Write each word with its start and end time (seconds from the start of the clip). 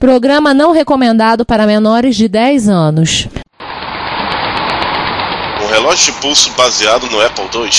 Programa 0.00 0.54
não 0.54 0.72
recomendado 0.72 1.44
para 1.44 1.66
menores 1.66 2.16
de 2.16 2.26
10 2.26 2.70
anos. 2.70 3.28
Um 5.62 5.66
relógio 5.66 6.14
de 6.14 6.20
pulso 6.22 6.50
baseado 6.52 7.04
no 7.10 7.20
Apple 7.20 7.44
II. 7.52 7.70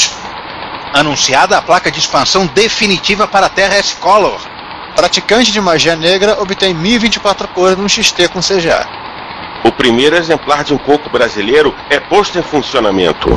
Anunciada 0.94 1.58
a 1.58 1.64
placa 1.64 1.90
de 1.90 1.98
expansão 1.98 2.46
definitiva 2.46 3.28
para 3.28 3.48
a 3.48 3.50
Terra 3.50 3.74
S-Color. 3.78 4.40
Praticante 4.96 5.52
de 5.52 5.60
magia 5.60 5.96
negra 5.96 6.40
obtém 6.40 6.76
1024 6.76 7.48
cores 7.48 7.76
no 7.76 7.90
XT 7.90 8.28
com 8.28 8.40
CGA. 8.40 8.88
O 9.66 9.72
primeiro 9.72 10.16
exemplar 10.16 10.64
de 10.64 10.76
um 10.76 10.78
coco 10.78 11.10
brasileiro 11.10 11.74
é 11.90 12.00
posto 12.00 12.38
em 12.38 12.44
funcionamento. 12.44 13.30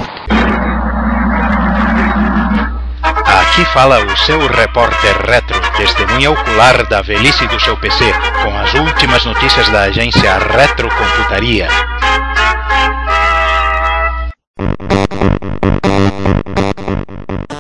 Aqui 3.35 3.65
fala 3.73 3.99
o 3.99 4.17
seu 4.17 4.47
repórter 4.47 5.21
retro, 5.27 5.61
testemunha 5.77 6.31
ocular 6.31 6.87
da 6.87 7.03
velhice 7.03 7.45
do 7.49 7.59
seu 7.59 7.77
PC, 7.77 8.05
com 8.45 8.57
as 8.57 8.73
últimas 8.75 9.25
notícias 9.25 9.69
da 9.71 9.83
agência 9.83 10.39
Retrocomputaria. 10.39 11.67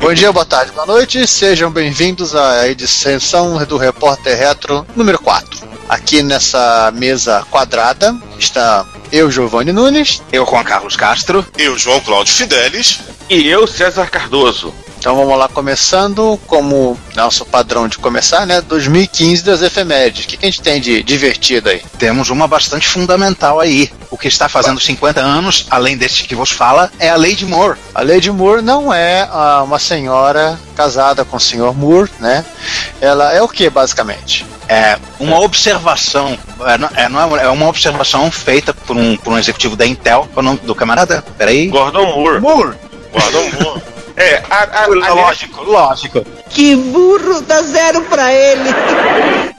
Bom 0.01 0.15
dia, 0.15 0.31
boa 0.31 0.47
tarde, 0.47 0.71
boa 0.71 0.87
noite, 0.87 1.27
sejam 1.27 1.73
bem-vindos 1.73 2.37
à 2.37 2.69
edição 2.69 3.65
do 3.65 3.77
Repórter 3.77 4.39
Retro 4.39 4.87
número 4.95 5.19
4. 5.19 5.69
Aqui 5.89 6.23
nessa 6.23 6.93
mesa 6.95 7.45
quadrada 7.51 8.17
está 8.39 8.87
eu, 9.11 9.29
Giovanni 9.29 9.73
Nunes. 9.73 10.23
Eu, 10.33 10.47
Juan 10.47 10.63
Carlos 10.63 10.97
Castro. 10.97 11.45
Eu, 11.59 11.77
João 11.77 11.99
Cláudio 11.99 12.33
Fidelis. 12.33 13.01
E 13.29 13.49
eu, 13.49 13.67
César 13.67 14.09
Cardoso. 14.09 14.73
Então 15.05 15.17
vamos 15.17 15.39
lá, 15.39 15.49
começando 15.49 16.41
como 16.47 16.99
nosso 17.15 17.45
padrão 17.45 17.87
de 17.87 17.99
começar, 17.99 18.47
né? 18.47 18.63
2015 18.63 19.45
das 19.45 19.61
efemérides. 19.61 20.25
O 20.25 20.29
que, 20.29 20.39
que 20.39 20.47
a 20.47 20.49
gente 20.49 20.63
tem 20.63 20.81
de 20.81 21.03
divertido 21.03 21.69
aí? 21.69 21.83
Temos 21.99 22.31
uma 22.31 22.49
bastante 22.49 22.89
fundamental 22.89 23.61
aí. 23.61 23.93
O 24.11 24.17
que 24.17 24.29
está 24.29 24.49
fazendo 24.49 24.81
50 24.81 25.21
anos, 25.21 25.67
além 25.71 25.95
deste 25.95 26.25
que 26.25 26.35
vos 26.35 26.51
fala, 26.51 26.91
é 26.99 27.11
a 27.11 27.17
Lady 27.19 27.45
Moore. 27.45 27.79
A 27.95 28.01
Lady 28.01 28.31
Moore 28.31 28.63
não 28.63 28.95
é 28.95 29.29
ah, 29.31 29.63
uma 29.63 29.79
senhora 29.79 30.59
casada 30.75 31.23
com 31.23 31.37
o 31.37 31.41
senhor 31.41 31.77
Moore, 31.77 32.11
né? 32.19 32.43
Ela 32.99 33.31
é 33.35 33.43
o 33.43 33.49
que, 33.49 33.69
basicamente? 33.69 34.47
É 34.67 34.99
uma 35.21 35.39
observação, 35.39 36.39
é, 36.61 36.79
não, 36.79 36.91
é, 36.97 37.09
não 37.11 37.37
é, 37.37 37.45
é 37.45 37.49
uma 37.51 37.69
observação 37.69 38.31
feita 38.31 38.73
por 38.73 38.97
um, 38.97 39.19
por 39.19 39.35
um 39.35 39.39
executivo 39.39 39.77
da 39.77 39.87
Intel, 39.87 40.27
qual 40.33 40.43
é 40.43 40.49
o 40.49 40.51
nome 40.51 40.61
do 40.61 40.75
camarada? 40.75 41.23
Peraí. 41.37 41.67
Gordon 41.67 42.07
Moore. 42.07 42.41
Moore! 42.41 42.75
Gordon 43.13 43.51
Moore. 43.63 43.94
É, 44.17 44.43
a, 44.49 44.63
a, 44.63 44.85
aliás, 44.85 45.15
lógico, 45.15 45.63
lógico. 45.65 46.25
Que 46.51 46.77
burro, 46.77 47.41
dá 47.43 47.63
zero 47.63 48.03
pra 48.03 48.33
ele. 48.33 48.71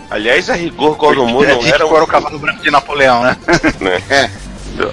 aliás, 0.09 0.49
a 0.49 0.53
rigor, 0.53 0.95
Gordon 0.95 1.27
Moore 1.27 1.49
É 1.49 1.53
não 1.53 1.59
de 1.59 1.73
era 1.73 1.85
um, 1.85 1.93
era 1.93 2.03
o 2.03 2.07
cavalo 2.07 2.39
branco 2.39 2.61
de 2.61 2.71
Napoleão, 2.71 3.21
né? 3.23 3.37
né? 3.81 4.01
É. 4.09 4.29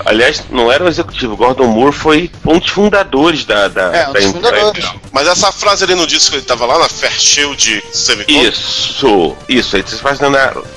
Aliás, 0.04 0.44
não 0.50 0.70
era 0.70 0.84
o 0.84 0.88
executivo. 0.88 1.36
Gordon 1.36 1.66
Moore 1.66 1.92
foi 1.92 2.30
um 2.46 2.58
dos 2.58 2.70
fundadores 2.70 3.44
da, 3.44 3.68
da, 3.68 3.94
É, 3.94 4.08
um 4.08 4.12
da 4.12 4.20
fundadores. 4.20 4.84
Mas 5.10 5.28
essa 5.28 5.50
frase 5.52 5.84
ali 5.84 5.94
no 5.94 6.06
disco 6.06 6.30
que 6.30 6.36
ele 6.38 6.46
tava 6.46 6.66
lá 6.66 6.78
na 6.78 6.88
Fairchild 6.88 7.82
Semicon. 7.92 8.32
Isso, 8.32 9.36
isso. 9.48 9.76
Aí 9.76 9.82
você 9.82 9.96
faz 9.96 10.20
na, 10.20 10.28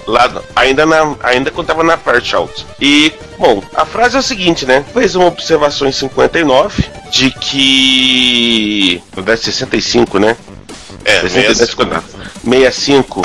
lá, 0.08 0.42
ainda, 0.56 0.86
na, 0.86 1.16
ainda 1.24 1.52
quando 1.52 1.68
tava 1.68 1.84
na 1.84 1.98
Fairchild. 1.98 2.52
E, 2.80 3.14
bom, 3.38 3.64
a 3.76 3.86
frase 3.86 4.16
é 4.16 4.20
o 4.20 4.24
seguinte, 4.24 4.66
né? 4.66 4.84
Fez 4.94 5.16
uma 5.16 5.28
observação 5.28 5.88
em 5.88 5.92
59 5.92 6.84
de 7.12 7.32
que. 7.32 9.02
Deve 9.16 9.38
65, 9.38 10.20
né? 10.20 10.36
É, 11.04 11.22
60, 11.22 11.56
65. 11.56 11.86
65, 12.44 13.22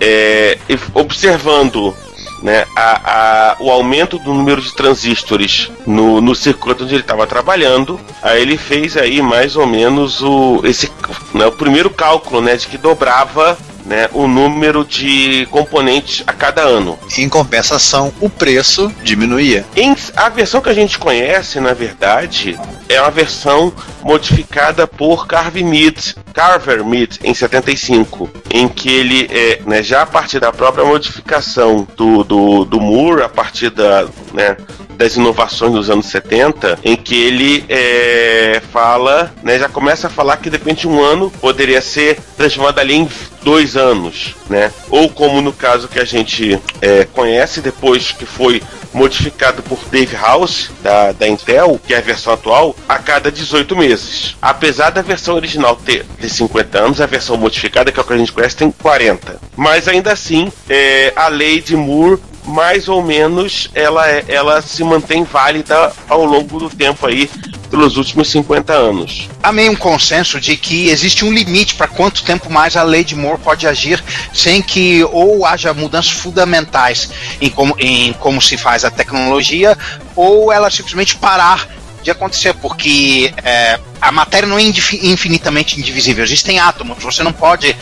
é, 0.00 0.58
observando 0.94 1.94
né, 2.42 2.64
a, 2.76 3.52
a- 3.52 3.56
o 3.60 3.70
aumento 3.70 4.18
do 4.18 4.34
número 4.34 4.60
de 4.60 4.74
transistores 4.74 5.70
no, 5.86 6.20
no 6.20 6.34
circuito 6.34 6.84
onde 6.84 6.94
ele 6.94 7.02
estava 7.02 7.26
trabalhando, 7.26 8.00
aí 8.22 8.42
ele 8.42 8.56
fez 8.58 8.96
aí 8.96 9.22
mais 9.22 9.56
ou 9.56 9.66
menos 9.66 10.20
o, 10.22 10.60
esse, 10.64 10.90
né, 11.32 11.46
o 11.46 11.52
primeiro 11.52 11.88
cálculo 11.90 12.40
né, 12.40 12.56
de 12.56 12.66
que 12.66 12.76
dobrava 12.78 13.56
né, 13.84 14.08
o 14.12 14.28
número 14.28 14.84
de 14.84 15.46
componentes 15.50 16.22
a 16.26 16.32
cada 16.32 16.62
ano. 16.62 16.96
Em 17.18 17.28
compensação, 17.28 18.12
o 18.20 18.30
preço 18.30 18.92
diminuía. 19.02 19.64
Em- 19.76 19.96
a 20.16 20.28
versão 20.28 20.60
que 20.60 20.68
a 20.68 20.74
gente 20.74 20.98
conhece, 20.98 21.58
na 21.60 21.72
verdade, 21.74 22.58
é 22.92 23.00
uma 23.00 23.10
versão 23.10 23.72
modificada 24.02 24.86
por 24.86 25.26
Carver 25.26 25.64
Mead, 25.64 26.16
Carver 26.32 26.84
Mead 26.84 27.20
em 27.22 27.32
75, 27.32 28.30
em 28.50 28.68
que 28.68 28.90
ele, 28.90 29.28
é, 29.30 29.60
né, 29.66 29.82
já 29.82 30.02
a 30.02 30.06
partir 30.06 30.40
da 30.40 30.52
própria 30.52 30.84
modificação 30.84 31.86
do, 31.96 32.22
do, 32.22 32.64
do 32.64 33.22
a 33.22 33.28
partir 33.28 33.70
da, 33.70 34.06
né, 34.32 34.56
das 35.02 35.16
inovações 35.16 35.72
dos 35.72 35.90
anos 35.90 36.06
70, 36.06 36.78
em 36.84 36.94
que 36.94 37.20
ele 37.20 37.64
é, 37.68 38.62
fala, 38.72 39.32
né, 39.42 39.58
já 39.58 39.68
começa 39.68 40.06
a 40.06 40.10
falar 40.10 40.36
que 40.36 40.48
de 40.48 40.56
repente 40.56 40.86
um 40.86 41.02
ano 41.02 41.28
poderia 41.40 41.82
ser 41.82 42.20
transformado 42.36 42.78
ali 42.78 42.94
em 42.94 43.08
dois 43.42 43.76
anos, 43.76 44.36
né? 44.48 44.72
Ou 44.88 45.08
como 45.08 45.40
no 45.40 45.52
caso 45.52 45.88
que 45.88 45.98
a 45.98 46.04
gente 46.04 46.60
é, 46.80 47.04
conhece 47.04 47.60
depois 47.60 48.12
que 48.12 48.24
foi 48.24 48.62
modificado 48.94 49.62
por 49.62 49.78
Dave 49.90 50.14
House 50.14 50.70
da, 50.82 51.10
da 51.10 51.26
Intel, 51.26 51.80
que 51.84 51.94
é 51.94 51.98
a 51.98 52.00
versão 52.00 52.32
atual, 52.32 52.76
a 52.88 52.98
cada 52.98 53.32
18 53.32 53.74
meses. 53.74 54.36
Apesar 54.40 54.90
da 54.90 55.02
versão 55.02 55.34
original 55.34 55.74
ter 55.74 56.06
de 56.20 56.30
50 56.30 56.78
anos, 56.78 57.00
a 57.00 57.06
versão 57.06 57.36
modificada, 57.36 57.90
que 57.90 57.98
é 57.98 58.02
o 58.02 58.06
que 58.06 58.12
a 58.12 58.18
gente 58.18 58.32
conhece, 58.32 58.54
tem 58.54 58.70
40. 58.70 59.40
Mas 59.56 59.88
ainda 59.88 60.12
assim, 60.12 60.52
é, 60.68 61.12
a 61.16 61.26
lei 61.26 61.60
de 61.60 61.74
Moore 61.74 62.20
mais 62.44 62.88
ou 62.88 63.02
menos 63.02 63.70
ela, 63.74 64.08
é- 64.08 64.24
ela 64.28 64.60
se 64.62 64.82
mantém 64.82 65.24
válida 65.24 65.92
ao 66.08 66.24
longo 66.24 66.58
do 66.58 66.70
tempo 66.70 67.06
aí 67.06 67.30
pelos 67.70 67.96
últimos 67.96 68.28
50 68.30 68.72
anos. 68.72 69.28
Há 69.42 69.50
meio 69.50 69.72
um 69.72 69.76
consenso 69.76 70.38
de 70.38 70.56
que 70.56 70.88
existe 70.90 71.24
um 71.24 71.32
limite 71.32 71.74
para 71.74 71.88
quanto 71.88 72.22
tempo 72.22 72.52
mais 72.52 72.76
a 72.76 72.82
lei 72.82 73.02
de 73.02 73.16
Moore 73.16 73.40
pode 73.40 73.66
agir 73.66 74.02
sem 74.32 74.60
que 74.60 75.02
ou 75.04 75.46
haja 75.46 75.72
mudanças 75.72 76.10
fundamentais 76.12 77.08
em 77.40 77.48
como, 77.48 77.74
em 77.78 78.12
como 78.14 78.42
se 78.42 78.58
faz 78.58 78.84
a 78.84 78.90
tecnologia 78.90 79.76
ou 80.14 80.52
ela 80.52 80.70
simplesmente 80.70 81.16
parar 81.16 81.66
de 82.02 82.10
acontecer, 82.10 82.54
porque 82.54 83.32
é, 83.42 83.78
a 84.00 84.10
matéria 84.10 84.48
não 84.48 84.58
é 84.58 84.62
infinitamente 84.62 85.78
indivisível. 85.78 86.24
Existem 86.24 86.58
átomos. 86.58 87.02
Você 87.02 87.22
não 87.22 87.32
pode 87.32 87.76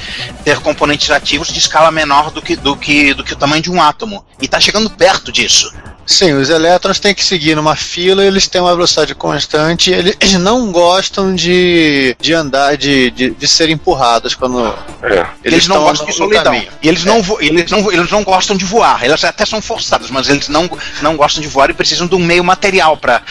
ter 0.44 0.58
componentes 0.60 1.10
ativos 1.10 1.48
de 1.48 1.58
escala 1.58 1.90
menor 1.90 2.30
do 2.30 2.42
que, 2.42 2.56
do 2.56 2.76
que, 2.76 3.14
do 3.14 3.24
que 3.24 3.32
o 3.32 3.36
tamanho 3.36 3.62
de 3.62 3.70
um 3.70 3.80
átomo. 3.80 4.24
E 4.40 4.44
está 4.44 4.60
chegando 4.60 4.90
perto 4.90 5.32
disso. 5.32 5.72
Sim, 6.06 6.32
os 6.32 6.50
elétrons 6.50 6.98
têm 6.98 7.14
que 7.14 7.24
seguir 7.24 7.54
numa 7.54 7.76
fila, 7.76 8.24
eles 8.24 8.48
têm 8.48 8.60
uma 8.60 8.74
velocidade 8.74 9.14
constante, 9.14 9.92
eles 9.92 10.16
eles 10.20 10.34
não 10.40 10.72
gostam 10.72 11.34
de, 11.34 12.16
de 12.20 12.34
andar, 12.34 12.76
de, 12.76 13.10
de, 13.12 13.30
de 13.30 13.48
ser 13.48 13.68
empurrados 13.70 14.34
quando 14.34 14.66
É. 15.02 15.26
Eles, 15.44 15.68
não 15.68 15.76
estão 15.76 15.82
gostam 15.84 16.06
de 16.06 16.12
solidão. 16.12 16.54
E 16.82 16.88
eles, 16.88 17.04
não 17.04 17.22
vo- 17.22 17.38
eles, 17.40 17.70
não, 17.70 17.92
eles 17.92 18.10
não 18.10 18.24
gostam 18.24 18.56
de 18.56 18.64
voar. 18.64 19.04
Eles 19.04 19.22
até 19.24 19.46
são 19.46 19.62
forçados, 19.62 20.10
mas 20.10 20.28
eles 20.28 20.48
não, 20.48 20.68
não 21.00 21.16
gostam 21.16 21.40
de 21.40 21.48
voar 21.48 21.70
e 21.70 21.74
precisam 21.74 22.06
de 22.08 22.14
um 22.14 22.18
meio 22.18 22.42
material 22.42 22.96
para 22.96 23.22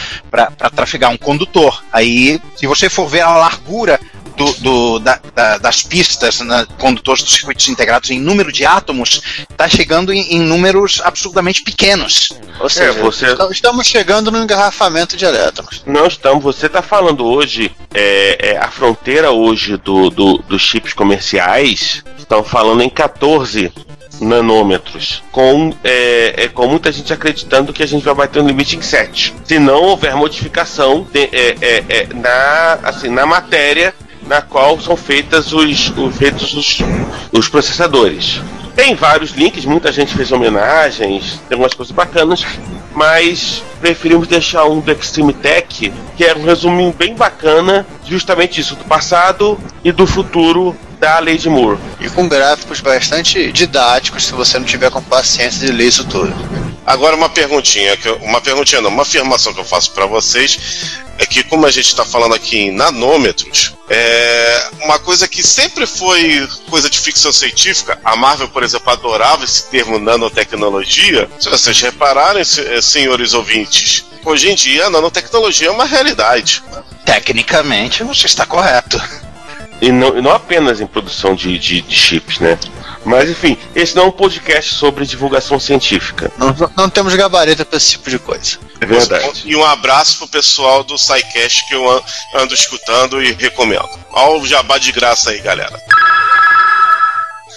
trafegar, 0.74 1.10
um 1.10 1.18
condutor. 1.18 1.82
Aí, 1.92 2.40
se 2.56 2.66
você 2.66 2.88
for 2.88 3.06
ver 3.06 3.20
a 3.20 3.34
largura 3.36 4.00
do, 4.36 4.52
do- 4.54 4.98
da- 4.98 5.20
da- 5.34 5.58
das 5.58 5.82
pistas, 5.82 6.40
né, 6.40 6.66
condutores 6.78 7.22
dos 7.22 7.32
circuitos 7.34 7.68
integrados 7.68 8.10
em 8.10 8.18
número 8.20 8.50
de 8.52 8.64
átomos, 8.64 9.20
está 9.50 9.68
chegando 9.68 10.12
em, 10.12 10.34
em 10.36 10.40
números 10.40 11.00
absurdamente 11.04 11.62
pequenos. 11.62 12.30
Ou 12.60 12.68
seja, 12.68 12.92
você- 13.00 13.26
esta- 13.26 13.48
estamos 13.50 13.86
chegando 13.86 14.30
no 14.30 14.38
engarrafamento 14.42 15.16
de 15.16 15.24
elétrons. 15.24 15.82
Não 15.86 16.06
estamos. 16.06 16.42
Você 16.42 16.66
está 16.66 16.82
falando 16.82 17.24
hoje, 17.26 17.70
é, 17.94 18.50
é, 18.52 18.58
a 18.58 18.68
fronteira 18.70 19.30
hoje 19.30 19.76
do, 19.76 20.10
do- 20.10 20.38
dos 20.38 20.62
chips 20.62 20.92
comerciais 20.92 22.02
estão 22.18 22.42
falando 22.44 22.82
em 22.82 22.88
14 22.90 23.72
nanômetros, 24.20 25.22
com, 25.32 25.72
é, 25.82 26.34
é, 26.44 26.48
com 26.48 26.66
muita 26.66 26.92
gente 26.92 27.12
acreditando 27.12 27.72
que 27.72 27.82
a 27.82 27.86
gente 27.86 28.04
vai 28.04 28.14
bater 28.14 28.42
um 28.42 28.46
limite 28.46 28.76
em 28.76 28.82
7. 28.82 29.34
Se 29.44 29.58
não 29.58 29.82
houver 29.82 30.14
modificação 30.14 31.06
de- 31.10 31.28
é, 31.32 31.56
é, 31.60 31.84
é, 31.88 32.06
na, 32.14 32.78
assim, 32.88 33.08
na 33.08 33.24
matéria 33.26 33.94
na 34.30 34.40
qual 34.40 34.78
são 34.80 34.96
feitas 34.96 35.52
os, 35.52 35.92
os, 35.96 36.16
feitos 36.16 36.54
os, 36.54 36.78
os 37.32 37.48
processadores. 37.48 38.40
Tem 38.76 38.94
vários 38.94 39.32
links, 39.32 39.64
muita 39.64 39.90
gente 39.90 40.14
fez 40.14 40.30
homenagens, 40.30 41.40
tem 41.48 41.56
algumas 41.56 41.74
coisas 41.74 41.92
bacanas, 41.92 42.46
mas 42.94 43.60
preferimos 43.80 44.28
deixar 44.28 44.66
um 44.66 44.78
do 44.78 44.92
Extreme 44.92 45.32
Tech, 45.32 45.92
que 46.16 46.24
é 46.24 46.32
um 46.36 46.44
resuminho 46.44 46.94
bem 46.96 47.16
bacana, 47.16 47.84
justamente 48.06 48.60
isso, 48.60 48.76
do 48.76 48.84
passado 48.84 49.58
e 49.82 49.90
do 49.90 50.06
futuro 50.06 50.76
da 51.00 51.18
Lady 51.18 51.48
Moore. 51.48 51.80
E 51.98 52.08
com 52.10 52.28
gráficos 52.28 52.80
bastante 52.80 53.50
didáticos, 53.50 54.26
se 54.26 54.32
você 54.32 54.58
não 54.58 54.66
tiver 54.66 54.90
com 54.90 55.02
paciência 55.02 55.66
de 55.66 55.72
ler 55.72 55.86
isso 55.86 56.04
tudo. 56.04 56.32
Agora 56.86 57.16
uma 57.16 57.28
perguntinha, 57.28 57.96
uma 58.20 58.40
perguntinha 58.40 58.80
não, 58.80 58.90
uma 58.90 59.02
afirmação 59.02 59.54
que 59.54 59.60
eu 59.60 59.64
faço 59.64 59.92
pra 59.92 60.06
vocês. 60.06 61.00
é 61.18 61.26
que, 61.26 61.42
como 61.44 61.66
a 61.66 61.70
gente 61.70 61.86
está 61.86 62.04
falando 62.04 62.34
aqui 62.34 62.58
em 62.58 62.70
nanômetros, 62.70 63.74
é 63.88 64.70
uma 64.82 64.98
coisa 64.98 65.28
que 65.28 65.42
sempre 65.42 65.86
foi 65.86 66.48
coisa 66.68 66.88
de 66.88 66.98
ficção 66.98 67.32
científica. 67.32 67.98
A 68.04 68.16
Marvel, 68.16 68.48
por 68.48 68.62
exemplo, 68.62 68.90
adorava 68.90 69.44
esse 69.44 69.66
termo 69.68 69.98
nanotecnologia. 69.98 71.28
Se 71.38 71.48
vocês 71.48 71.80
repararem, 71.80 72.42
eh, 72.42 72.80
senhores 72.80 73.34
ouvintes, 73.34 74.04
hoje 74.24 74.50
em 74.50 74.54
dia 74.54 74.86
a 74.86 74.90
nanotecnologia 74.90 75.68
é 75.68 75.70
uma 75.70 75.84
realidade. 75.84 76.62
Tecnicamente, 77.04 78.02
você 78.02 78.26
está 78.26 78.46
correto. 78.46 79.00
E 79.80 79.90
não, 79.90 80.16
e 80.16 80.20
não 80.20 80.30
apenas 80.30 80.80
em 80.80 80.86
produção 80.86 81.34
de, 81.34 81.58
de, 81.58 81.80
de 81.80 81.96
chips, 81.96 82.38
né? 82.38 82.58
Mas 83.04 83.30
enfim, 83.30 83.56
esse 83.74 83.96
não 83.96 84.04
é 84.04 84.06
um 84.06 84.12
podcast 84.12 84.74
sobre 84.74 85.06
divulgação 85.06 85.58
científica. 85.58 86.30
Não, 86.36 86.54
não 86.76 86.90
temos 86.90 87.14
gabarito 87.14 87.64
para 87.64 87.76
esse 87.76 87.92
tipo 87.92 88.10
de 88.10 88.18
coisa. 88.18 88.58
É 88.80 88.86
verdade. 88.86 89.42
E 89.44 89.56
um 89.56 89.64
abraço 89.64 90.18
pro 90.18 90.28
pessoal 90.28 90.84
do 90.84 90.98
SciCast 90.98 91.66
que 91.66 91.74
eu 91.74 92.04
ando 92.34 92.54
escutando 92.54 93.22
e 93.22 93.32
recomendo. 93.32 93.88
Olha 94.12 94.40
o 94.40 94.46
jabá 94.46 94.76
de 94.78 94.92
graça 94.92 95.30
aí, 95.30 95.40
galera. 95.40 95.80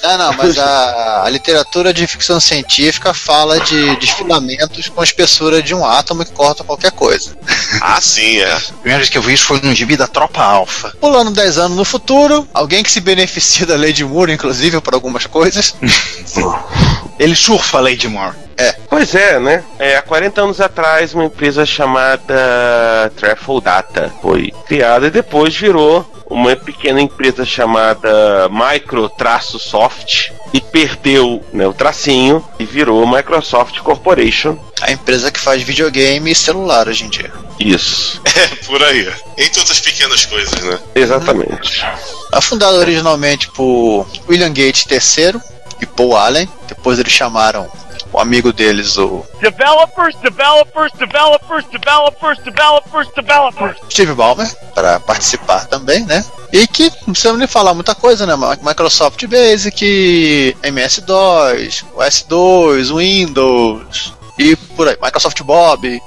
Não, 0.04 0.18
não, 0.18 0.34
mas 0.34 0.58
a, 0.58 1.24
a, 1.24 1.30
literatura 1.30 1.94
de 1.94 2.06
ficção 2.06 2.38
científica 2.38 3.14
fala 3.14 3.58
de 3.62 3.96
desfilamentos 3.96 4.90
com 4.90 5.02
espessura 5.02 5.64
de 5.64 5.74
um 5.74 5.86
átomo 5.86 6.26
que 6.26 6.32
corta 6.34 6.62
qualquer 6.62 6.92
coisa. 6.92 7.38
Ah, 7.82 8.02
sim, 8.02 8.40
é. 8.40 8.52
A 8.52 8.60
primeira 8.60 8.98
vez 8.98 9.10
que 9.10 9.18
eu 9.18 9.22
vi 9.22 9.34
isso 9.34 9.46
foi 9.46 9.62
num 9.62 9.74
gibi 9.74 9.96
da 9.96 10.06
Tropa 10.06 10.44
Alpha. 10.44 10.94
Pulando 11.00 11.32
10 11.32 11.58
anos 11.58 11.78
no 11.78 11.86
futuro, 11.86 12.46
alguém 12.54 12.84
que 12.84 12.92
se 12.92 13.00
beneficia 13.00 13.66
da 13.66 13.76
Lei 13.76 13.94
de 13.94 14.04
Moore, 14.04 14.34
inclusive, 14.34 14.82
por 14.82 14.94
algumas 14.94 15.26
coisas. 15.26 15.74
Ele 17.18 17.36
surfa 17.36 17.78
a 17.78 17.82
Lei 17.82 17.96
de 17.96 18.10
Moore. 18.10 18.36
É. 18.58 18.76
Pois 18.90 19.16
é, 19.16 19.40
né? 19.40 19.64
É, 19.80 19.98
há 19.98 20.02
40 20.02 20.42
anos 20.42 20.62
atrás, 20.62 21.14
uma 21.14 21.26
empresa 21.26 21.66
chamada 21.66 23.12
Truffle 23.16 23.62
Data 23.62 24.14
foi 24.22 24.54
criada 24.68 25.08
e 25.08 25.12
depois 25.12 25.56
virou 25.56 26.13
uma 26.34 26.56
pequena 26.56 27.00
empresa 27.00 27.46
chamada 27.46 28.50
Micro-Soft 28.50 30.32
e 30.52 30.60
perdeu 30.60 31.44
né, 31.54 31.68
o 31.68 31.74
tracinho 31.74 32.44
e 32.58 32.66
virou 32.66 33.08
Microsoft 33.08 33.80
Corporation. 33.80 34.58
A 34.82 34.92
empresa 34.92 35.32
que 35.32 35.40
faz 35.40 35.62
videogame 35.62 36.32
e 36.32 36.36
celular 36.36 36.88
hoje 36.88 37.06
em 37.06 37.10
dia. 37.10 37.32
Isso. 37.60 38.22
É, 38.36 38.48
por 38.66 38.82
aí. 38.82 39.14
Entre 39.38 39.60
outras 39.60 39.80
pequenas 39.80 40.26
coisas, 40.26 40.60
né? 40.64 40.80
Exatamente. 40.96 41.86
Hum. 42.34 42.42
Fundada 42.42 42.78
originalmente 42.78 43.48
por 43.50 44.08
William 44.28 44.50
Gates 44.50 44.86
III 44.90 45.40
e 45.80 45.86
Paul 45.86 46.18
Allen. 46.18 46.50
Depois 46.68 46.98
eles 46.98 47.14
chamaram 47.14 47.70
o 48.14 48.20
amigo 48.20 48.54
deles, 48.54 48.96
o. 48.98 49.26
Developers, 49.42 50.16
developers, 50.22 50.92
developers, 50.94 51.66
developers, 51.66 52.38
developers, 52.44 53.08
developers. 53.16 53.78
Steve 53.90 54.14
Ballmer, 54.14 54.48
para 54.76 55.00
participar 55.00 55.66
também, 55.66 56.06
né? 56.06 56.24
E 56.52 56.68
que 56.68 56.92
não 57.08 57.14
precisamos 57.14 57.40
nem 57.40 57.48
falar 57.48 57.74
muita 57.74 57.96
coisa, 57.96 58.28
né? 58.28 58.34
Microsoft 58.62 59.26
Basic, 59.26 60.56
MS2, 60.62 61.84
OS2, 61.96 62.96
Windows 62.96 64.14
e 64.38 64.56
por 64.56 64.88
aí. 64.88 64.98
Microsoft 65.02 65.42
Bob, 65.42 66.02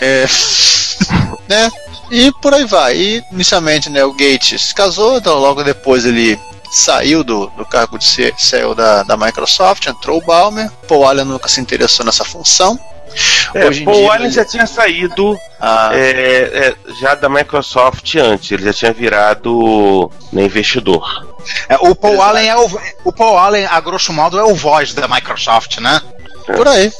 é, 0.00 0.26
né? 1.48 1.70
E 2.10 2.32
por 2.42 2.54
aí 2.54 2.64
vai. 2.64 2.96
E 2.96 3.22
inicialmente, 3.32 3.88
né, 3.88 4.04
o 4.04 4.12
Gates 4.12 4.62
se 4.62 4.74
casou, 4.74 5.18
então 5.18 5.38
logo 5.38 5.62
depois 5.62 6.04
ele 6.04 6.38
saiu 6.70 7.22
do, 7.22 7.46
do 7.56 7.64
cargo 7.64 7.98
de 7.98 8.04
CEO 8.04 8.74
da, 8.74 9.02
da 9.02 9.16
Microsoft, 9.16 9.86
entrou 9.86 10.18
o 10.18 10.24
Balmer. 10.24 10.70
Paul 10.88 11.06
Allen 11.06 11.24
nunca 11.24 11.48
se 11.48 11.60
interessou 11.60 12.04
nessa 12.04 12.24
função. 12.24 12.78
É, 13.54 13.66
Hoje 13.66 13.84
Paul 13.84 13.96
dia, 13.96 14.12
Allen 14.12 14.26
ele... 14.26 14.34
já 14.34 14.44
tinha 14.44 14.66
saído 14.66 15.38
ah. 15.60 15.90
é, 15.94 16.10
é, 16.68 16.76
já 17.00 17.14
da 17.14 17.28
Microsoft 17.28 18.14
antes, 18.16 18.50
ele 18.50 18.64
já 18.64 18.72
tinha 18.72 18.92
virado 18.92 20.10
né, 20.32 20.44
investidor. 20.44 21.26
É, 21.68 21.76
o 21.76 21.94
Paul 21.94 22.20
Allen 22.20 22.48
é 22.48 22.56
o, 22.56 22.80
o 23.04 23.12
Paul 23.12 23.38
Allen, 23.38 23.66
a 23.66 23.80
grosso 23.80 24.12
modo, 24.12 24.38
é 24.38 24.44
o 24.44 24.54
voz 24.54 24.92
da 24.92 25.08
Microsoft, 25.08 25.78
né? 25.78 26.00
Por 26.44 26.68
aí. 26.68 26.92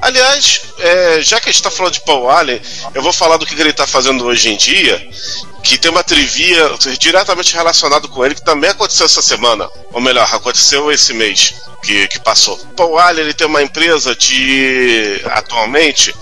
Aliás, 0.00 0.62
é, 0.78 1.20
já 1.20 1.40
que 1.40 1.48
a 1.48 1.52
gente 1.52 1.60
está 1.60 1.70
falando 1.70 1.94
de 1.94 2.00
Paul 2.00 2.30
Allen, 2.30 2.60
eu 2.94 3.02
vou 3.02 3.12
falar 3.12 3.36
do 3.36 3.46
que 3.46 3.54
ele 3.54 3.70
está 3.70 3.86
fazendo 3.86 4.24
hoje 4.24 4.48
em 4.48 4.56
dia, 4.56 5.08
que 5.62 5.76
tem 5.76 5.90
uma 5.90 6.04
trivia 6.04 6.70
diretamente 6.98 7.54
relacionado 7.54 8.08
com 8.08 8.24
ele, 8.24 8.34
que 8.34 8.44
também 8.44 8.70
aconteceu 8.70 9.06
essa 9.06 9.22
semana. 9.22 9.68
Ou 9.92 10.00
melhor, 10.00 10.28
aconteceu 10.32 10.90
esse 10.90 11.12
mês 11.12 11.54
que, 11.82 12.06
que 12.08 12.20
passou. 12.20 12.56
Paul 12.76 12.98
Allen 12.98 13.24
ele 13.24 13.34
tem 13.34 13.46
uma 13.46 13.62
empresa 13.62 14.14
de. 14.14 15.20
atualmente 15.26 16.14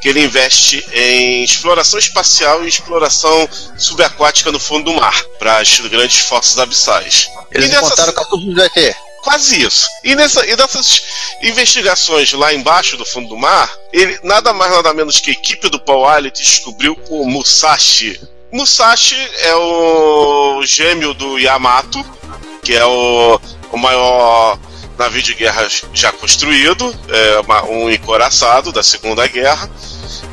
que 0.00 0.08
ele 0.08 0.24
investe 0.24 0.84
em 0.92 1.42
exploração 1.42 1.98
espacial 1.98 2.64
e 2.64 2.68
exploração 2.68 3.48
subaquática 3.76 4.52
no 4.52 4.60
fundo 4.60 4.92
do 4.92 5.00
mar, 5.00 5.20
para 5.38 5.58
as 5.58 5.80
grandes 5.80 6.20
forças 6.20 6.58
abissais. 6.58 7.28
Eles 7.50 7.72
e 7.72 7.76
encontraram 7.76 8.12
nessa... 8.12 8.36
do 8.36 8.62
ET. 8.62 8.96
Quase 9.26 9.60
isso. 9.60 9.88
E, 10.04 10.14
nessa, 10.14 10.46
e 10.46 10.54
nessas 10.54 11.02
investigações 11.42 12.32
lá 12.32 12.54
embaixo 12.54 12.96
do 12.96 13.04
fundo 13.04 13.28
do 13.28 13.36
mar, 13.36 13.68
ele 13.92 14.16
nada 14.22 14.52
mais 14.52 14.70
nada 14.70 14.94
menos 14.94 15.18
que 15.18 15.30
a 15.30 15.32
equipe 15.32 15.68
do 15.68 15.80
Paul 15.80 16.06
Allen 16.06 16.30
descobriu 16.30 16.96
o 17.10 17.28
Musashi. 17.28 18.20
Musashi 18.52 19.16
é 19.40 19.56
o 19.56 20.62
gêmeo 20.64 21.12
do 21.12 21.40
Yamato, 21.40 22.06
que 22.62 22.72
é 22.72 22.86
o, 22.86 23.40
o 23.72 23.76
maior 23.76 24.56
navio 24.96 25.20
de 25.20 25.34
guerra 25.34 25.66
já 25.92 26.12
construído, 26.12 26.94
é 27.08 27.40
uma, 27.40 27.64
um 27.64 27.90
encoraçado 27.90 28.70
da 28.70 28.84
Segunda 28.84 29.26
Guerra, 29.26 29.68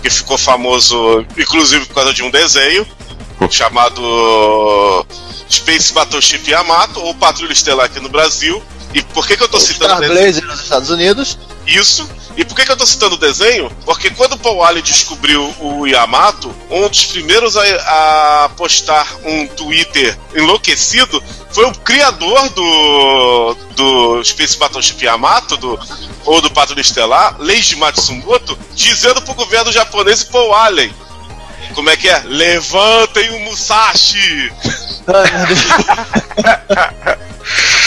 que 0.04 0.10
ficou 0.12 0.38
famoso 0.38 1.26
inclusive 1.36 1.84
por 1.88 1.96
causa 1.96 2.14
de 2.14 2.22
um 2.22 2.30
desenho 2.30 2.88
chamado 3.50 5.04
Space 5.50 5.92
Battleship 5.92 6.48
Yamato, 6.48 7.02
ou 7.02 7.16
Patrulha 7.16 7.54
Estelar 7.54 7.88
aqui 7.88 8.00
no 8.00 8.08
Brasil, 8.08 8.62
e 8.94 9.02
por 9.02 9.28
que, 9.28 9.36
que 9.36 9.44
eu 9.44 9.48
tô 9.48 9.60
citando 9.60 9.96
Star 9.96 10.08
Blazer 10.08 10.46
nos 10.46 10.62
Estados 10.62 10.90
Unidos? 10.90 11.38
Isso. 11.66 12.08
E 12.36 12.44
por 12.44 12.56
que, 12.56 12.66
que 12.66 12.72
eu 12.72 12.78
tô 12.78 12.86
citando 12.86 13.16
o 13.16 13.18
desenho? 13.18 13.72
Porque 13.86 14.10
quando 14.10 14.34
o 14.34 14.38
Paul 14.38 14.64
Allen 14.64 14.84
descobriu 14.84 15.54
o 15.60 15.86
Yamato, 15.86 16.54
um 16.70 16.88
dos 16.88 17.06
primeiros 17.06 17.56
a, 17.56 18.46
a 18.46 18.50
postar 18.50 19.08
um 19.24 19.48
Twitter 19.48 20.18
enlouquecido 20.36 21.24
foi 21.52 21.66
o 21.66 21.74
criador 21.80 22.50
do, 22.50 23.56
do 23.76 24.24
Space 24.24 24.58
Battleship 24.58 25.04
Yamato, 25.04 25.58
do, 25.58 25.80
ou 26.26 26.42
do 26.42 26.50
Patrulha 26.50 26.82
Estelar, 26.82 27.36
Leiji 27.40 27.76
Matsumoto, 27.76 28.58
dizendo 28.74 29.22
pro 29.22 29.36
governo 29.36 29.72
japonês 29.72 30.22
e 30.22 30.26
Paul 30.26 30.54
Allen 30.54 30.94
como 31.74 31.90
é 31.90 31.98
que 31.98 32.08
é? 32.08 32.20
Levantem 32.26 33.32
o 33.32 33.40
Musashi! 33.46 34.54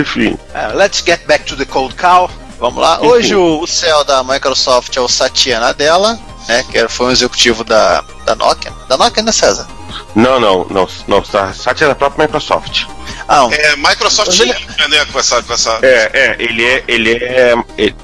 Enfim. 0.00 0.38
Uh, 0.54 0.76
let's 0.76 1.02
get 1.04 1.26
back 1.26 1.44
to 1.44 1.56
the 1.56 1.64
cold 1.64 1.94
cow. 1.96 2.30
Vamos 2.58 2.80
lá. 2.80 3.00
Hoje 3.00 3.34
o, 3.34 3.60
o 3.60 3.66
CEO 3.66 4.04
da 4.04 4.22
Microsoft 4.22 4.96
é 4.96 5.00
o 5.00 5.08
Satya 5.08 5.58
Nadella, 5.58 6.18
né? 6.48 6.64
Que 6.70 6.86
foi 6.88 7.06
um 7.06 7.10
executivo 7.10 7.64
da, 7.64 8.04
da 8.24 8.34
Nokia. 8.36 8.72
Da 8.88 8.96
Nokia, 8.96 9.22
né, 9.22 9.32
César? 9.32 9.66
Não, 10.14 10.38
não, 10.38 10.66
não, 10.70 10.88
não. 11.08 11.24
Satya 11.24 11.86
é 11.86 11.88
da 11.88 11.94
própria 11.94 12.26
Microsoft. 12.26 12.84
Ah, 13.26 13.46
um... 13.46 13.52
É 13.52 13.76
Microsoft 13.76 14.38
ele... 14.38 14.52
né, 14.88 15.04
com 15.10 15.18
essa, 15.18 15.42
com 15.42 15.52
essa. 15.52 15.78
É, 15.82 16.10
é, 16.12 16.36
ele 16.38 16.64
é, 16.64 16.84
ele 16.86 17.12
é, 17.12 17.54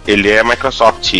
ele 0.07 0.31
é 0.31 0.43
Microsoft, 0.43 1.15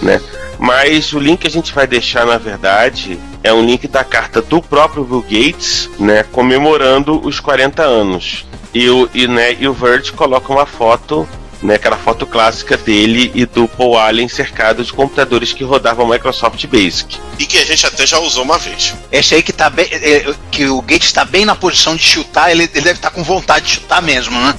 né? 0.00 0.20
Mas 0.58 1.12
o 1.12 1.18
link 1.18 1.40
que 1.40 1.46
a 1.46 1.50
gente 1.50 1.72
vai 1.72 1.86
deixar, 1.86 2.24
na 2.24 2.38
verdade, 2.38 3.20
é 3.42 3.52
um 3.52 3.64
link 3.64 3.86
da 3.88 4.02
carta 4.02 4.40
do 4.40 4.62
próprio 4.62 5.04
Bill 5.04 5.22
Gates, 5.22 5.90
né, 5.98 6.22
comemorando 6.32 7.20
os 7.26 7.40
40 7.40 7.82
anos. 7.82 8.46
E 8.76 8.90
o, 8.90 9.08
e, 9.14 9.26
né, 9.26 9.56
e 9.58 9.66
o 9.66 9.72
Verge 9.72 10.12
coloca 10.12 10.52
uma 10.52 10.66
foto 10.66 11.26
né, 11.62 11.76
aquela 11.76 11.96
foto 11.96 12.26
clássica 12.26 12.76
dele 12.76 13.32
e 13.34 13.46
do 13.46 13.66
Paul 13.66 13.96
Allen 13.96 14.28
cercado 14.28 14.84
de 14.84 14.92
computadores 14.92 15.54
que 15.54 15.64
rodavam 15.64 16.06
Microsoft 16.06 16.62
Basic. 16.66 17.18
E 17.38 17.46
que 17.46 17.56
a 17.56 17.64
gente 17.64 17.86
até 17.86 18.06
já 18.06 18.18
usou 18.18 18.44
uma 18.44 18.58
vez. 18.58 18.94
Esse 19.10 19.34
aí 19.34 19.42
que 19.42 19.50
tá 19.50 19.70
bem. 19.70 19.88
É, 19.90 20.26
que 20.50 20.66
o 20.66 20.82
Gates 20.82 21.06
está 21.06 21.24
bem 21.24 21.46
na 21.46 21.54
posição 21.54 21.96
de 21.96 22.02
chutar, 22.02 22.50
ele, 22.50 22.64
ele 22.64 22.82
deve 22.82 22.98
estar 22.98 23.08
tá 23.08 23.14
com 23.14 23.24
vontade 23.24 23.64
de 23.64 23.72
chutar 23.72 24.02
mesmo, 24.02 24.38
né? 24.38 24.54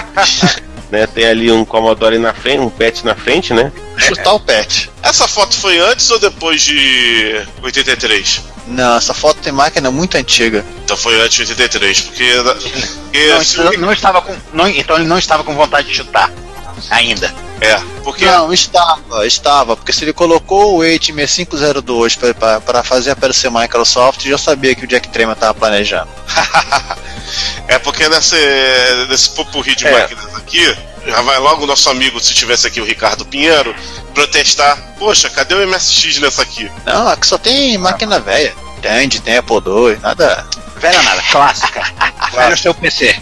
né? 0.92 1.06
Tem 1.06 1.24
ali 1.24 1.50
um 1.50 1.64
Commodore 1.64 2.18
na 2.18 2.34
frente, 2.34 2.60
um 2.60 2.68
pet 2.68 3.06
na 3.06 3.14
frente, 3.14 3.54
né? 3.54 3.72
Chutar 3.96 4.34
o 4.34 4.40
pet. 4.40 4.90
Essa 5.02 5.26
foto 5.26 5.56
foi 5.56 5.78
antes 5.78 6.10
ou 6.10 6.18
depois 6.18 6.60
de 6.60 7.40
83? 7.62 8.42
Não, 8.70 8.96
essa 8.96 9.12
foto 9.12 9.40
tem 9.40 9.52
máquina 9.52 9.90
muito 9.90 10.16
antiga. 10.16 10.64
Então 10.84 10.96
foi 10.96 11.20
antes 11.20 11.44
de 11.46 11.52
83, 11.52 12.00
porque. 12.00 12.34
não, 12.34 13.44
se... 13.44 13.60
Então 13.60 13.72
não 13.78 13.92
estava 13.92 14.22
com, 14.22 14.36
não, 14.52 14.68
então 14.68 14.96
ele 14.96 15.06
não 15.06 15.18
estava 15.18 15.42
com 15.42 15.54
vontade 15.54 15.88
de 15.88 15.94
chutar. 15.94 16.32
Ainda. 16.88 17.32
É, 17.60 17.78
porque. 18.04 18.24
Não, 18.24 18.52
estava, 18.52 19.26
estava. 19.26 19.76
Porque 19.76 19.92
se 19.92 20.04
ele 20.04 20.12
colocou 20.12 20.76
o 20.76 20.78
86502 20.78 22.16
para 22.62 22.82
fazer 22.82 23.10
aparecer 23.10 23.50
Microsoft, 23.50 24.24
já 24.24 24.38
sabia 24.38 24.74
que 24.74 24.84
o 24.84 24.88
Jack 24.88 25.08
Tremor 25.08 25.34
estava 25.34 25.52
planejando. 25.52 26.08
é 27.68 27.78
porque 27.78 28.08
nesse, 28.08 28.36
nesse 29.08 29.30
popurri 29.30 29.74
de 29.74 29.86
é. 29.86 29.90
máquinas 29.90 30.34
aqui, 30.36 30.76
já 31.06 31.20
vai 31.22 31.38
logo 31.38 31.64
o 31.64 31.66
nosso 31.66 31.88
amigo, 31.90 32.20
se 32.20 32.34
tivesse 32.34 32.66
aqui 32.66 32.80
o 32.80 32.84
Ricardo 32.84 33.24
Pinheiro, 33.24 33.74
protestar. 34.14 34.76
Poxa, 34.98 35.30
cadê 35.30 35.54
o 35.54 35.66
MSX 35.66 36.18
nessa 36.18 36.42
aqui? 36.42 36.70
Não, 36.84 37.08
aqui 37.08 37.26
só 37.26 37.38
tem 37.38 37.76
máquina 37.78 38.18
velha. 38.20 38.54
Tandy, 38.82 39.20
tem 39.20 39.36
Apple 39.36 39.56
II, 39.56 39.98
nada. 40.02 40.46
Velha 40.76 41.02
nada, 41.02 41.22
clássica. 41.30 41.82
Vai 42.32 42.50
no 42.50 42.56
seu 42.56 42.74
PC. 42.74 43.14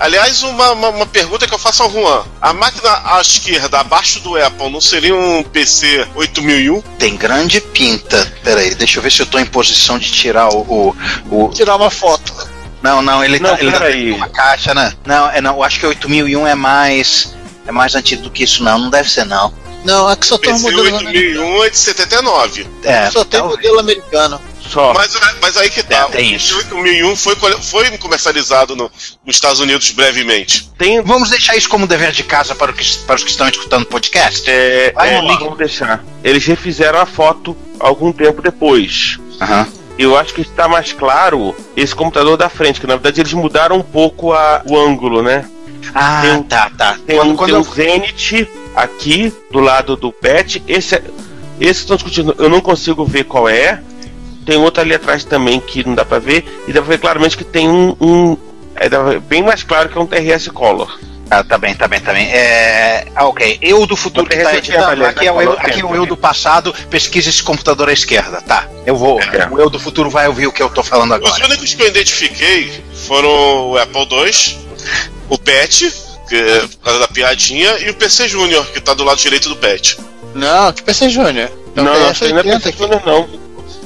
Aliás, 0.00 0.42
uma, 0.44 0.70
uma, 0.72 0.88
uma 0.90 1.06
pergunta 1.06 1.46
que 1.48 1.52
eu 1.52 1.58
faço 1.58 1.82
ao 1.82 1.90
Juan. 1.90 2.24
A 2.40 2.52
máquina 2.52 2.88
à 3.04 3.20
esquerda, 3.20 3.80
abaixo 3.80 4.20
do 4.20 4.36
Apple, 4.40 4.70
não 4.70 4.80
seria 4.80 5.14
um 5.14 5.42
PC 5.42 6.06
8001? 6.14 6.80
Tem 6.98 7.16
grande 7.16 7.60
pinta. 7.60 8.32
Pera 8.44 8.60
aí, 8.60 8.74
deixa 8.76 8.98
eu 8.98 9.02
ver 9.02 9.10
se 9.10 9.20
eu 9.20 9.26
tô 9.26 9.38
em 9.40 9.46
posição 9.46 9.98
de 9.98 10.10
tirar 10.12 10.48
o. 10.50 10.60
o, 10.60 10.96
o- 11.46 11.48
Tirar 11.48 11.74
uma 11.76 11.90
foto. 11.90 12.32
Não, 12.82 13.02
não, 13.02 13.24
ele 13.24 13.38
Não, 13.38 13.50
tá. 13.56 13.60
Ele 13.62 13.72
tá 13.72 14.16
uma 14.16 14.28
caixa, 14.28 14.74
né? 14.74 14.92
Não, 15.04 15.30
é 15.30 15.40
não. 15.40 15.54
Eu 15.56 15.62
acho 15.62 15.80
que 15.80 15.86
8001 15.86 16.46
é 16.46 16.54
mais. 16.54 17.34
É 17.66 17.72
mais 17.72 17.94
antigo 17.94 18.22
do 18.22 18.30
que 18.30 18.44
isso, 18.44 18.62
não. 18.62 18.78
Não 18.78 18.90
deve 18.90 19.10
ser, 19.10 19.24
não. 19.24 19.52
Não, 19.84 20.08
aqui 20.08 20.26
só 20.26 20.36
tem 20.38 20.52
um 20.52 20.58
modelo 20.58 20.88
americano. 20.96 21.08
8001 21.56 21.64
é 21.64 21.70
de 21.70 21.76
79. 21.78 22.66
É, 22.82 23.10
Só 23.10 23.24
tem 23.24 23.40
talvez. 23.40 23.56
modelo 23.58 23.78
americano. 23.80 24.40
Só. 24.68 24.92
Mas, 24.92 25.16
mas 25.40 25.56
aí 25.56 25.70
que 25.70 25.82
tá. 25.82 25.96
É, 25.96 26.04
tem 26.06 26.32
o 26.32 26.36
isso. 26.36 26.56
8001 26.58 27.16
foi, 27.16 27.36
foi 27.36 27.96
comercializado 27.98 28.74
no- 28.76 28.90
nos 29.24 29.36
Estados 29.36 29.60
Unidos 29.60 29.90
brevemente. 29.92 30.68
Tem. 30.76 31.00
Vamos 31.02 31.30
deixar 31.30 31.56
isso 31.56 31.68
como 31.68 31.86
dever 31.86 32.10
de 32.12 32.22
casa 32.24 32.54
para, 32.54 32.70
o 32.70 32.74
que- 32.74 32.98
para 33.06 33.16
os 33.16 33.24
que 33.24 33.30
estão 33.30 33.48
escutando 33.48 33.82
o 33.82 33.86
podcast? 33.86 34.50
É, 34.50 34.92
Vai 34.94 35.14
é, 35.14 35.22
vamos 35.22 35.56
deixar. 35.56 36.04
Eles 36.24 36.44
refizeram 36.44 36.98
a 37.00 37.06
foto 37.06 37.56
algum 37.80 38.12
tempo 38.12 38.42
depois. 38.42 39.18
Aham. 39.40 39.66
Eu 39.98 40.16
acho 40.16 40.32
que 40.32 40.40
está 40.42 40.68
mais 40.68 40.92
claro 40.92 41.54
esse 41.76 41.94
computador 41.94 42.36
da 42.36 42.48
frente, 42.48 42.80
que 42.80 42.86
na 42.86 42.94
verdade 42.94 43.20
eles 43.20 43.32
mudaram 43.32 43.76
um 43.76 43.82
pouco 43.82 44.32
a- 44.32 44.62
o 44.64 44.78
ângulo, 44.78 45.22
né? 45.22 45.44
Ah, 45.94 46.20
Tem 46.22 46.42
tá, 46.44 46.70
tá. 46.76 46.96
Tem, 47.06 47.16
quando 47.16 47.30
um, 47.32 47.36
quando 47.36 47.50
tem 47.50 47.54
eu- 47.54 47.60
um 47.60 47.64
Zenith 47.74 48.48
aqui 48.76 49.32
do 49.50 49.58
lado 49.58 49.96
do 49.96 50.12
PET. 50.12 50.62
Esse, 50.68 50.96
é- 50.96 51.02
esse 51.60 51.80
estão 51.80 51.96
discutindo, 51.96 52.34
eu 52.38 52.48
não 52.48 52.60
consigo 52.60 53.04
ver 53.04 53.24
qual 53.24 53.48
é. 53.48 53.80
Tem 54.46 54.56
outro 54.56 54.80
ali 54.80 54.94
atrás 54.94 55.24
também 55.24 55.60
que 55.60 55.84
não 55.86 55.94
dá 55.94 56.04
pra 56.04 56.18
ver. 56.18 56.44
E 56.68 56.72
dá 56.72 56.80
pra 56.80 56.90
ver 56.90 56.98
claramente 56.98 57.36
que 57.36 57.44
tem 57.44 57.68
um. 57.68 57.96
um- 58.00 58.36
é 58.76 58.88
bem 59.18 59.42
mais 59.42 59.62
claro 59.64 59.88
que 59.88 59.98
é 59.98 60.00
um 60.00 60.06
TRS 60.06 60.48
Color. 60.50 60.98
Ah, 61.30 61.44
tá 61.44 61.58
bem, 61.58 61.74
tá 61.74 61.86
bem, 61.86 62.00
tá 62.00 62.12
bem. 62.12 62.26
É... 62.32 63.06
Ah, 63.14 63.26
ok. 63.26 63.58
Eu 63.60 63.86
do 63.86 63.96
futuro 63.96 64.22
Não 64.22 64.30
que 64.30 64.36
tem 64.36 64.44
tá 64.44 64.56
editando, 64.56 65.04
aqui, 65.04 65.26
é, 65.26 65.32
o 65.32 65.42
eu, 65.42 65.52
aqui 65.52 65.80
é 65.80 65.84
o 65.84 65.94
eu 65.94 66.06
do 66.06 66.16
passado, 66.16 66.74
pesquisa 66.88 67.28
esse 67.28 67.42
computador 67.42 67.88
à 67.88 67.92
esquerda, 67.92 68.40
tá? 68.40 68.66
Eu 68.86 68.96
vou. 68.96 69.20
É. 69.20 69.46
O 69.50 69.58
eu 69.60 69.68
do 69.68 69.78
futuro 69.78 70.08
vai 70.08 70.26
ouvir 70.26 70.46
o 70.46 70.52
que 70.52 70.62
eu 70.62 70.70
tô 70.70 70.82
falando 70.82 71.10
Os 71.10 71.16
agora. 71.16 71.44
únicos 71.44 71.74
que 71.74 71.82
eu 71.82 71.86
identifiquei 71.88 72.82
foram 73.06 73.28
o 73.70 73.78
Apple 73.78 74.08
II, 74.10 74.58
o 75.28 75.38
PET, 75.38 75.92
que 76.28 76.34
é 76.36 76.60
por 76.60 76.78
causa 76.78 77.00
da 77.00 77.08
piadinha, 77.08 77.78
e 77.78 77.90
o 77.90 77.94
PC 77.94 78.26
Júnior, 78.28 78.64
que 78.72 78.80
tá 78.80 78.94
do 78.94 79.04
lado 79.04 79.18
direito 79.18 79.50
do 79.50 79.56
PET. 79.56 79.98
Não, 80.34 80.72
que 80.72 80.82
PC 80.82 81.10
Júnior. 81.10 81.50
Então, 81.72 81.84
não, 81.84 81.92
tem 82.14 82.32
não, 82.32 82.38
aí 82.38 82.44
não 82.44 82.52
é 82.52 82.56
S80 82.56 82.62
PC 82.62 82.68
aqui. 82.70 82.78
Junior, 82.78 83.02
não. 83.04 83.28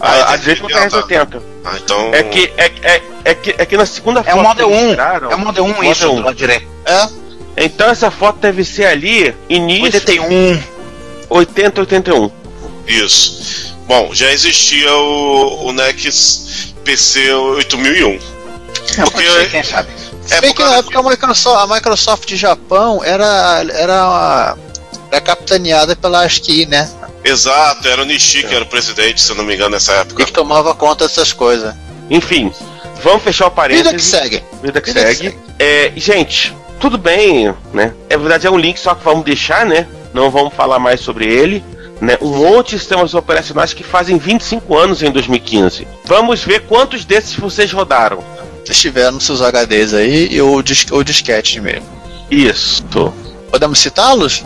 Ah, 0.01 0.13
a, 0.13 0.17
é 0.17 0.23
a 0.35 0.37
direita 0.37 0.63
é 0.63 0.67
o 0.67 0.69
tá. 0.69 1.03
TRS-80. 1.03 1.43
Ah, 1.65 1.73
então. 1.77 2.15
É 2.15 2.23
que, 2.25 2.53
é, 2.57 2.73
é, 2.83 3.03
é, 3.25 3.35
que, 3.35 3.55
é 3.59 3.67
que 3.67 3.77
na 3.77 3.87
segunda 3.87 4.21
É 4.27 4.33
o 4.35 4.37
foto 4.39 4.43
Model 4.49 4.69
que 4.69 4.75
eles 4.75 4.85
1. 4.87 4.91
tiraram- 4.91 5.31
É 5.31 5.35
o 5.35 5.39
Model 5.39 5.65
1 5.65 5.69
Model 5.75 5.93
isso 5.93 6.11
1. 6.11 6.15
do 6.17 6.23
lado 6.23 6.35
direito. 6.35 6.67
É, 6.85 7.09
Então 7.57 7.89
essa 7.91 8.11
foto 8.11 8.39
deve 8.41 8.65
ser 8.65 8.87
ali, 8.87 9.35
início 9.49 9.85
81. 9.85 10.63
80, 11.29 11.81
81. 11.83 12.31
Isso. 12.87 13.75
Bom, 13.87 14.11
já 14.15 14.31
existia 14.33 14.93
o, 14.95 15.67
o 15.67 15.73
NEC 15.73 16.09
PC 16.85 17.33
8001. 17.33 18.19
Não, 18.99 19.05
Porque- 19.05 19.23
pode 19.29 19.41
ser, 19.41 19.51
quem 19.51 19.63
sabe. 19.63 19.89
É 20.31 20.35
Se 20.37 20.41
bem 20.41 20.55
que 20.55 20.63
na 20.63 20.77
época 20.77 20.99
a 20.99 21.03
Microsoft, 21.03 21.71
a 21.71 21.75
Microsoft 21.75 22.35
Japão 22.35 23.03
era, 23.05 23.65
era, 23.73 24.07
uma- 24.09 24.59
era 25.11 25.21
capitaneada 25.21 25.95
pela 25.97 26.25
ASCII, 26.25 26.65
né? 26.67 26.89
Exato, 27.25 27.87
era 27.87 28.03
o 28.03 28.05
Nishi 28.05 28.43
que 28.43 28.55
era 28.55 28.65
o 28.65 28.67
presidente, 28.67 29.21
se 29.21 29.31
eu 29.31 29.37
não 29.37 29.45
me 29.45 29.55
engano, 29.55 29.71
nessa 29.71 29.93
E 29.93 29.97
época. 30.01 30.25
que 30.25 30.33
tomava 30.33 30.75
conta 30.75 31.07
dessas 31.07 31.33
coisas. 31.33 31.75
Enfim, 32.11 32.53
vamos 33.03 33.23
fechar 33.23 33.47
o 33.47 33.51
Vida 33.51 33.61
que 33.69 33.83
parênteses. 33.83 34.05
segue. 34.11 34.43
Vida 34.63 34.81
que 34.81 34.93
Vida 34.93 35.05
que 35.15 35.17
segue. 35.17 35.39
É, 35.59 35.93
gente, 35.97 36.55
tudo 36.83 36.99
bem, 36.99 37.55
né? 37.73 37.95
É 38.11 38.19
verdade, 38.19 38.45
é 38.45 38.51
um 38.51 38.59
link 38.59 38.77
só 38.77 38.93
que 38.93 39.05
vamos 39.05 39.25
deixar, 39.25 39.65
né? 39.65 39.87
Não 40.13 40.33
vamos 40.33 40.53
falar 40.53 40.81
mais 40.81 41.01
sobre 41.01 41.33
ele. 41.33 41.65
Né? 42.01 42.19
Um 42.21 42.37
monte 42.37 42.71
de 42.71 42.81
sistemas 42.81 43.15
operacionais 43.15 43.73
que 43.73 43.85
fazem 43.85 44.19
25 44.19 44.77
anos 44.77 45.01
em 45.01 45.13
2015. 45.13 45.87
Vamos 46.05 46.43
ver 46.43 46.67
quantos 46.67 47.05
desses 47.05 47.37
vocês 47.37 47.71
rodaram. 47.71 48.19
Vocês 48.65 48.81
tiveram 48.81 49.21
seus 49.21 49.41
HDs 49.41 49.95
aí 49.95 50.27
e 50.33 50.43
o, 50.43 50.61
dis 50.61 50.85
o 50.91 51.05
disquete 51.05 51.61
mesmo. 51.61 51.87
Isso. 52.29 52.85
Podemos 53.49 53.79
citá-los? 53.79 54.45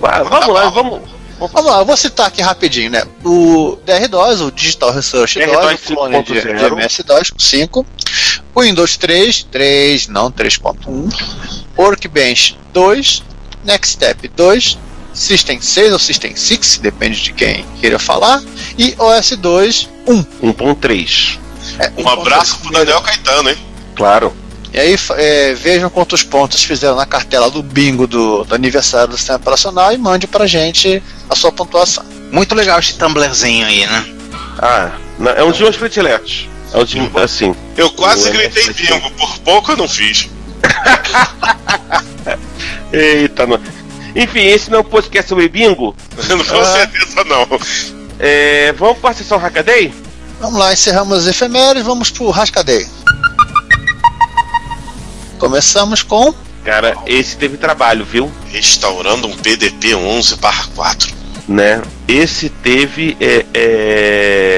Vamos 0.00 0.54
lá, 0.54 0.68
vamos. 0.68 1.00
Vamos 1.48 1.70
lá, 1.70 1.78
eu 1.78 1.84
vou 1.84 1.96
citar 1.96 2.26
aqui 2.26 2.42
rapidinho, 2.42 2.90
né? 2.90 3.02
O 3.24 3.78
DR-DOS, 3.84 4.40
o 4.42 4.50
Digital 4.50 4.92
Research 4.92 5.38
DOS, 5.38 5.48
DR-DOS 5.48 5.80
o 5.90 5.94
clone 5.94 6.22
de, 6.22 6.32
de 6.34 6.40
5.0. 6.40 6.72
MS-DOS 6.72 7.32
5, 7.38 7.86
o 8.54 8.60
Windows 8.60 8.96
3, 8.96 9.44
3, 9.50 10.08
não 10.08 10.30
3.1, 10.30 11.56
Workbench 11.78 12.58
2, 12.72 13.22
Nextstep 13.64 14.28
2, 14.28 14.78
System 15.14 15.60
6 15.60 15.92
ou 15.92 15.98
System 15.98 16.36
6, 16.36 16.78
depende 16.78 17.20
de 17.22 17.32
quem 17.32 17.64
queira 17.80 17.98
falar, 17.98 18.42
e 18.78 18.94
OS 18.98 19.30
2 19.36 19.88
1. 20.06 20.22
1.3. 20.52 21.38
É, 21.78 21.92
Um 22.02 22.08
abraço 22.08 22.58
pro 22.58 22.72
Daniel 22.72 23.00
Caetano, 23.00 23.48
hein? 23.50 23.56
Claro. 23.94 24.34
E 24.72 24.78
aí 24.78 24.96
é, 25.16 25.54
vejam 25.54 25.90
quantos 25.90 26.22
pontos 26.22 26.62
fizeram 26.62 26.96
na 26.96 27.06
cartela 27.06 27.50
do 27.50 27.62
bingo 27.62 28.06
do, 28.06 28.44
do 28.44 28.54
aniversário 28.54 29.08
do 29.08 29.16
sistema 29.16 29.38
operacional 29.38 29.92
e 29.92 29.98
mande 29.98 30.26
pra 30.26 30.46
gente 30.46 31.02
a 31.28 31.34
sua 31.34 31.50
pontuação. 31.50 32.04
Muito 32.30 32.54
legal 32.54 32.78
esse 32.78 32.96
Tumblrzinho 32.96 33.66
aí, 33.66 33.86
né? 33.86 34.04
Ah, 34.58 34.90
não, 35.18 35.32
é 35.32 35.42
um 35.42 35.50
dos 35.50 35.60
meus 35.60 35.76
prediletos. 35.76 36.48
É 36.72 36.78
um 36.78 36.84
de, 36.84 37.00
assim. 37.16 37.54
Eu 37.76 37.90
quase 37.90 38.28
O 38.28 38.32
gritei 38.32 38.62
MS. 38.62 38.86
bingo, 38.86 39.10
por 39.12 39.38
pouco 39.40 39.72
eu 39.72 39.76
não 39.76 39.88
fiz. 39.88 40.28
Eita, 42.92 43.46
não. 43.46 43.60
Enfim, 44.14 44.40
esse 44.40 44.70
não 44.70 44.78
é 44.78 44.80
um 44.80 44.84
podcast 44.84 45.28
sobre 45.28 45.48
bingo. 45.48 45.94
Com 46.16 46.64
certeza 46.64 47.24
não. 47.24 47.46
É, 48.18 48.72
vamos 48.72 48.98
para 48.98 49.10
a 49.10 49.14
sessão 49.14 49.38
Hackaday? 49.38 49.92
Vamos 50.40 50.58
lá, 50.58 50.72
encerramos 50.72 51.18
as 51.18 51.26
efemérides, 51.26 51.84
vamos 51.84 52.10
pro 52.10 52.30
Rascadeio. 52.30 52.88
Começamos 55.40 56.02
com 56.02 56.34
Cara, 56.62 56.94
esse 57.06 57.34
teve 57.38 57.56
trabalho, 57.56 58.04
viu? 58.04 58.30
Restaurando 58.52 59.26
um 59.26 59.34
PDP 59.34 59.94
11/4. 59.94 61.14
Né? 61.48 61.80
Esse 62.06 62.50
teve. 62.50 63.16
É, 63.18 63.46
é, 63.54 64.49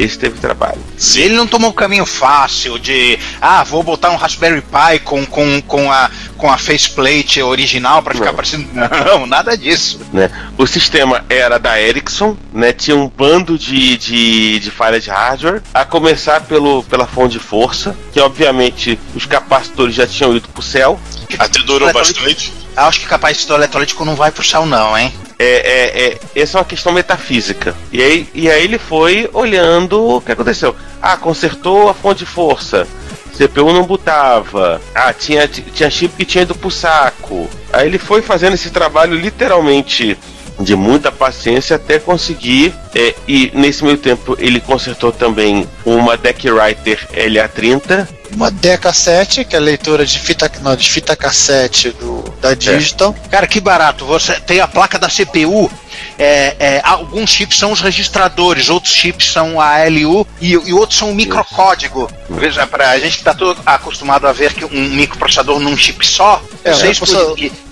Esse 0.00 0.18
teve 0.18 0.40
trabalho. 0.40 0.80
Ele 1.14 1.34
não 1.34 1.46
tomou 1.46 1.70
o 1.70 1.74
caminho 1.74 2.06
fácil 2.06 2.78
de, 2.78 3.18
ah, 3.38 3.62
vou 3.62 3.82
botar 3.82 4.08
um 4.10 4.16
Raspberry 4.16 4.62
Pi 4.62 4.98
com, 5.04 5.26
com, 5.26 5.60
com, 5.60 5.92
a, 5.92 6.10
com 6.38 6.50
a 6.50 6.56
faceplate 6.56 7.42
original 7.42 8.02
para 8.02 8.14
ficar 8.14 8.28
Não. 8.28 8.34
parecendo. 8.34 8.66
Não, 8.72 9.26
nada 9.26 9.58
disso. 9.58 10.00
Né? 10.10 10.30
O 10.56 10.66
sistema 10.66 11.22
era 11.28 11.58
da 11.58 11.78
Ericsson, 11.78 12.34
né? 12.50 12.72
tinha 12.72 12.96
um 12.96 13.08
bando 13.08 13.58
de, 13.58 13.98
de, 13.98 14.58
de 14.58 14.70
falhas 14.70 15.04
de 15.04 15.10
hardware, 15.10 15.60
a 15.74 15.84
começar 15.84 16.40
pelo, 16.40 16.82
pela 16.84 17.06
fonte 17.06 17.32
de 17.32 17.38
força, 17.38 17.94
que 18.10 18.20
obviamente 18.20 18.98
os 19.14 19.26
capacitores 19.26 19.94
já 19.94 20.06
tinham 20.06 20.34
ido 20.34 20.48
pro 20.48 20.62
céu. 20.62 20.98
Até 21.38 21.60
durou 21.60 21.92
bastante. 21.92 22.54
Acho 22.74 23.00
que 23.00 23.06
capacitor 23.06 23.58
eletrolítico 23.58 24.02
não 24.06 24.16
vai 24.16 24.30
pro 24.30 24.42
céu, 24.42 24.64
não, 24.64 24.96
hein? 24.96 25.12
É, 25.42 25.44
é, 25.44 26.04
é, 26.04 26.18
essa 26.42 26.58
é 26.58 26.60
uma 26.60 26.66
questão 26.66 26.92
metafísica. 26.92 27.74
E 27.90 28.02
aí, 28.02 28.28
e 28.34 28.50
aí 28.50 28.62
ele 28.62 28.76
foi 28.76 29.30
olhando 29.32 30.16
o 30.16 30.20
que 30.20 30.32
aconteceu. 30.32 30.76
Ah, 31.00 31.16
consertou 31.16 31.88
a 31.88 31.94
fonte 31.94 32.18
de 32.18 32.26
força. 32.26 32.86
CPU 33.32 33.72
não 33.72 33.84
botava. 33.84 34.78
Ah, 34.94 35.14
tinha, 35.14 35.48
tinha 35.48 35.88
chip 35.88 36.14
que 36.14 36.26
tinha 36.26 36.42
ido 36.42 36.54
pro 36.54 36.70
saco. 36.70 37.48
Aí 37.72 37.86
ele 37.86 37.96
foi 37.96 38.20
fazendo 38.20 38.52
esse 38.52 38.68
trabalho 38.68 39.14
literalmente 39.14 40.18
de 40.58 40.76
muita 40.76 41.10
paciência 41.10 41.76
até 41.76 41.98
conseguir. 41.98 42.74
é, 42.94 43.14
e 43.26 43.50
nesse 43.54 43.82
meio 43.82 43.96
tempo 43.96 44.36
ele 44.38 44.60
consertou 44.60 45.10
também 45.10 45.66
uma 45.86 46.18
Deckwriter 46.18 47.08
LA30. 47.14 48.06
Uma 48.32 48.50
D-cassete, 48.50 49.44
que 49.44 49.54
é 49.54 49.58
a 49.58 49.62
leitura 49.62 50.04
de 50.06 50.18
fita, 50.18 50.50
não, 50.60 50.74
de 50.76 50.88
fita 50.88 51.16
cassete 51.16 51.90
do, 51.90 52.22
da 52.40 52.54
Digital. 52.54 53.14
Cara, 53.30 53.46
que 53.46 53.60
barato. 53.60 54.04
Você 54.06 54.34
tem 54.40 54.60
a 54.60 54.68
placa 54.68 54.98
da 54.98 55.08
CPU. 55.08 55.70
é, 56.18 56.56
é, 56.58 56.80
alguns 56.84 57.30
chips 57.30 57.58
são 57.58 57.72
os 57.72 57.80
registradores, 57.80 58.68
outros 58.70 58.92
chips 58.94 59.32
são 59.32 59.60
a 59.60 59.82
ALU 59.84 60.26
e, 60.40 60.52
e 60.52 60.72
outros 60.72 60.98
são 60.98 61.10
o 61.10 61.14
microcódigo. 61.14 62.10
Veja, 62.28 62.66
pra 62.66 62.98
gente 62.98 63.12
que 63.12 63.18
está 63.18 63.34
todo 63.34 63.60
acostumado 63.66 64.26
a 64.26 64.32
ver 64.32 64.52
que 64.54 64.64
um 64.64 64.88
microprocessador 64.90 65.58
num 65.58 65.76
chip 65.76 66.06
só, 66.06 66.42
É, 66.64 66.72
vocês 66.72 66.98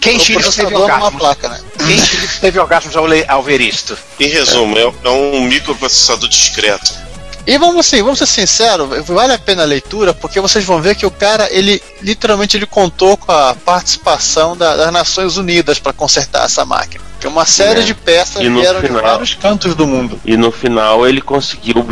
quem 0.01 0.19
Philips 0.19 0.55
teve 0.55 0.71
numa 0.73 0.85
orgasmos? 0.85 1.21
placa, 1.21 1.49
né? 1.49 1.61
Quem 1.79 1.99
Philips 1.99 2.39
teve 2.39 2.59
orgasmos 2.59 2.97
ao, 2.97 3.07
ao 3.29 3.43
ver 3.43 3.61
isto? 3.61 3.97
Em 4.19 4.29
resumo, 4.29 4.77
é, 4.79 4.93
é 5.05 5.11
um 5.11 5.43
microprocessador 5.43 6.29
discreto. 6.29 7.08
E 7.51 7.57
vamos 7.57 7.79
assim, 7.87 8.03
vamos 8.03 8.19
ser 8.19 8.27
sinceros, 8.27 9.07
vale 9.07 9.33
a 9.33 9.39
pena 9.39 9.63
a 9.63 9.65
leitura, 9.67 10.13
porque 10.13 10.39
vocês 10.39 10.63
vão 10.67 10.83
ver 10.83 10.95
que 10.95 11.07
o 11.07 11.11
cara, 11.11 11.49
ele 11.51 11.83
literalmente 12.03 12.59
ele 12.59 12.67
contou 12.67 13.17
com 13.17 13.33
a 13.33 13.55
participação 13.55 14.55
da- 14.55 14.77
das 14.77 14.93
Nações 14.93 15.39
Unidas 15.39 15.79
para 15.79 15.95
consertar 15.95 16.45
essa 16.45 16.67
máquina. 16.67 17.03
Que 17.19 17.27
uma 17.27 17.47
série 17.47 17.81
É. 17.81 17.85
de 17.85 17.95
peças 17.95 18.43
E 18.43 18.51
no 18.51 18.61
vieram 18.61 18.83
de 18.83 18.89
final- 18.89 19.03
vários 19.03 19.33
cantos 19.33 19.75
do 19.75 19.87
mundo. 19.87 20.21
E 20.27 20.37
no 20.37 20.53
final 20.53 21.09
ele 21.09 21.23
conseguiu. 21.23 21.89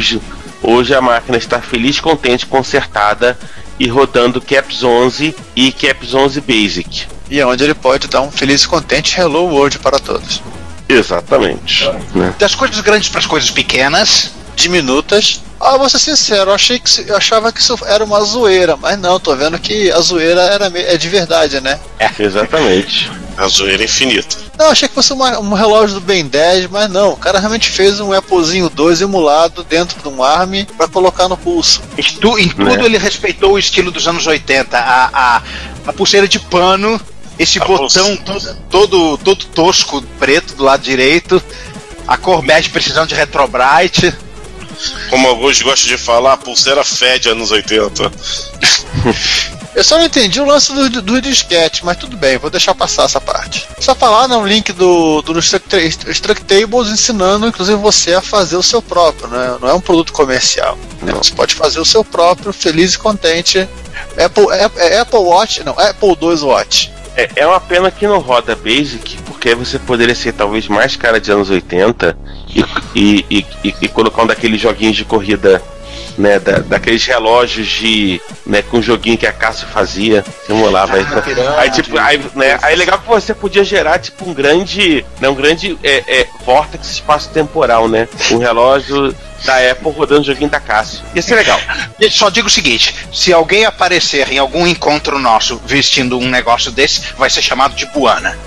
Hoje 0.62 0.94
a 0.94 1.00
máquina 1.00 1.38
está 1.38 1.58
feliz, 1.58 2.00
contente, 2.00 2.44
consertada 2.44 3.38
e 3.80 3.88
rodando 3.88 4.42
Caps 4.42 4.82
11 4.84 5.34
e 5.56 5.72
Caps 5.72 6.12
11 6.12 6.38
Basic. 6.42 7.06
E 7.30 7.40
é 7.40 7.46
onde 7.46 7.64
ele 7.64 7.74
pode 7.74 8.08
dar 8.08 8.20
um 8.20 8.30
feliz 8.30 8.62
e 8.64 8.68
contente 8.68 9.18
Hello 9.18 9.44
World 9.46 9.78
para 9.78 9.98
todos. 9.98 10.42
Exatamente. 10.86 11.88
Né? 12.14 12.34
Das 12.38 12.54
coisas 12.54 12.78
grandes 12.80 13.08
para 13.08 13.20
as 13.20 13.26
coisas 13.26 13.50
pequenas. 13.50 14.30
Diminutas. 14.56 15.42
Ah, 15.60 15.76
vou 15.78 15.88
ser 15.88 15.98
sincero, 15.98 16.50
eu 16.50 16.54
achei 16.54 16.78
que 16.78 17.08
eu 17.08 17.16
achava 17.16 17.50
que 17.52 17.60
isso 17.60 17.78
era 17.86 18.04
uma 18.04 18.20
zoeira, 18.22 18.76
mas 18.76 18.98
não, 18.98 19.18
tô 19.20 19.34
vendo 19.36 19.58
que 19.58 19.90
a 19.90 20.00
zoeira 20.00 20.40
era 20.42 20.66
é 20.74 20.96
de 20.98 21.08
verdade, 21.08 21.60
né? 21.60 21.78
Exatamente. 22.18 23.10
A 23.38 23.46
zoeira 23.48 23.84
infinita. 23.84 24.36
Não, 24.58 24.70
achei 24.70 24.88
que 24.88 24.94
fosse 24.94 25.12
uma- 25.12 25.38
um 25.38 25.52
relógio 25.52 25.94
do 25.96 26.00
Ben 26.00 26.24
10, 26.26 26.68
mas 26.70 26.90
não, 26.90 27.10
o 27.12 27.16
cara 27.16 27.38
realmente 27.38 27.68
fez 27.70 28.00
um 28.00 28.12
Applezinho 28.12 28.68
2 28.70 29.00
emulado 29.02 29.62
dentro 29.64 30.00
de 30.00 30.08
um 30.08 30.22
ARM 30.22 30.64
para 30.76 30.88
colocar 30.88 31.28
no 31.28 31.36
pulso. 31.36 31.82
Em, 31.98 32.02
tu- 32.02 32.38
em 32.38 32.48
tudo 32.48 32.64
Né? 32.76 32.84
ele 32.84 32.98
respeitou 32.98 33.52
o 33.52 33.58
estilo 33.58 33.90
dos 33.90 34.06
anos 34.08 34.26
80. 34.26 34.78
A, 34.78 35.10
a, 35.12 35.42
a 35.86 35.92
pulseira 35.92 36.26
de 36.26 36.38
pano, 36.38 36.98
esse 37.38 37.58
A 37.60 37.64
botão 37.64 38.16
todo, 38.16 38.56
todo, 38.70 39.18
todo 39.18 39.44
tosco, 39.46 40.02
preto 40.18 40.54
do 40.54 40.64
lado 40.64 40.82
direito, 40.82 41.42
a 42.08 42.16
cor 42.16 42.42
bege 42.42 42.68
precisão 42.70 43.06
de 43.06 43.14
Retrobrite. 43.14 44.14
Como 45.10 45.28
alguns 45.28 45.60
gostam 45.62 45.88
de 45.88 45.98
falar, 45.98 46.34
a 46.34 46.36
pulseira 46.36 46.84
fede 46.84 47.28
anos 47.28 47.50
80. 47.50 48.10
Eu 49.74 49.84
só 49.84 49.98
não 49.98 50.06
entendi 50.06 50.40
o 50.40 50.46
lance 50.46 50.72
do, 50.72 51.02
do 51.02 51.20
disquete, 51.20 51.84
mas 51.84 51.98
tudo 51.98 52.16
bem, 52.16 52.38
vou 52.38 52.48
deixar 52.48 52.74
passar 52.74 53.04
essa 53.04 53.20
parte. 53.20 53.68
Só 53.78 53.94
falar 53.94 54.26
no 54.26 54.46
link 54.46 54.72
do, 54.72 55.20
do 55.20 55.38
Struct- 55.38 56.08
Structables 56.08 56.88
ensinando, 56.88 57.46
inclusive, 57.46 57.76
você 57.78 58.14
a 58.14 58.22
fazer 58.22 58.56
o 58.56 58.62
seu 58.62 58.80
próprio, 58.80 59.28
né? 59.28 59.58
Não 59.60 59.68
é 59.68 59.74
um 59.74 59.80
produto 59.80 60.14
comercial. 60.14 60.78
né? 61.02 61.12
Você 61.12 61.32
pode 61.32 61.54
fazer 61.54 61.78
o 61.78 61.84
seu 61.84 62.02
próprio, 62.02 62.54
feliz 62.54 62.94
e 62.94 62.98
contente. 62.98 63.68
Apple, 64.16 64.50
Apple, 64.58 64.80
é 64.80 64.98
Apple 65.00 65.18
Watch, 65.18 65.62
não, 65.62 65.78
Apple 65.78 66.16
2 66.16 66.42
Watch. 66.42 66.90
É, 67.14 67.28
é 67.36 67.46
uma 67.46 67.60
pena 67.60 67.90
que 67.90 68.06
não 68.06 68.18
roda 68.18 68.56
Basic, 68.56 69.18
porque 69.46 69.50
aí 69.50 69.54
você 69.64 69.78
poderia 69.78 70.14
ser 70.14 70.32
talvez 70.32 70.66
mais 70.66 70.96
cara 70.96 71.20
de 71.20 71.30
anos 71.30 71.50
80 71.50 72.18
e, 72.48 72.64
e, 72.98 73.24
e, 73.30 73.46
e- 73.62 73.74
e 73.82 73.88
colocar 73.88 74.24
um 74.24 74.26
daqueles 74.26 74.60
joguinhos 74.60 74.96
de 74.96 75.04
corrida, 75.04 75.62
né? 76.16 76.38
Da, 76.38 76.58
daqueles 76.58 77.04
relógios 77.04 77.66
de. 77.66 78.20
né, 78.46 78.62
com 78.62 78.78
um 78.78 78.82
joguinho 78.82 79.18
que 79.18 79.26
a 79.26 79.32
Cássio 79.32 79.66
fazia. 79.68 80.24
Simulava 80.46 80.96
aí. 80.96 81.06
Aí, 81.58 81.70
tipo, 81.70 81.98
aí, 81.98 82.20
né, 82.34 82.58
aí 82.62 82.76
legal 82.76 82.98
que 82.98 83.06
você 83.06 83.34
podia 83.34 83.64
gerar 83.64 83.98
tipo 83.98 84.28
um 84.28 84.34
grande. 84.34 85.04
Né, 85.20 85.28
um 85.28 85.34
grande 85.34 85.78
é, 85.82 86.02
é, 86.06 86.28
vórtice 86.44 86.92
espaço-temporal, 86.92 87.88
né? 87.88 88.08
Um 88.30 88.38
relógio 88.38 89.14
da 89.44 89.70
Apple 89.70 89.92
rodando 89.92 90.22
o 90.22 90.24
joguinho 90.24 90.50
da 90.50 90.60
Cássio. 90.60 91.00
Ia 91.14 91.22
ser 91.22 91.34
legal. 91.34 91.60
Eu 92.00 92.10
só 92.10 92.30
digo 92.30 92.48
o 92.48 92.50
seguinte: 92.50 92.94
se 93.12 93.32
alguém 93.32 93.64
aparecer 93.64 94.30
em 94.32 94.38
algum 94.38 94.66
encontro 94.66 95.18
nosso 95.18 95.60
vestindo 95.64 96.18
um 96.18 96.28
negócio 96.28 96.70
desse, 96.72 97.02
vai 97.16 97.30
ser 97.30 97.42
chamado 97.42 97.74
de 97.74 97.86
Buana. 97.86 98.36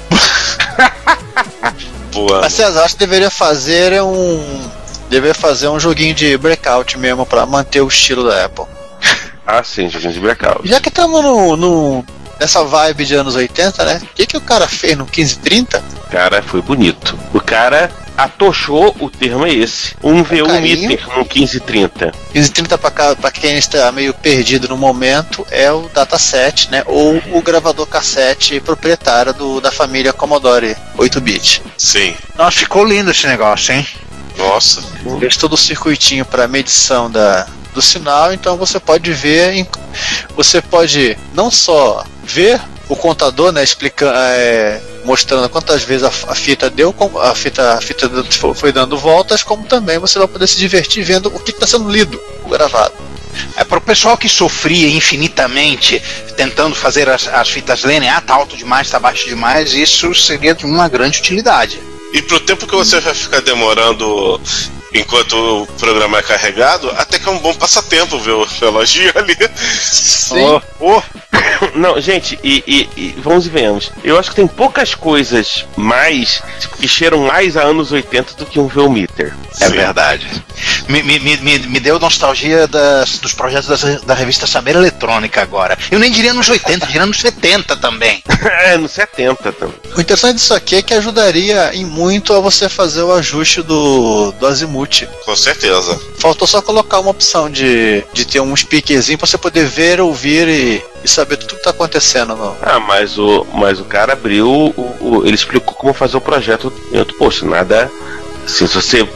Voando. 2.12 2.42
Mas 2.42 2.54
César, 2.54 2.84
acho 2.84 2.96
que 2.96 3.00
deveria 3.00 3.30
fazer 3.30 4.02
um. 4.02 4.72
Deveria 5.10 5.34
fazer 5.34 5.68
um 5.68 5.80
joguinho 5.80 6.14
de 6.14 6.38
breakout 6.38 6.98
mesmo 6.98 7.26
para 7.26 7.46
manter 7.46 7.82
o 7.82 7.88
estilo 7.88 8.28
da 8.28 8.46
Apple. 8.46 8.66
Ah, 9.46 9.64
sim, 9.64 9.90
joguinho 9.90 10.14
de 10.14 10.20
blackout. 10.20 10.68
Já 10.68 10.80
que 10.80 10.90
estamos 10.90 11.24
no, 11.24 11.58
no- 11.58 12.06
nessa 12.40 12.64
vibe 12.64 13.04
de 13.06 13.16
anos 13.16 13.36
80, 13.36 13.84
né? 13.84 14.00
O 14.04 14.16
que, 14.16 14.28
que 14.28 14.38
o 14.38 14.42
cara 14.42 14.68
fez 14.68 14.96
no 14.96 15.06
1530? 15.06 15.84
Cara, 16.12 16.42
foi 16.44 16.62
bonito. 16.62 17.18
O 17.34 17.42
cara 17.42 17.90
atochou, 18.16 18.96
o 19.00 19.10
termo 19.10 19.46
é 19.48 19.54
esse. 19.54 19.96
Um 20.04 20.24
V1 20.24 20.46
carinho. 20.48 20.90
meter 20.90 21.08
no 21.08 21.26
1530. 21.26 22.12
1530 22.34 22.78
para 22.78 23.32
quem 23.32 23.58
está 23.58 23.92
meio 23.92 24.14
perdido 24.14 24.68
no 24.68 24.78
momento, 24.78 25.46
é 25.50 25.72
o 25.72 25.90
dataset, 25.94 26.70
né? 26.70 26.84
Ou 26.86 27.20
o 27.34 27.42
gravador 27.42 27.88
cassete 27.88 28.60
proprietário 28.60 29.34
do, 29.34 29.60
da 29.60 29.72
família 29.72 30.14
Commodore 30.14 30.76
8-bit. 30.98 31.64
Sim. 31.78 32.16
Nossa, 32.38 32.60
ficou 32.60 32.86
lindo 32.86 33.10
esse 33.10 33.26
negócio, 33.26 33.74
hein? 33.74 33.88
Nossa. 34.40 34.82
Fez 35.20 35.38
todo 35.38 35.54
o 35.54 35.58
circuitinho 35.58 36.26
para 36.26 36.48
medição 36.48 37.12
da, 37.12 37.46
do 37.74 37.82
sinal, 37.82 38.34
então 38.34 38.58
você 38.58 38.80
pode 38.80 39.12
ver, 39.12 39.68
você 40.36 40.62
pode 40.62 41.18
não 41.34 41.52
só 41.52 42.04
ver 42.24 42.60
o 42.88 42.96
contador, 42.96 43.52
né, 43.52 43.64
explicando, 43.64 44.18
é, 44.18 44.82
mostrando 45.04 45.48
quantas 45.50 45.84
vezes 45.84 46.04
a, 46.04 46.32
a 46.32 46.36
fita 46.36 46.70
deu, 46.70 46.92
como 46.92 47.20
a 47.20 47.36
fita, 47.36 47.74
a 47.74 47.82
fita 47.82 48.10
foi 48.56 48.72
dando 48.72 48.98
voltas, 48.98 49.44
como 49.44 49.66
também 49.66 50.00
você 50.00 50.18
vai 50.18 50.28
poder 50.28 50.48
se 50.48 50.58
divertir 50.58 51.04
vendo 51.04 51.28
o 51.28 51.40
que 51.40 51.52
está 51.52 51.68
sendo 51.68 51.90
lido, 51.90 52.20
o 52.44 52.50
gravado. 52.50 52.94
É 53.56 53.64
para 53.64 53.78
o 53.78 53.82
pessoal 53.82 54.18
que 54.18 54.28
sofria 54.28 54.90
infinitamente 54.90 56.02
tentando 56.36 56.76
fazer 56.76 57.08
as, 57.10 57.28
as 57.28 57.50
fitas 57.50 57.84
lerem, 57.84 58.10
ah, 58.10 58.20
tá 58.20 58.34
alto 58.34 58.58
demais, 58.58 58.90
tá 58.90 59.00
baixo 59.00 59.28
demais, 59.28 59.74
isso 59.74 60.16
seria 60.16 60.56
de 60.56 60.66
uma 60.66 60.88
grande 60.88 61.20
utilidade. 61.20 61.80
E 62.14 62.22
pro 62.24 62.40
tempo 62.40 62.66
que 62.68 62.76
você 62.76 63.00
vai 63.00 63.14
ficar 63.14 63.42
demorando 63.42 64.42
enquanto 64.94 65.34
o 65.64 65.68
programa 65.80 66.18
é 66.18 66.24
carregado, 66.24 66.90
até 66.98 67.20
que 67.20 67.28
é 67.28 67.32
um 67.32 67.38
bom 67.40 67.54
passatempo 67.54 68.18
ver 68.20 68.32
o 68.32 68.44
reloginho 68.44 69.12
ali. 69.16 69.38
Sim. 69.56 70.62
Oh, 70.80 71.02
Não, 71.76 72.00
gente, 72.02 72.40
e, 72.44 72.64
e- 72.66 72.90
e 72.98 73.16
vamos 73.22 73.46
e 73.46 73.50
venhamos. 73.50 73.92
Eu 74.04 74.18
acho 74.18 74.30
que 74.32 74.36
tem 74.38 74.48
poucas 74.48 74.96
coisas 74.96 75.66
mais 75.76 76.42
tipo, 76.60 76.78
que 76.78 76.88
cheiram 76.88 77.20
mais 77.28 77.56
a 77.58 77.62
anos 77.64 77.92
80 77.92 78.34
do 78.36 78.46
que 78.46 78.60
um 78.60 78.68
Velmeter. 78.68 79.36
é 79.60 79.66
Sim. 79.68 79.74
verdade. 79.74 80.44
Me, 80.90 81.04
me, 81.04 81.20
me, 81.20 81.38
me- 81.60 81.80
deu 81.80 82.00
nostalgia 82.00 82.68
das- 82.68 83.20
dos 83.20 83.32
projetos 83.34 83.68
das- 83.68 84.02
da 84.02 84.16
revista 84.16 84.48
Saber 84.48 84.76
Eletrônica 84.76 85.40
agora. 85.40 85.78
Eu 85.92 86.00
nem 86.00 86.12
diria 86.12 86.34
nos 86.34 86.50
80, 86.50 86.88
diria 86.88 87.06
nos 87.06 87.20
70 87.20 87.76
também. 87.78 88.24
é, 88.66 88.76
nos 88.76 88.92
70 88.94 89.52
também. 89.54 89.76
O 89.96 90.02
interessante 90.02 90.36
disso 90.38 90.54
aqui 90.54 90.78
é 90.78 90.82
que 90.82 90.94
ajudaria 90.96 91.76
em 91.76 91.86
muito 91.86 92.34
a 92.34 92.40
você 92.40 92.68
fazer 92.68 93.04
o 93.04 93.14
ajuste 93.14 93.62
do, 93.62 94.32
do 94.32 94.48
azimuth. 94.48 95.06
Com 95.26 95.36
certeza. 95.36 96.00
Faltou 96.18 96.48
só 96.48 96.60
colocar 96.62 97.00
uma 97.00 97.12
opção 97.12 97.50
de, 97.52 98.04
de 98.12 98.26
ter 98.26 98.40
um 98.40 98.56
speakerzinho 98.56 99.18
para 99.18 99.28
você 99.28 99.38
poder 99.38 99.66
ver, 99.68 100.02
ouvir 100.02 100.48
e, 100.48 100.84
e 101.04 101.08
saber 101.08 101.38
tudo 101.38 101.50
que 101.52 101.56
está 101.58 101.70
acontecendo 101.70 102.36
no, 102.36 102.58
Ah, 102.64 102.80
mas 102.80 103.16
o, 103.20 103.46
mas 103.54 103.80
o 103.80 103.86
cara 103.86 104.14
abriu, 104.14 104.50
o, 104.50 104.98
o- 105.00 105.22
ele 105.24 105.36
explicou 105.36 105.76
como 105.76 105.94
fazer 105.94 106.18
o 106.18 106.22
projeto. 106.22 106.74
Eu, 106.92 107.06
poxa, 107.06 107.46
nada. 107.46 107.92
Assim, 108.44 108.66
se 108.66 108.74
você. 108.74 109.08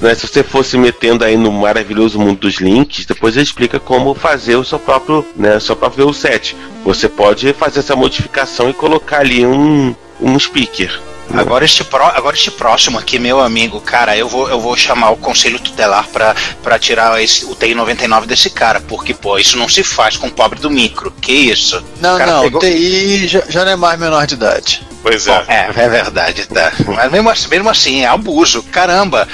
Né, 0.00 0.14
se 0.14 0.26
você 0.26 0.42
fosse 0.42 0.76
metendo 0.76 1.24
aí 1.24 1.36
no 1.36 1.50
maravilhoso 1.52 2.18
mundo 2.18 2.40
dos 2.40 2.56
links, 2.56 3.04
depois 3.06 3.34
ele 3.36 3.44
explica 3.44 3.78
como 3.80 4.14
fazer 4.14 4.56
o 4.56 4.64
seu 4.64 4.78
próprio, 4.78 5.24
né, 5.36 5.56
o 5.56 5.60
seu 5.60 5.74
próprio 5.76 6.06
VU7. 6.08 6.54
Você 6.84 7.08
pode 7.08 7.52
fazer 7.54 7.80
essa 7.80 7.96
modificação 7.96 8.68
e 8.70 8.72
colocar 8.74 9.20
ali 9.20 9.44
um, 9.46 9.94
um 10.20 10.38
speaker. 10.38 11.00
Agora 11.32 11.64
este, 11.64 11.82
pró- 11.82 12.12
agora 12.14 12.36
este 12.36 12.50
próximo 12.50 12.98
aqui, 12.98 13.18
meu 13.18 13.40
amigo, 13.40 13.80
cara, 13.80 14.14
eu 14.14 14.28
vou, 14.28 14.46
eu 14.50 14.60
vou 14.60 14.76
chamar 14.76 15.08
o 15.10 15.16
conselho 15.16 15.58
tutelar 15.58 16.06
pra, 16.08 16.36
pra 16.62 16.78
tirar 16.78 17.20
esse, 17.22 17.46
o 17.46 17.54
TI 17.54 17.74
99 17.74 18.26
desse 18.26 18.50
cara, 18.50 18.78
porque, 18.80 19.14
pô, 19.14 19.38
isso 19.38 19.56
não 19.56 19.66
se 19.66 19.82
faz 19.82 20.18
com 20.18 20.26
o 20.26 20.30
pobre 20.30 20.60
do 20.60 20.70
micro. 20.70 21.10
Que 21.22 21.32
isso? 21.32 21.82
Não, 21.98 22.16
O 22.16 22.18
cara 22.18 22.32
não, 22.32 22.42
pegou- 22.42 22.60
TI 22.60 23.26
já, 23.26 23.42
já 23.48 23.64
não 23.64 23.72
é 23.72 23.76
mais 23.76 23.98
menor 23.98 24.26
de 24.26 24.34
idade. 24.34 24.86
Pois 25.04 25.26
Bom, 25.26 25.44
é. 25.48 25.70
é, 25.76 25.84
é 25.84 25.88
verdade, 25.88 26.46
tá. 26.46 26.72
Mas 26.86 27.12
mesmo 27.12 27.28
assim, 27.28 27.48
mesmo 27.48 27.68
assim, 27.68 28.02
é 28.02 28.06
abuso. 28.06 28.62
Caramba! 28.64 29.28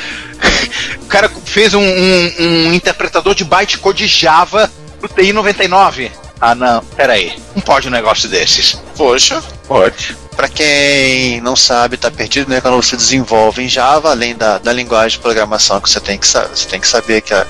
O 1.03 1.07
cara 1.07 1.31
fez 1.45 1.75
um, 1.75 1.81
um- 1.81 2.33
um 2.41 2.73
interpretador 2.75 3.35
de 3.37 3.45
bytecode 3.45 4.07
Java 4.09 4.69
pro 4.99 5.09
TI 5.09 5.33
99. 5.33 6.11
Ah, 6.41 6.55
não, 6.57 6.83
peraí. 6.97 7.39
Não 7.55 7.63
pode 7.63 7.87
um 7.87 7.91
negócio 7.91 8.29
desses. 8.29 8.81
Poxa. 8.97 9.41
Pode. 9.69 10.17
Para 10.35 10.49
quem 10.49 11.41
não 11.43 11.55
sabe, 11.55 11.97
tá 11.99 12.11
perdido, 12.11 12.49
né? 12.51 12.61
Quando 12.61 12.77
você 12.83 12.97
desenvolve 12.97 13.63
em 13.63 13.69
Java, 13.69 14.11
além 14.11 14.35
da, 14.35 14.59
da 14.59 14.73
linguagem 14.73 15.19
de 15.19 15.23
programação 15.23 15.81
que 15.81 15.89
você 15.89 16.01
tem 16.01 16.19
que, 16.19 16.27
você 16.27 16.67
tem 16.69 16.81
que 16.81 16.89
saber 16.89 17.21
que, 17.21 17.33
a- 17.33 17.47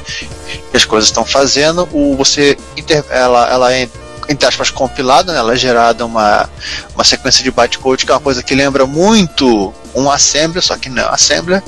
que 0.70 0.76
as 0.76 0.85
coisas 0.85 1.09
estão 1.09 1.24
fazendo, 1.24 1.88
o, 1.92 2.16
você 2.16 2.59
inter- 2.76 3.04
ela, 3.09 3.48
ela 3.48 3.72
é 3.72 3.88
entre 4.30 4.46
aspas 4.46 4.70
compilada, 4.70 5.32
né? 5.32 5.38
ela 5.38 5.52
é 5.52 5.56
gerada 5.56 6.06
uma, 6.06 6.48
uma 6.94 7.02
sequência 7.02 7.42
de 7.42 7.50
bytecode 7.50 8.06
que 8.06 8.12
é 8.12 8.14
uma 8.14 8.20
coisa 8.20 8.42
que 8.42 8.54
lembra 8.54 8.86
muito 8.86 9.74
um 9.92 10.08
assembler, 10.08 10.62
só 10.62 10.76
que 10.76 10.88
não 10.88 11.02
é 11.02 11.06
um 11.06 11.12
assembler, 11.12 11.62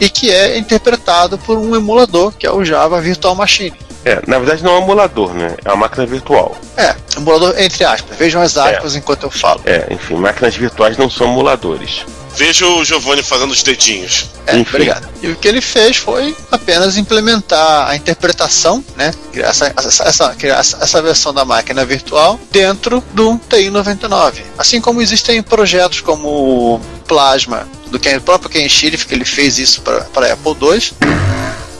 e 0.00 0.08
que 0.08 0.30
é 0.30 0.56
interpretado 0.56 1.36
por 1.36 1.58
um 1.58 1.76
emulador, 1.76 2.32
que 2.32 2.46
é 2.46 2.50
o 2.50 2.64
Java 2.64 2.98
Virtual 3.00 3.34
Machine. 3.34 3.76
É, 4.02 4.22
na 4.26 4.38
verdade 4.38 4.64
não 4.64 4.76
é 4.76 4.78
um 4.78 4.82
emulador, 4.82 5.34
né? 5.34 5.54
É 5.62 5.68
uma 5.68 5.76
máquina 5.76 6.06
virtual. 6.06 6.56
É, 6.74 6.96
emulador 7.18 7.54
entre 7.58 7.84
aspas. 7.84 8.16
Vejam 8.16 8.40
as 8.40 8.56
aspas 8.56 8.96
enquanto 8.96 9.24
eu 9.24 9.30
falo. 9.30 9.60
É, 9.66 9.92
enfim, 9.92 10.14
máquinas 10.14 10.56
virtuais 10.56 10.96
não 10.96 11.10
são 11.10 11.26
emuladores. 11.26 12.06
Veja 12.40 12.66
o 12.66 12.82
Giovanni 12.82 13.22
fazendo 13.22 13.50
os 13.50 13.62
dedinhos. 13.62 14.30
É, 14.46 14.56
Enfim. 14.56 14.70
obrigado. 14.70 15.06
E 15.22 15.28
o 15.28 15.36
que 15.36 15.46
ele 15.46 15.60
fez 15.60 15.98
foi 15.98 16.34
apenas 16.50 16.96
implementar 16.96 17.86
a 17.90 17.94
interpretação, 17.94 18.82
né? 18.96 19.12
Criar 19.30 19.48
essa, 19.48 19.70
essa, 19.76 20.04
essa, 20.04 20.36
essa, 20.40 20.78
essa 20.80 21.02
versão 21.02 21.34
da 21.34 21.44
máquina 21.44 21.84
virtual 21.84 22.40
dentro 22.50 23.04
do 23.12 23.38
TI-99. 23.50 24.36
Assim 24.56 24.80
como 24.80 25.02
existem 25.02 25.42
projetos 25.42 26.00
como 26.00 26.28
o 26.76 26.80
Plasma, 27.06 27.68
do 27.90 27.98
que 27.98 28.08
o 28.16 28.20
próprio 28.22 28.48
Ken 28.48 28.66
Shirif, 28.70 29.04
que 29.06 29.14
ele 29.14 29.26
fez 29.26 29.58
isso 29.58 29.82
para 29.82 30.32
Apple 30.32 30.56
II. 30.62 30.92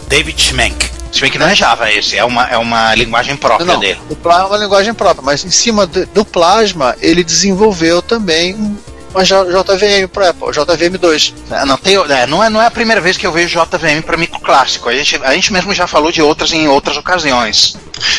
David 0.09 0.39
Schmenck. 0.43 0.91
Se 1.11 1.23
bem 1.23 1.31
que 1.31 1.39
não 1.39 1.49
é 1.49 1.55
Java 1.55 1.91
esse, 1.91 2.17
é 2.19 2.25
uma, 2.25 2.45
é 2.49 2.59
uma 2.59 2.95
linguagem 2.95 3.35
própria 3.35 3.65
Não, 3.67 3.81
dele. 3.81 3.99
o 4.11 4.15
Plasma 4.15 4.45
é 4.45 4.49
uma 4.51 4.59
linguagem 4.59 4.93
própria, 4.95 5.23
mas 5.25 5.43
em 5.45 5.51
cima 5.51 5.87
do, 5.87 6.05
do 6.07 6.25
Plasma 6.25 6.95
ele 7.01 7.25
desenvolveu 7.25 8.01
também 8.03 8.55
um- 8.55 8.77
uma 9.15 9.25
JVM 9.25 10.09
para 10.13 10.31
Apple, 10.31 10.49
JVM2. 10.49 11.35
É, 11.51 11.65
Não, 11.65 11.77
tem, 11.77 11.97
é, 11.97 12.27
não, 12.27 12.43
é, 12.43 12.51
não 12.51 12.63
é 12.63 12.67
a 12.67 12.71
primeira 12.71 13.01
vez 13.01 13.17
que 13.17 13.27
eu 13.27 13.33
vejo 13.33 13.59
JVM 13.61 14.03
para 14.05 14.17
microclássico. 14.17 14.89
A 14.89 14.95
gente, 14.95 15.17
a 15.23 15.35
gente 15.35 15.53
mesmo 15.53 15.75
já 15.75 15.87
falou 15.87 16.13
de 16.13 16.23
outras 16.23 16.53
em 16.53 16.69
outras 16.69 16.97
ocasiões. 16.97 17.77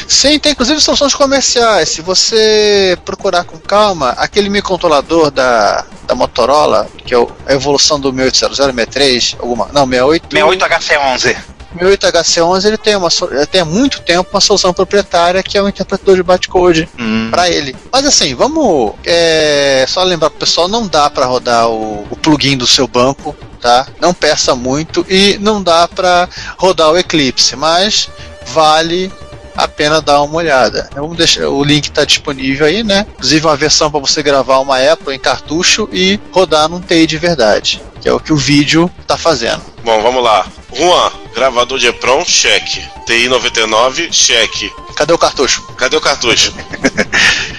Sim, 0.07 0.37
tem 0.37 0.51
inclusive 0.51 0.79
soluções 0.81 1.13
comerciais. 1.15 1.89
Se 1.89 2.01
você 2.01 2.97
procurar 3.05 3.43
com 3.43 3.57
calma, 3.57 4.09
aquele 4.17 4.49
microcontrolador 4.49 5.31
da, 5.31 5.85
da 6.05 6.13
Motorola, 6.15 6.87
que 7.05 7.15
é 7.15 7.17
a 7.47 7.53
evolução 7.53 7.99
do 7.99 8.11
6800, 8.11 8.57
63, 8.57 9.35
alguma, 9.39 9.69
não, 9.71 9.87
68, 9.87 10.35
68HC11. 10.35 11.37
68HC11, 11.77 12.65
ele 12.65 12.77
tem, 12.77 12.95
uma, 12.95 13.09
ele 13.31 13.45
tem 13.45 13.61
há 13.61 13.65
muito 13.65 14.01
tempo 14.01 14.29
uma 14.33 14.41
solução 14.41 14.73
proprietária 14.73 15.41
que 15.43 15.57
é 15.57 15.63
um 15.63 15.69
interpretador 15.69 16.15
de 16.15 16.23
bytecode 16.23 16.89
Hum. 16.99 17.29
para 17.31 17.49
ele. 17.49 17.75
Mas 17.91 18.05
assim, 18.05 18.35
vamos 18.35 18.93
é, 19.05 19.85
só 19.87 20.03
lembrar 20.03 20.29
pro 20.29 20.39
pessoal, 20.39 20.67
não 20.67 20.87
dá 20.87 21.09
para 21.09 21.25
rodar 21.25 21.67
o, 21.69 22.07
o 22.09 22.15
plugin 22.15 22.57
do 22.57 22.67
seu 22.67 22.87
banco, 22.87 23.35
tá? 23.59 23.87
Não 23.99 24.13
peça 24.13 24.55
muito 24.55 25.05
e 25.09 25.37
não 25.39 25.61
dá 25.61 25.87
para 25.87 26.27
rodar 26.57 26.91
o 26.91 26.97
Eclipse, 26.97 27.55
mas 27.55 28.09
vale 28.47 29.11
a 29.55 29.67
pena 29.67 30.01
dar 30.01 30.21
uma 30.21 30.37
olhada. 30.37 30.89
Vamos 30.95 31.17
deixar 31.17 31.47
o 31.47 31.63
link 31.63 31.85
está 31.85 32.05
disponível 32.05 32.65
aí, 32.65 32.83
né? 32.83 33.05
Inclusive 33.15 33.45
uma 33.45 33.55
versão 33.55 33.91
para 33.91 33.99
você 33.99 34.23
gravar 34.23 34.59
uma 34.59 34.77
Apple 34.79 35.13
em 35.13 35.19
cartucho 35.19 35.89
e 35.91 36.19
rodar 36.31 36.69
num 36.69 36.79
TI 36.79 37.05
de 37.05 37.17
verdade, 37.17 37.81
que 37.99 38.07
é 38.07 38.13
o 38.13 38.19
que 38.19 38.33
o 38.33 38.37
vídeo 38.37 38.89
está 39.01 39.17
fazendo. 39.17 39.61
Bom, 39.83 40.01
vamos 40.01 40.23
lá. 40.23 40.45
Juan, 40.73 41.11
gravador 41.33 41.79
de 41.79 41.87
EPROM, 41.87 42.23
cheque. 42.25 42.83
TI 43.05 43.27
99, 43.27 44.11
cheque. 44.11 44.71
Cadê 44.95 45.13
o 45.13 45.17
cartucho? 45.17 45.61
Cadê 45.77 45.95
o 45.95 46.01
cartucho? 46.01 46.53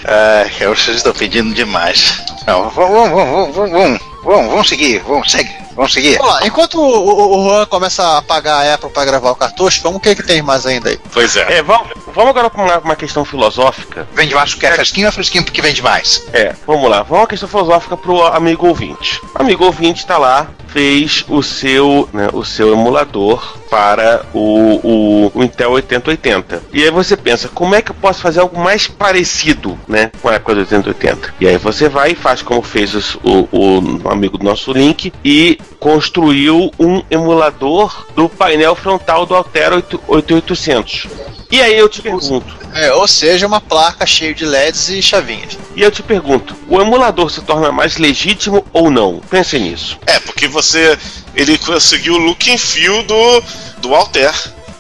É, 0.05 0.67
vocês 0.67 0.97
estão 0.97 1.13
pedindo 1.13 1.55
demais. 1.55 2.21
Não, 2.45 2.69
vamos, 2.71 3.11
vamos, 3.11 3.11
vamos, 3.13 3.55
vamos, 3.55 3.71
vamos, 3.71 4.01
vamos, 4.25 4.51
vamos 4.51 4.69
seguir, 4.69 5.01
vamos, 5.07 5.31
segue, 5.31 5.49
vamos 5.75 5.93
seguir. 5.93 6.17
Vamos 6.19 6.33
lá, 6.35 6.47
enquanto 6.47 6.79
o, 6.81 6.83
o, 6.85 7.39
o 7.41 7.45
Juan 7.51 7.67
começa 7.67 8.19
a 8.19 8.23
pagar 8.23 8.57
a 8.67 8.75
Apple 8.75 8.91
para 8.91 9.05
gravar 9.05 9.31
o 9.31 9.37
cartucho, 9.37 9.81
vamos 9.83 9.99
o 9.99 10.01
que, 10.01 10.15
que 10.15 10.23
tem 10.23 10.43
mais 10.43 10.67
ainda 10.67 10.91
aí? 10.91 10.99
Pois 11.13 11.37
é. 11.37 11.59
É, 11.59 11.63
vamos, 11.63 11.89
vamos 12.15 12.31
agora 12.31 12.49
para 12.51 12.63
uma, 12.63 12.79
uma 12.79 12.97
questão 12.97 13.25
filosófica. 13.25 14.07
Vende 14.15 14.35
mais 14.35 14.51
porque 14.53 14.67
é 14.67 14.73
fresquinho 14.73 15.07
ou 15.07 15.09
é 15.09 15.13
fresquinho 15.13 15.45
porque 15.45 15.63
vende 15.63 15.83
mais? 15.83 16.25
É, 16.33 16.55
vamos 16.67 16.89
lá. 16.91 17.03
Vamos 17.03 17.21
uma 17.21 17.27
questão 17.27 17.49
filosófica 17.49 17.97
pro 17.97 18.23
amigo 18.27 18.67
ouvinte. 18.67 19.21
O 19.35 19.43
amigo 19.43 19.65
ouvinte 19.65 20.07
tá 20.07 20.19
lá, 20.19 20.49
fez 20.69 21.25
o 21.29 21.43
seu, 21.43 22.09
né, 22.13 22.29
o 22.33 22.45
seu 22.45 22.73
emulador 22.73 23.59
para 23.69 24.25
o, 24.33 24.81
o, 24.83 25.33
o 25.35 25.43
Intel 25.43 25.71
8080. 25.73 26.63
E 26.73 26.83
aí 26.83 26.91
você 26.91 27.17
pensa, 27.17 27.49
como 27.49 27.75
é 27.75 27.83
que 27.83 27.91
eu 27.91 27.95
posso 27.95 28.21
fazer 28.21 28.41
algo 28.41 28.59
mais 28.59 28.87
parecido, 28.87 29.79
né, 29.87 30.11
com 30.21 30.29
a 30.29 30.39
coisa 30.39 30.61
do 30.65 30.67
8080? 30.67 31.35
E 31.41 31.47
aí 31.49 31.59
você 31.59 31.89
vai 31.89 32.13
e 32.13 32.15
faz 32.15 32.43
como 32.43 32.63
fez 32.63 32.95
os- 32.95 33.15
o, 33.17 33.49
o 33.53 34.09
amigo 34.11 34.39
do 34.39 34.45
nosso 34.45 34.73
link 34.73 35.13
e 35.25 35.59
construiu 35.79 36.71
um 36.79 37.03
emulador 37.11 38.07
do 38.15 38.29
painel 38.29 38.75
frontal 38.75 39.27
do 39.27 39.35
Altera 39.35 39.77
8- 39.83 40.01
8800. 40.09 41.07
E 41.51 41.61
aí 41.61 41.77
eu 41.79 41.89
te 41.89 42.01
pergunto, 42.01 42.57
É, 42.75 42.93
ou 42.95 43.07
seja, 43.07 43.47
uma 43.47 43.61
placa 43.61 44.07
cheia 44.07 44.33
de 44.33 44.45
LEDs 44.47 44.89
e 44.89 45.03
chavinhas. 45.03 45.59
e 45.77 45.83
eu 45.83 45.91
te 45.91 46.03
pergunto, 46.03 46.57
o 46.69 46.81
emulador 46.81 47.31
se 47.31 47.43
torna 47.43 47.71
mais 47.71 47.99
legítimo 47.99 48.65
ou 48.73 48.91
não? 48.91 49.21
Pense 49.31 49.59
nisso. 49.59 49.99
É, 50.07 50.19
porque 50.19 50.49
você. 50.49 50.99
Ele 51.35 51.57
conseguiu 51.59 52.15
o 52.15 52.19
look 52.19 52.51
and 52.51 52.59
feel 52.59 53.03
do, 53.05 53.43
do 53.79 53.95
Alter. 53.95 54.33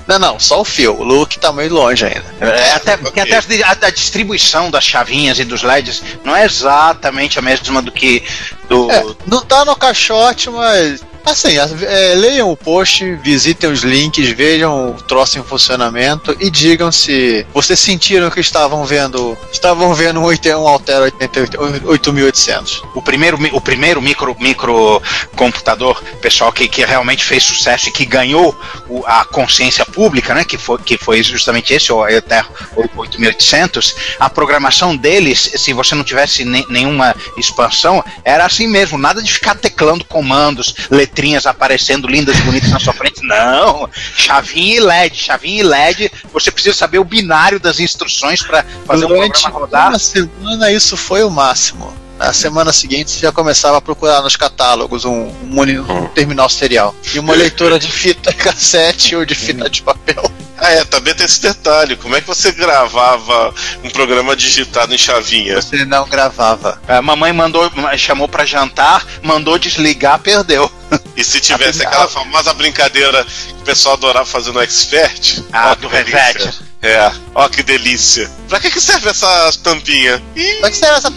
Não, 0.06 0.18
não, 0.18 0.40
só 0.40 0.60
o 0.60 0.64
fio. 0.64 0.98
O 0.98 1.04
look 1.04 1.38
tá 1.38 1.52
meio 1.52 1.72
longe 1.72 2.04
ainda. 2.04 2.24
É, 2.40 2.72
até, 2.72 2.96
porque 2.96 3.20
até 3.20 3.36
a, 3.36 3.86
a 3.86 3.90
distribuição 3.90 4.70
das 4.70 4.84
chavinhas 4.84 5.38
e 5.38 5.44
dos 5.44 5.62
LEDs 5.62 6.02
não 6.24 6.34
é 6.34 6.44
exatamente 6.44 7.38
a 7.38 7.42
mesma 7.42 7.80
do 7.80 7.92
que 7.92 8.22
do. 8.68 8.90
É, 8.90 9.04
não 9.26 9.44
tá 9.44 9.64
no 9.64 9.76
caixote, 9.76 10.50
mas. 10.50 11.04
Assim, 11.24 11.56
as- 11.56 11.80
é, 11.82 12.14
leiam 12.14 12.50
o 12.50 12.56
post, 12.56 13.14
visitem 13.22 13.70
os 13.70 13.80
links, 13.82 14.28
vejam 14.30 14.90
o 14.90 14.94
troço 15.02 15.38
em 15.38 15.42
funcionamento 15.44 16.36
e 16.40 16.50
digam 16.50 16.90
se 16.90 17.46
vocês 17.54 17.78
sentiram 17.78 18.28
que 18.30 18.40
estavam 18.40 18.84
vendo. 18.84 19.38
Estavam 19.52 19.94
vendo 19.94 20.18
um, 20.20 20.24
80 20.24 20.58
um 20.58 20.66
Altera 20.66 21.04
88 21.04 21.86
8800. 21.88 22.82
O 22.94 23.00
primeiro, 23.02 23.38
o 23.52 23.60
primeiro 23.60 24.02
micro, 24.02 24.36
micro 24.40 25.00
computador, 25.36 26.02
pessoal, 26.20 26.52
que, 26.52 26.66
que 26.66 26.84
realmente 26.84 27.24
fez 27.24 27.44
sucesso 27.44 27.88
e 27.88 27.92
que 27.92 28.04
ganhou 28.04 28.58
o- 28.88 29.04
a 29.06 29.24
consciência 29.24 29.86
pública, 29.86 30.34
né? 30.34 30.44
Que 30.44 30.58
foi, 30.58 30.78
que 30.78 30.98
foi 30.98 31.22
justamente 31.22 31.72
esse, 31.72 31.92
o 31.92 32.02
até 32.02 32.44
8800. 32.76 33.94
A 34.18 34.28
programação 34.28 34.96
deles, 34.96 35.52
se 35.56 35.72
você 35.72 35.94
não 35.94 36.02
tivesse 36.04 36.44
ne- 36.44 36.66
nenhuma 36.68 37.14
expansão, 37.36 38.04
era 38.24 38.44
assim 38.44 38.66
mesmo, 38.66 38.98
nada 38.98 39.22
de 39.22 39.32
ficar 39.32 39.54
teclando 39.54 40.04
comandos, 40.04 40.74
letrinhas 41.12 41.46
aparecendo 41.46 42.08
lindas 42.08 42.38
e 42.38 42.42
bonitas 42.42 42.70
na 42.70 42.80
sua 42.80 42.94
frente. 42.94 43.22
Não, 43.22 43.88
chavinha 44.16 44.76
e 44.76 44.80
LED, 44.80 45.16
chavinha 45.16 45.60
e 45.60 45.62
LED. 45.62 46.12
Você 46.32 46.50
precisa 46.50 46.74
saber 46.74 46.98
o 46.98 47.04
binário 47.04 47.60
das 47.60 47.78
instruções 47.78 48.42
para 48.42 48.64
fazer 48.86 49.04
um 49.04 49.08
Durante 49.08 49.42
programa 49.42 49.60
rodar. 49.60 49.88
uma 49.90 49.98
semana 49.98 50.72
isso 50.72 50.96
foi 50.96 51.22
o 51.22 51.30
máximo. 51.30 51.92
Na 52.18 52.32
semana 52.32 52.72
seguinte 52.72 53.10
você 53.10 53.20
já 53.20 53.32
começava 53.32 53.78
a 53.78 53.80
procurar 53.80 54.22
nos 54.22 54.36
catálogos 54.36 55.04
um, 55.04 55.32
um 55.42 55.60
um 55.60 56.06
terminal 56.08 56.48
serial. 56.48 56.94
E 57.12 57.18
uma 57.18 57.34
leitora 57.34 57.78
de 57.78 57.90
fita 57.90 58.32
cassete 58.34 59.14
ou 59.16 59.24
de 59.24 59.34
fita 59.34 59.68
de 59.68 59.82
papel. 59.82 60.22
Ah, 60.56 60.70
é, 60.70 60.84
também 60.84 61.12
tem 61.12 61.26
esse 61.26 61.42
detalhe. 61.42 61.96
Como 61.96 62.14
é 62.14 62.20
que 62.20 62.26
você 62.28 62.52
gravava 62.52 63.52
um 63.82 63.90
programa 63.90 64.36
digitado 64.36 64.94
em 64.94 64.98
chavinha? 64.98 65.60
Você 65.60 65.84
não 65.84 66.08
gravava. 66.08 66.80
A 66.86 67.02
mamãe 67.02 67.32
mandou, 67.32 67.68
chamou 67.98 68.28
pra 68.28 68.44
jantar, 68.44 69.04
mandou 69.24 69.58
desligar, 69.58 70.20
perdeu. 70.20 70.70
E 71.16 71.22
se 71.24 71.40
tivesse 71.40 71.84
aquela 71.84 72.08
famosa 72.08 72.54
brincadeira 72.54 73.24
que 73.24 73.52
o 73.52 73.64
pessoal 73.64 73.94
adorava 73.96 74.24
fazer 74.26 74.50
no 74.52 74.60
Expert? 74.62 75.42
Ah, 75.52 75.70
Ó, 75.72 75.74
que 75.74 75.80
do 75.82 75.88
delícia. 75.88 76.16
Revete. 76.22 76.58
É, 76.82 77.12
ó 77.34 77.48
que 77.48 77.62
delícia. 77.62 78.28
Pra 78.48 78.58
que, 78.58 78.68
que 78.70 78.80
serve 78.80 79.08
essa 79.08 79.52
tampinha? 79.62 80.20
Ih, 80.34 80.64
é 80.64 80.70
que 80.70 80.76
será 80.76 80.96
essa. 80.96 81.12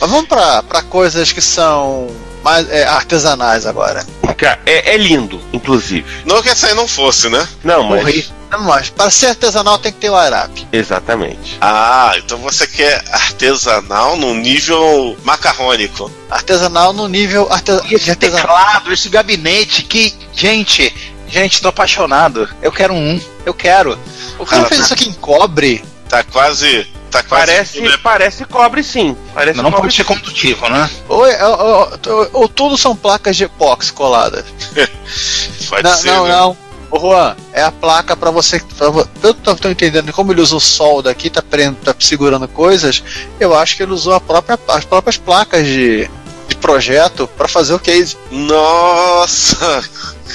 Mas 0.00 0.10
vamos 0.10 0.26
pra, 0.28 0.62
pra 0.62 0.82
coisas 0.82 1.32
que 1.32 1.40
são 1.40 2.08
mais 2.44 2.68
é, 2.70 2.84
artesanais 2.84 3.66
agora. 3.66 4.04
cara, 4.36 4.60
é, 4.66 4.94
é 4.94 4.96
lindo, 4.96 5.40
inclusive. 5.52 6.04
não 6.24 6.42
que 6.42 6.48
essa 6.50 6.68
aí 6.68 6.74
não 6.74 6.86
fosse, 6.86 7.28
né? 7.28 7.46
Não, 7.64 7.82
mas. 7.84 8.00
Morri. 8.02 8.28
Não, 8.52 8.60
Mas 8.60 8.90
para 8.90 9.10
ser 9.10 9.26
artesanal 9.28 9.78
tem 9.78 9.90
que 9.90 9.98
ter 9.98 10.10
o 10.10 10.14
WireUp. 10.14 10.66
Exatamente. 10.72 11.56
Ah, 11.60 12.12
então 12.16 12.38
você 12.38 12.66
quer 12.66 13.02
artesanal 13.10 14.16
no 14.16 14.34
nível 14.34 15.16
macarrônico. 15.24 16.10
Artesanal 16.30 16.92
no 16.92 17.08
nível 17.08 17.48
arte... 17.50 17.72
E 17.90 17.94
esse 17.94 18.04
de 18.04 18.10
artesanal. 18.10 18.42
teclado, 18.46 18.92
esse 18.92 19.08
gabinete, 19.08 19.82
que. 19.82 20.14
Gente, 20.34 20.94
gente, 21.28 21.60
tô 21.62 21.68
apaixonado. 21.68 22.48
Eu 22.60 22.70
quero 22.70 22.92
um. 22.94 23.20
Eu 23.44 23.54
quero. 23.54 23.98
O 24.38 24.44
cara 24.46 24.62
Cara, 24.62 24.68
fez 24.68 24.80
isso 24.82 24.94
aqui 24.94 25.08
em 25.08 25.12
cobre. 25.14 25.84
Tá 26.08 26.22
quase. 26.22 26.86
Tá 27.10 27.22
quase. 27.22 27.46
Parece, 27.46 27.98
parece 27.98 28.44
cobre 28.46 28.82
sim. 28.82 29.16
Parece 29.34 29.56
Não, 29.56 29.64
não 29.64 29.70
cobre 29.70 29.86
pode 29.88 29.94
ser 29.96 30.04
condutivo, 30.04 30.68
né? 30.68 30.88
Ou, 31.08 31.26
é- 31.26 31.46
ou, 31.46 31.90
ou- 32.06 32.28
ou 32.32 32.48
tudo 32.48 32.76
são 32.78 32.94
placas 32.96 33.36
de 33.36 33.44
epóxi 33.44 33.92
coladas. 33.92 34.44
Pode 35.68 35.82
não, 35.84 35.96
ser, 35.96 36.10
não, 36.10 36.24
né? 36.24 36.30
não. 36.32 36.56
Ô 36.92 36.98
Juan, 37.00 37.34
é 37.54 37.62
a 37.62 37.72
placa 37.72 38.14
pra 38.14 38.30
você. 38.30 38.60
Pra, 38.76 38.90
vo- 38.90 39.08
eu 39.22 39.32
tô, 39.32 39.54
tô 39.56 39.68
entendendo 39.70 40.12
como 40.12 40.30
ele 40.30 40.42
usa 40.42 40.54
o 40.54 40.60
solda 40.60 41.10
aqui, 41.10 41.30
tá, 41.30 41.40
prendo, 41.42 41.76
tá 41.82 41.94
segurando 41.98 42.46
coisas. 42.46 43.02
Eu 43.40 43.56
acho 43.56 43.76
que 43.76 43.82
ele 43.82 43.92
usou 43.92 44.12
a 44.12 44.20
própria, 44.20 44.58
as 44.68 44.84
próprias 44.84 45.16
placas 45.16 45.66
de, 45.66 46.08
de 46.48 46.54
projeto 46.56 47.26
pra 47.36 47.48
fazer 47.48 47.72
o 47.72 47.78
case. 47.78 48.16
Nossa! 48.30 49.82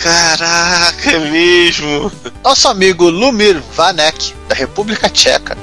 Caraca, 0.01 1.11
é 1.11 1.19
mesmo! 1.31 2.11
Nosso 2.43 2.67
amigo 2.67 3.07
Lumir 3.09 3.61
Vanek, 3.75 4.33
da 4.47 4.55
República 4.55 5.09
Tcheca. 5.09 5.55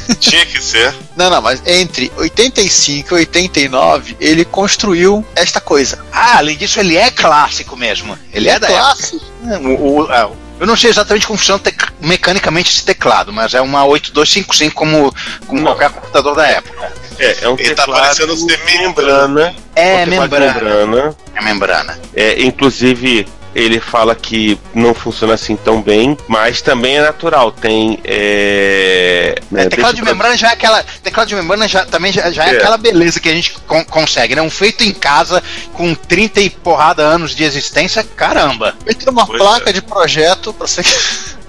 Tinha 0.20 0.46
que 0.46 0.60
ser. 0.62 0.94
Não, 1.16 1.28
não, 1.30 1.42
mas 1.42 1.62
entre 1.66 2.10
85 2.16 3.14
e 3.14 3.18
89 3.20 4.16
ele 4.20 4.44
construiu 4.44 5.24
esta 5.34 5.60
coisa. 5.60 5.98
Ah, 6.12 6.38
além 6.38 6.56
disso, 6.56 6.80
ele 6.80 6.96
é 6.96 7.10
clássico 7.10 7.76
mesmo. 7.76 8.18
Ele 8.32 8.48
é, 8.48 8.58
da 8.58 8.66
clássico. 8.68 9.24
época. 9.44 9.68
O- 9.68 10.02
o- 10.04 10.12
é, 10.12 10.28
eu 10.60 10.66
não 10.66 10.76
sei 10.76 10.90
exatamente 10.90 11.26
como 11.26 11.38
funciona 11.38 11.58
tec- 11.58 11.92
mecanicamente 12.00 12.70
esse 12.72 12.84
teclado, 12.84 13.32
mas 13.32 13.52
é 13.54 13.60
uma 13.60 13.84
8255 13.84 14.74
como, 14.74 15.14
como 15.46 15.62
qualquer 15.62 15.90
computador 15.90 16.36
da 16.36 16.46
época. 16.46 16.92
É, 17.18 17.44
é 17.44 17.48
um 17.48 17.54
Ele 17.58 17.74
tá 17.74 17.82
teclado 17.82 18.00
parecendo 18.00 18.36
ser 18.36 18.58
membrana. 18.64 19.54
É 19.74 20.06
membrana. 20.06 20.54
membrana. 20.54 21.16
É 21.34 21.42
membrana. 21.42 21.98
É, 22.14 22.42
inclusive, 22.42 23.26
ele 23.54 23.78
fala 23.80 24.14
que 24.14 24.58
não 24.74 24.94
funciona 24.94 25.34
assim 25.34 25.56
tão 25.56 25.80
bem, 25.82 26.16
mas 26.28 26.60
também 26.62 26.96
é 26.96 27.00
natural. 27.02 27.52
Tem. 27.52 27.98
É, 28.04 29.34
né, 29.50 29.64
É, 29.64 29.68
teclado 29.68 29.94
de 29.96 30.02
membrana 30.02 30.36
já 30.36 30.50
é 30.50 30.52
aquela. 30.52 30.82
Teclado 31.02 31.28
de 31.28 31.34
membrana 31.34 31.68
já, 31.68 31.84
também 31.84 32.12
já, 32.12 32.30
já 32.30 32.46
é, 32.46 32.54
É. 32.54 32.56
aquela 32.58 32.76
beleza 32.76 33.20
que 33.20 33.28
a 33.28 33.32
gente 33.34 33.52
con- 33.66 33.84
consegue, 33.84 34.34
né? 34.34 34.42
Um 34.42 34.50
feito 34.50 34.82
em 34.84 34.92
casa 34.92 35.42
com 35.74 35.94
30 35.94 36.40
e 36.40 36.50
porrada 36.50 37.02
anos 37.02 37.34
de 37.34 37.44
existência, 37.44 38.02
caramba. 38.16 38.74
Feito 38.84 39.08
uma 39.10 39.26
Pois 39.26 39.38
placa 39.40 39.70
é. 39.70 39.72
de 39.72 39.82
projeto 39.82 40.52
pra 40.52 40.66
você. 40.66 40.82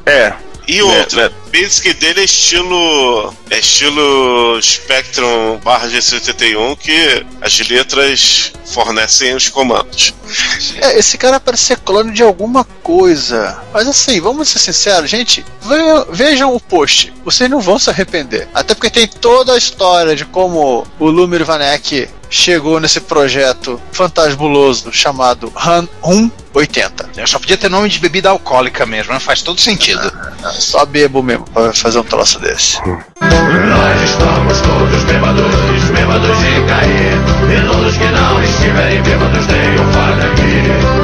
É. 0.06 0.34
E 0.68 0.82
outro, 0.82 1.18
né. 1.20 1.30
basic 1.52 1.94
dele 1.94 2.22
é 2.22 2.24
estilo. 2.24 3.34
É 3.50 3.60
estilo 3.60 4.60
Spectrum 4.62 5.58
barra 5.64 5.88
G71 5.90 6.78
que 6.78 7.26
as 7.42 7.60
letras 7.68 8.54
fornecem 8.66 9.36
os 9.36 9.50
comandos. 9.50 10.14
É, 10.78 10.98
esse 10.98 11.18
cara 11.18 11.40
parece 11.40 11.66
ser 11.66 11.78
clone 11.80 12.12
de 12.12 12.24
alguma 12.24 12.64
coisa. 12.82 13.62
Mas 13.74 13.88
assim, 13.88 14.20
vamos 14.22 14.50
ser 14.50 14.60
sinceros, 14.60 15.10
gente. 15.10 15.46
Ve- 15.62 16.06
Vejam 16.12 16.56
o 16.56 16.60
post. 16.60 17.14
Vocês 17.26 17.50
não 17.50 17.60
vão 17.62 17.78
se 17.78 17.90
arrepender. 17.90 18.48
Até 18.54 18.74
porque 18.74 18.90
tem 18.90 19.08
toda 19.08 19.54
a 19.54 19.58
história 19.58 20.16
de 20.16 20.26
como 20.26 20.88
o 21.00 21.06
Lumir 21.10 21.44
Vanek 21.46 22.10
chegou 22.30 22.80
nesse 22.80 23.00
projeto 23.02 23.80
fantasbuloso 23.92 24.92
chamado 24.92 25.52
Han 25.56 25.88
180. 26.54 27.10
Eu 27.18 27.28
só 27.28 27.40
podia 27.40 27.58
ter 27.58 27.70
nome 27.70 27.90
de 27.90 28.00
bebida 28.00 28.30
alcoólica 28.30 28.86
mesmo, 28.86 29.14
né? 29.14 29.20
Faz 29.20 29.42
todo 29.42 29.60
sentido. 29.60 30.12
Só 30.54 30.86
bebo 30.86 31.24
mesmo 31.24 31.46
pra 31.46 31.74
fazer 31.74 32.00
um 32.00 32.04
troço 32.04 32.40
desse. 32.40 32.80
Nós 32.86 34.02
estamos 34.04 34.60
todos 34.62 35.04
bêbados, 35.04 35.92
bêbados 35.92 36.38
de 36.38 36.68
cair. 36.68 37.14
E 37.50 37.68
todos 37.68 37.98
que 37.98 38.06
não 38.06 38.44
estiverem 38.44 39.02
bêbados 39.02 39.46
tenham 39.48 39.92
farda 39.92 40.26
aqui. 40.26 41.03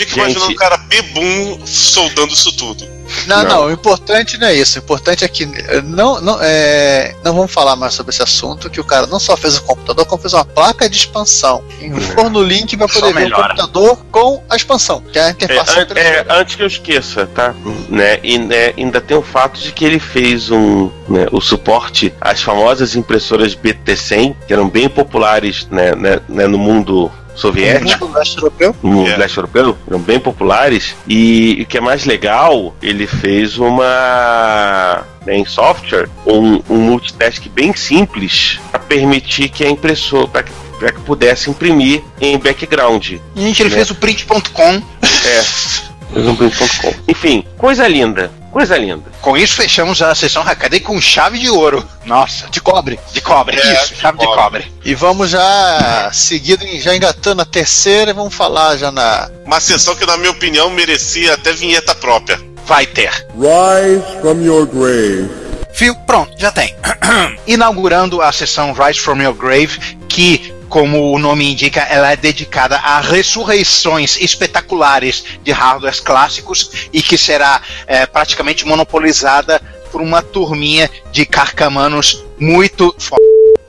Fica 0.00 0.14
Gente. 0.14 0.18
imaginando 0.30 0.52
um 0.52 0.54
cara 0.54 0.76
bebum 0.78 1.60
soldando 1.66 2.32
isso 2.32 2.56
tudo. 2.56 2.88
Não, 3.26 3.42
Não. 3.42 3.48
não, 3.48 3.64
o 3.66 3.70
importante 3.72 4.38
não 4.38 4.46
é 4.46 4.54
isso. 4.54 4.78
O 4.78 4.82
importante 4.82 5.24
é 5.24 5.28
que 5.28 5.42
eh, 5.42 5.82
não, 5.82 6.20
não, 6.20 6.38
é, 6.40 7.14
não 7.24 7.34
vamos 7.34 7.52
falar 7.52 7.74
mais 7.76 7.92
sobre 7.92 8.10
esse 8.14 8.22
assunto, 8.22 8.70
que 8.70 8.80
o 8.80 8.84
cara 8.84 9.06
não 9.08 9.18
só 9.18 9.36
fez 9.36 9.56
o 9.58 9.62
computador, 9.62 10.06
como 10.06 10.22
fez 10.22 10.32
uma 10.32 10.44
placa 10.44 10.88
de 10.88 10.96
expansão. 10.96 11.62
Em 11.80 12.00
forno 12.00 12.40
link 12.42 12.76
vai 12.76 12.88
Só 12.88 13.00
poder 13.00 13.12
ver 13.14 13.32
o 13.32 13.36
computador 13.36 13.98
com 14.12 14.42
a 14.48 14.54
expansão, 14.56 15.00
que 15.12 15.18
é 15.18 15.22
a 15.22 15.26
É, 15.26 15.30
interface 15.32 15.78
an- 15.80 15.86
é, 15.96 16.26
antes 16.30 16.54
que 16.54 16.62
eu 16.62 16.66
esqueça, 16.68 17.26
tá? 17.34 17.52
Né, 17.88 18.20
e 18.22 18.38
né, 18.38 18.72
ainda 18.78 19.00
tem 19.00 19.16
o 19.16 19.22
fato 19.22 19.58
de 19.60 19.72
que 19.72 19.84
ele 19.84 19.98
fez 19.98 20.48
um 20.50 20.88
né, 21.08 21.26
o 21.32 21.40
suporte 21.40 22.14
às 22.20 22.40
famosas 22.40 22.94
impressoras 22.94 23.56
BT100, 23.56 24.36
que 24.46 24.52
eram 24.52 24.68
bem 24.68 24.88
populares 24.88 25.66
né, 25.70 25.94
né, 25.96 26.20
né, 26.28 26.46
no 26.46 26.58
mundo 26.58 27.10
soviético, 27.34 28.06
no 28.06 28.14
leste 28.14 28.36
europeu. 28.38 28.74
mundo 28.82 29.10
É. 29.10 29.16
leste 29.16 29.36
europeu, 29.38 29.76
eram 29.88 29.98
bem 30.00 30.18
populares. 30.20 30.94
E 31.08 31.58
o 31.62 31.66
que 31.66 31.78
é 31.78 31.80
mais 31.80 32.04
legal, 32.04 32.74
ele 32.82 33.06
fez 33.06 33.58
uma 33.58 35.04
né, 35.26 35.36
em 35.36 35.44
software 35.44 36.08
um, 36.26 36.60
um 36.68 36.76
multitask 36.78 37.46
bem 37.48 37.74
simples 37.74 38.58
para 38.70 38.80
permitir 38.80 39.48
que 39.48 39.64
a 39.64 39.70
impressora 39.70 40.26
para 40.28 40.42
que, 40.42 40.52
pra 40.78 40.92
que 40.92 41.00
pudesse 41.00 41.50
imprimir 41.50 42.02
em 42.20 42.38
background. 42.38 43.14
Gente, 43.36 43.62
ele 43.62 43.70
Né? 43.70 43.76
fez 43.76 43.90
o 43.90 43.94
print.com. 43.94 44.82
É. 45.26 45.42
Fez 46.12 46.26
um 46.26 46.34
print.com. 46.34 46.92
Enfim, 47.06 47.44
coisa 47.56 47.86
linda. 47.86 48.32
Coisa 48.50 48.76
linda. 48.76 49.04
Com 49.20 49.36
isso, 49.36 49.54
fechamos 49.54 50.02
a 50.02 50.14
sessão 50.14 50.42
Hackaday 50.42 50.80
com 50.80 51.00
chave 51.00 51.38
de 51.38 51.48
ouro. 51.48 51.86
Nossa, 52.04 52.48
de 52.50 52.60
cobre. 52.60 52.98
De 53.12 53.20
cobre, 53.20 53.56
É, 53.58 53.72
isso, 53.74 53.94
de 53.94 54.00
chave 54.00 54.18
de 54.18 54.24
cobre. 54.26 54.42
cobre. 54.42 54.72
E 54.84 54.94
vamos 54.94 55.30
já 55.30 56.10
seguido, 56.12 56.66
já 56.78 56.94
engatando 56.96 57.42
a 57.42 57.44
terceira 57.44 58.10
e 58.10 58.14
vamos 58.14 58.34
falar 58.34 58.76
já 58.76 58.90
na. 58.90 59.30
Uma 59.44 59.60
sessão 59.60 59.94
que, 59.94 60.04
na 60.04 60.16
minha 60.16 60.30
opinião, 60.32 60.68
merecia 60.70 61.34
até 61.34 61.52
vinheta 61.52 61.94
própria. 61.94 62.40
Vai 62.66 62.86
ter. 62.86 63.10
Rise 63.34 64.20
from 64.20 64.42
your 64.42 64.66
grave. 64.66 65.30
Fio, 65.72 65.94
pronto, 66.06 66.32
já 66.36 66.50
tem. 66.50 66.74
Inaugurando 67.46 68.20
a 68.20 68.32
sessão 68.32 68.72
Rise 68.72 68.98
from 69.00 69.22
Your 69.22 69.34
Grave, 69.34 69.78
que, 70.08 70.52
como 70.70 71.12
o 71.12 71.18
nome 71.18 71.50
indica, 71.52 71.80
ela 71.82 72.12
é 72.12 72.16
dedicada 72.16 72.76
a 72.78 73.00
ressurreições 73.00 74.16
espetaculares 74.20 75.24
de 75.42 75.50
hardwares 75.52 76.00
clássicos 76.00 76.70
e 76.92 77.02
que 77.02 77.18
será 77.18 77.60
eh, 77.86 78.06
praticamente 78.06 78.64
monopolizada 78.64 79.60
por 79.90 80.00
uma 80.00 80.22
turminha 80.22 80.88
de 81.12 81.26
carcamanos 81.26 82.24
muito 82.38 82.94
foda. 82.98 83.20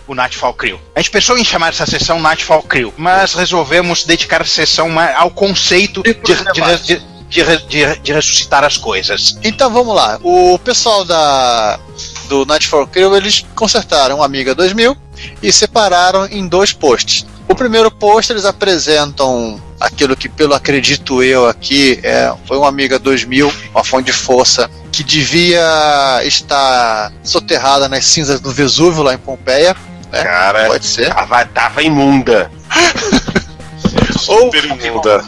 O 0.08 0.14
Nightfall 0.14 0.54
Crew. 0.54 0.80
A 0.96 1.00
gente 1.00 1.10
pensou 1.12 1.38
em 1.38 1.44
chamar 1.44 1.70
essa 1.70 1.86
sessão 1.86 2.20
Nightfall 2.20 2.62
Crew, 2.64 2.94
mas 2.98 3.34
resolvemos 3.34 4.04
dedicar 4.04 4.42
a 4.42 4.46
sessão 4.46 4.90
ao 5.18 5.32
conceito 5.32 6.04
de, 6.04 6.14
de, 6.14 6.36
de, 6.86 7.02
de, 7.30 7.42
re- 7.44 7.58
de- 7.68 8.00
de 8.00 8.14
ressuscitar 8.14 8.64
as 8.64 8.76
coisas. 8.78 9.38
Então 9.42 9.72
vamos 9.72 9.96
lá. 9.96 10.20
O 10.22 10.60
pessoal 10.60 11.06
da 11.06 11.80
do 12.28 12.46
Nightfall 12.46 12.88
Crew 12.88 13.16
eles 13.16 13.46
consertaram 13.56 14.20
o 14.20 14.24
Amiga 14.24 14.54
2000 14.54 14.96
e 15.42 15.52
separaram 15.52 16.26
em 16.26 16.48
dois 16.48 16.74
posts. 16.74 17.26
O 17.48 17.56
primeiro 17.56 17.92
post 17.92 18.32
eles 18.32 18.46
apresentam 18.46 19.62
aquilo 19.80 20.16
que, 20.16 20.30
pelo 20.30 20.54
acredito 20.54 21.22
eu 21.24 21.48
aqui, 21.48 22.00
é, 22.04 22.32
foi 22.48 22.58
um 22.58 22.64
Amiga 22.64 22.98
2000, 23.00 23.52
uma 23.72 23.84
fonte 23.84 24.06
de 24.06 24.14
força 24.14 24.70
que 24.92 25.04
devia 25.04 26.22
estar 26.24 27.12
soterrada 27.24 27.90
nas 27.90 28.06
cinzas 28.06 28.40
do 28.40 28.52
Vesúvio 28.52 29.04
lá 29.04 29.14
em 29.14 29.18
Pompeia. 29.18 29.76
né? 30.12 30.24
Cara, 30.24 30.68
Pode 30.68 30.86
ser. 30.86 31.14
tava, 31.14 31.46
tava 31.46 31.82
imunda. 31.82 32.52
Super 34.20 34.66
imunda. 34.66 35.24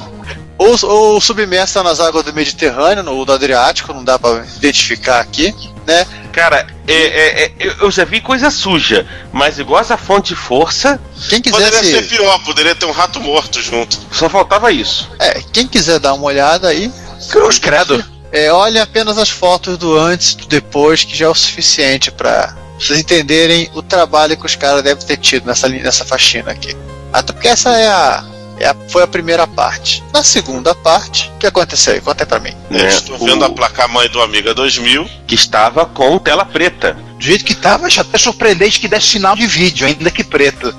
Ou, 0.58 0.78
ou 0.84 1.20
submersa 1.20 1.82
nas 1.82 2.00
águas 2.00 2.24
do 2.24 2.34
Mediterrâneo, 2.34 3.10
ou 3.12 3.26
do 3.26 3.34
Adriático, 3.34 3.92
não 3.92 4.04
dá 4.04 4.20
pra 4.20 4.46
identificar 4.56 5.20
aqui, 5.20 5.54
né? 5.86 6.06
Cara, 6.32 6.66
é- 6.88 6.94
é- 6.94 7.44
é- 7.60 7.76
eu- 7.82 7.92
já 7.92 8.04
vi 8.06 8.20
coisa 8.22 8.50
suja, 8.50 9.06
mas 9.32 9.60
igual 9.60 9.80
essa 9.82 9.98
fonte 9.98 10.30
de 10.30 10.36
força, 10.36 11.00
Quem 11.30 11.42
Poderia 11.42 11.84
ser 11.84 12.08
pior, 12.08 12.40
poderia 12.44 12.76
ter 12.76 12.86
um 12.86 12.92
rato 12.92 13.20
morto 13.20 13.62
junto. 13.62 14.00
só 14.12 14.28
faltava 14.30 14.72
isso. 14.72 15.10
é, 15.20 15.42
quem 15.54 15.68
quiser 15.68 16.00
dar 16.00 16.14
uma 16.14 16.26
olhada 16.26 16.68
aí, 16.70 16.92
Cruz 17.30 17.58
credo. 17.60 18.04
É, 18.32 18.52
olhe 18.52 18.80
apenas 18.80 19.18
as 19.18 19.30
fotos 19.30 19.78
do 19.78 19.98
antes 19.98 20.32
e 20.32 20.38
do 20.38 20.48
depois, 20.48 21.04
que 21.04 21.16
já 21.16 21.26
é 21.26 21.30
o 21.30 21.36
suficiente 21.36 22.12
para 22.12 22.56
vocês 22.80 23.00
entenderem 23.00 23.70
o 23.76 23.82
trabalho 23.84 24.36
que 24.36 24.46
os 24.46 24.56
caras 24.56 24.82
devem 24.84 25.06
ter 25.06 25.18
tido 25.18 25.46
nessa, 25.46 25.70
nessa 25.70 26.04
faxina 26.04 26.52
aqui. 26.52 26.76
Até 27.14 27.32
porque 27.32 27.48
essa 27.48 27.70
é 27.78 27.88
a, 27.88 28.26
é 28.60 28.68
a- 28.68 28.76
foi 28.90 29.04
a 29.04 29.08
primeira 29.08 29.46
parte. 29.48 30.04
Na 30.14 30.24
segunda 30.24 30.74
parte, 30.76 31.32
o 31.36 31.40
que 31.40 31.48
aconteceu 31.48 31.94
aí? 31.94 32.02
Conta 32.02 32.24
aí 32.24 32.28
pra 32.28 32.40
mim. 32.40 32.54
Eu 32.70 32.78
né? 32.78 32.88
estou 32.90 33.16
O- 33.16 33.26
vendo 33.26 33.44
a 33.46 33.50
placa-mãe 33.50 34.10
do 34.10 34.22
Amiga 34.22 34.54
2000. 34.54 35.08
que 35.28 35.36
estava 35.36 35.86
com 35.86 36.18
tela 36.20 36.46
preta. 36.46 36.96
Do 37.18 37.24
jeito 37.24 37.44
que 37.46 37.56
tava, 37.56 37.90
já 37.90 38.02
até 38.02 38.18
surpreendente 38.18 38.80
que 38.80 38.88
desse 38.88 39.08
sinal 39.08 39.36
de 39.36 39.48
vídeo, 39.48 39.88
ainda 39.88 40.12
que 40.12 40.24
preto. 40.24 40.76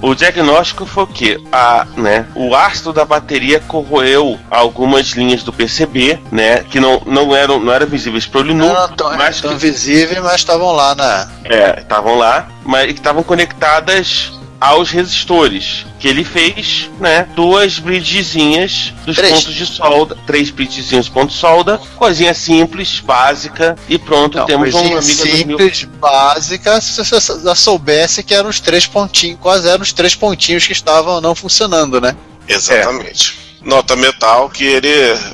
O 0.00 0.14
diagnóstico 0.14 0.86
foi 0.86 1.02
o 1.02 1.06
quê? 1.08 1.40
A, 1.50 1.84
né, 1.96 2.24
o 2.36 2.54
ácido 2.54 2.92
da 2.92 3.04
bateria 3.04 3.58
corroeu 3.58 4.38
algumas 4.48 5.08
linhas 5.08 5.42
do 5.42 5.52
PCB, 5.52 6.20
né, 6.30 6.62
que 6.70 6.78
não, 6.78 7.02
não 7.04 7.34
eram 7.34 7.58
não 7.58 7.72
eram 7.72 7.86
visíveis 7.88 8.24
para 8.24 8.40
olho 8.42 8.54
nu, 8.54 8.66
Não, 8.68 8.74
não 8.74 8.88
tão, 8.96 9.16
mas 9.16 9.40
tão 9.40 9.50
que 9.54 9.56
visíveis, 9.56 10.22
mas 10.22 10.34
estavam 10.36 10.70
lá 10.70 10.94
na. 10.94 11.28
é, 11.44 11.80
estavam 11.80 12.14
lá, 12.16 12.46
mas 12.64 12.86
que 12.86 12.92
estavam 12.92 13.24
conectadas 13.24 14.37
aos 14.60 14.90
resistores 14.90 15.86
que 15.98 16.08
ele 16.08 16.24
fez, 16.24 16.90
né? 17.00 17.28
Duas 17.34 17.78
bridgezinhas 17.78 18.92
dos 19.04 19.16
Três. 19.16 19.32
pontos 19.32 19.54
de 19.54 19.66
solda, 19.66 20.16
três 20.26 20.50
bridgezinhos 20.50 21.06
de 21.06 21.12
ponto 21.12 21.30
de 21.30 21.38
solda, 21.38 21.80
coisinha 21.96 22.34
simples, 22.34 23.00
básica 23.00 23.76
e 23.88 23.98
pronto, 23.98 24.38
Não, 24.38 24.46
temos 24.46 24.68
um 24.68 24.72
coisinha 24.72 24.98
amigo 24.98 25.58
simples, 25.58 25.84
básica, 25.84 26.80
se 26.80 27.04
você 27.04 27.42
já 27.42 27.54
soubesse 27.54 28.22
que 28.22 28.34
eram 28.34 28.48
os 28.48 28.60
três 28.60 28.86
pontinhos, 28.86 29.38
quais 29.40 29.64
eram 29.64 29.82
os 29.82 29.92
três 29.92 30.14
pontinhos 30.14 30.66
que 30.66 30.72
estavam 30.72 31.20
não 31.20 31.34
funcionando, 31.34 32.00
né? 32.00 32.16
Exatamente. 32.48 33.47
Nota 33.62 33.96
metal 33.96 34.48
que 34.48 34.64
ele 34.64 34.88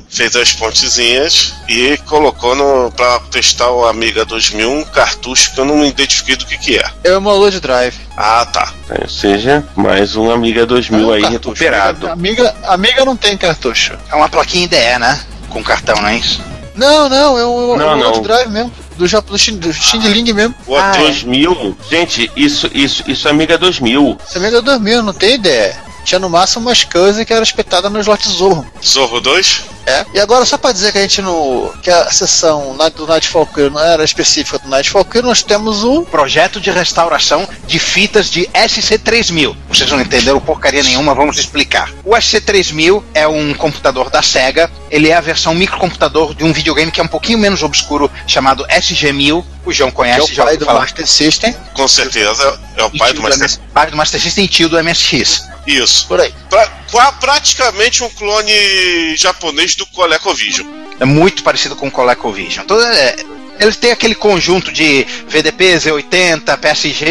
fez 0.08 0.34
as 0.34 0.52
pontezinhas 0.52 1.52
e 1.68 1.96
colocou 2.06 2.54
no 2.54 2.90
para 2.92 3.20
testar 3.30 3.70
o 3.70 3.86
Amiga 3.86 4.24
2000 4.24 4.70
um 4.70 4.84
cartucho 4.84 5.52
que 5.54 5.60
eu 5.60 5.64
não 5.64 5.84
identifiquei 5.84 6.34
do 6.36 6.46
que 6.46 6.56
que 6.56 6.78
é. 6.78 6.84
É 7.04 7.10
o 7.12 7.16
emulador 7.16 7.60
drive. 7.60 7.94
Ah, 8.16 8.46
tá. 8.46 8.72
Ou 9.02 9.08
seja, 9.08 9.64
mais 9.76 10.16
um 10.16 10.30
Amiga 10.30 10.64
2000 10.64 11.12
aí 11.12 11.22
É 11.22 11.26
um 11.26 11.30
cartucho. 11.32 11.48
recuperado. 11.64 12.08
Amiga, 12.08 12.54
amiga 12.64 13.04
não 13.04 13.16
tem 13.16 13.36
cartucho. 13.36 13.92
É 14.10 14.14
uma 14.14 14.28
plaquinha 14.28 14.64
IDE, 14.64 14.98
né? 14.98 15.20
Com 15.50 15.62
cartão, 15.62 15.96
não 16.00 16.08
é 16.08 16.16
isso? 16.16 16.40
Não, 16.74 17.08
não, 17.08 17.38
é 17.38 17.44
o, 17.44 17.76
Não, 17.76 17.90
é 17.90 17.94
o 17.94 17.98
não. 18.14 18.22
drive 18.22 18.48
mesmo. 18.50 18.72
Do, 18.96 19.06
Jap- 19.06 19.26
do, 19.28 19.38
Xin- 19.38 19.58
do 19.58 19.72
Xing 19.72 20.32
mesmo. 20.32 20.54
O 20.66 20.74
Ah, 20.76 20.90
ator- 20.90 21.02
2000, 21.02 21.76
gente, 21.90 22.30
isso, 22.36 22.70
isso, 22.72 23.04
isso 23.06 23.28
é 23.28 23.30
Amiga 23.30 23.58
2000. 23.58 24.18
Esse 24.26 24.38
amigo 24.38 24.56
é 24.56 24.60
2000, 24.62 25.02
não 25.02 25.12
tem 25.12 25.34
ideia. 25.34 25.76
Tinha 26.04 26.18
no 26.18 26.28
máximo 26.28 26.66
umas 26.66 26.84
coisas 26.84 27.24
que 27.24 27.32
era 27.32 27.42
espetada 27.42 27.88
no 27.90 28.00
slot 28.00 28.28
Zorro. 28.28 28.66
Zorro 28.82 29.20
2? 29.20 29.74
É. 29.86 30.04
E 30.14 30.20
agora, 30.20 30.44
só 30.46 30.56
pra 30.56 30.72
dizer 30.72 30.92
que 30.92 30.98
a 30.98 31.02
gente 31.02 31.20
no. 31.20 31.72
que 31.82 31.90
a 31.90 32.10
sessão 32.10 32.76
do 32.96 33.06
Nightfall 33.06 33.46
Crew 33.46 33.70
não 33.70 33.80
era 33.80 34.04
específica 34.04 34.58
do 34.58 34.68
Nightfall 34.68 35.04
Crew, 35.04 35.22
nós 35.22 35.42
temos 35.42 35.84
o. 35.84 36.02
Projeto 36.02 36.60
de 36.60 36.70
restauração 36.70 37.46
de 37.66 37.78
fitas 37.78 38.30
de 38.30 38.46
SC3000. 38.46 39.54
Vocês 39.68 39.90
não 39.90 40.00
entenderam 40.00 40.40
porcaria 40.40 40.82
nenhuma, 40.82 41.14
vamos 41.14 41.38
explicar. 41.38 41.92
O 42.04 42.12
SC3000 42.12 43.02
é 43.12 43.28
um 43.28 43.52
computador 43.54 44.10
da 44.10 44.22
Sega. 44.22 44.70
Ele 44.90 45.08
é 45.08 45.16
a 45.16 45.20
versão 45.20 45.54
microcomputador 45.54 46.34
de 46.34 46.44
um 46.44 46.52
videogame 46.52 46.90
que 46.90 47.00
é 47.00 47.04
um 47.04 47.08
pouquinho 47.08 47.38
menos 47.38 47.62
obscuro, 47.62 48.10
chamado 48.26 48.66
SG-1000. 48.68 49.44
O 49.66 49.72
João 49.72 49.90
Que 49.90 49.94
é 49.94 49.96
conhece, 49.96 50.32
o 50.32 50.34
já 50.34 50.44
pai 50.44 50.56
do 50.56 50.64
falar. 50.64 50.80
Master 50.80 51.06
System. 51.06 51.56
Com 51.74 51.88
certeza, 51.88 52.58
é 52.76 52.84
o 52.84 52.90
pai 52.90 53.12
do 53.12 53.22
Master 53.22 53.40
MS 53.40 53.60
pai 53.72 53.90
do 53.90 53.96
Master 53.96 54.20
System 54.20 54.44
e 54.44 54.48
tio 54.48 54.68
do 54.68 54.82
MSX. 54.82 55.53
Isso. 55.66 56.06
Por 56.06 56.20
aí. 56.20 56.34
Pra- 56.50 56.66
qua- 56.90 57.12
praticamente 57.12 58.04
um 58.04 58.10
clone 58.10 59.16
japonês 59.16 59.74
do 59.74 59.86
ColecoVision. 59.86 60.66
É 61.00 61.04
muito 61.04 61.42
parecido 61.42 61.74
com 61.74 61.88
o 61.88 61.90
ColecoVision. 61.90 62.64
Então, 62.64 62.80
é, 62.80 63.16
eles 63.58 63.76
têm 63.76 63.90
aquele 63.90 64.14
conjunto 64.14 64.72
de 64.72 65.06
VDP, 65.28 65.76
Z80, 65.76 66.58
PSG. 66.58 67.06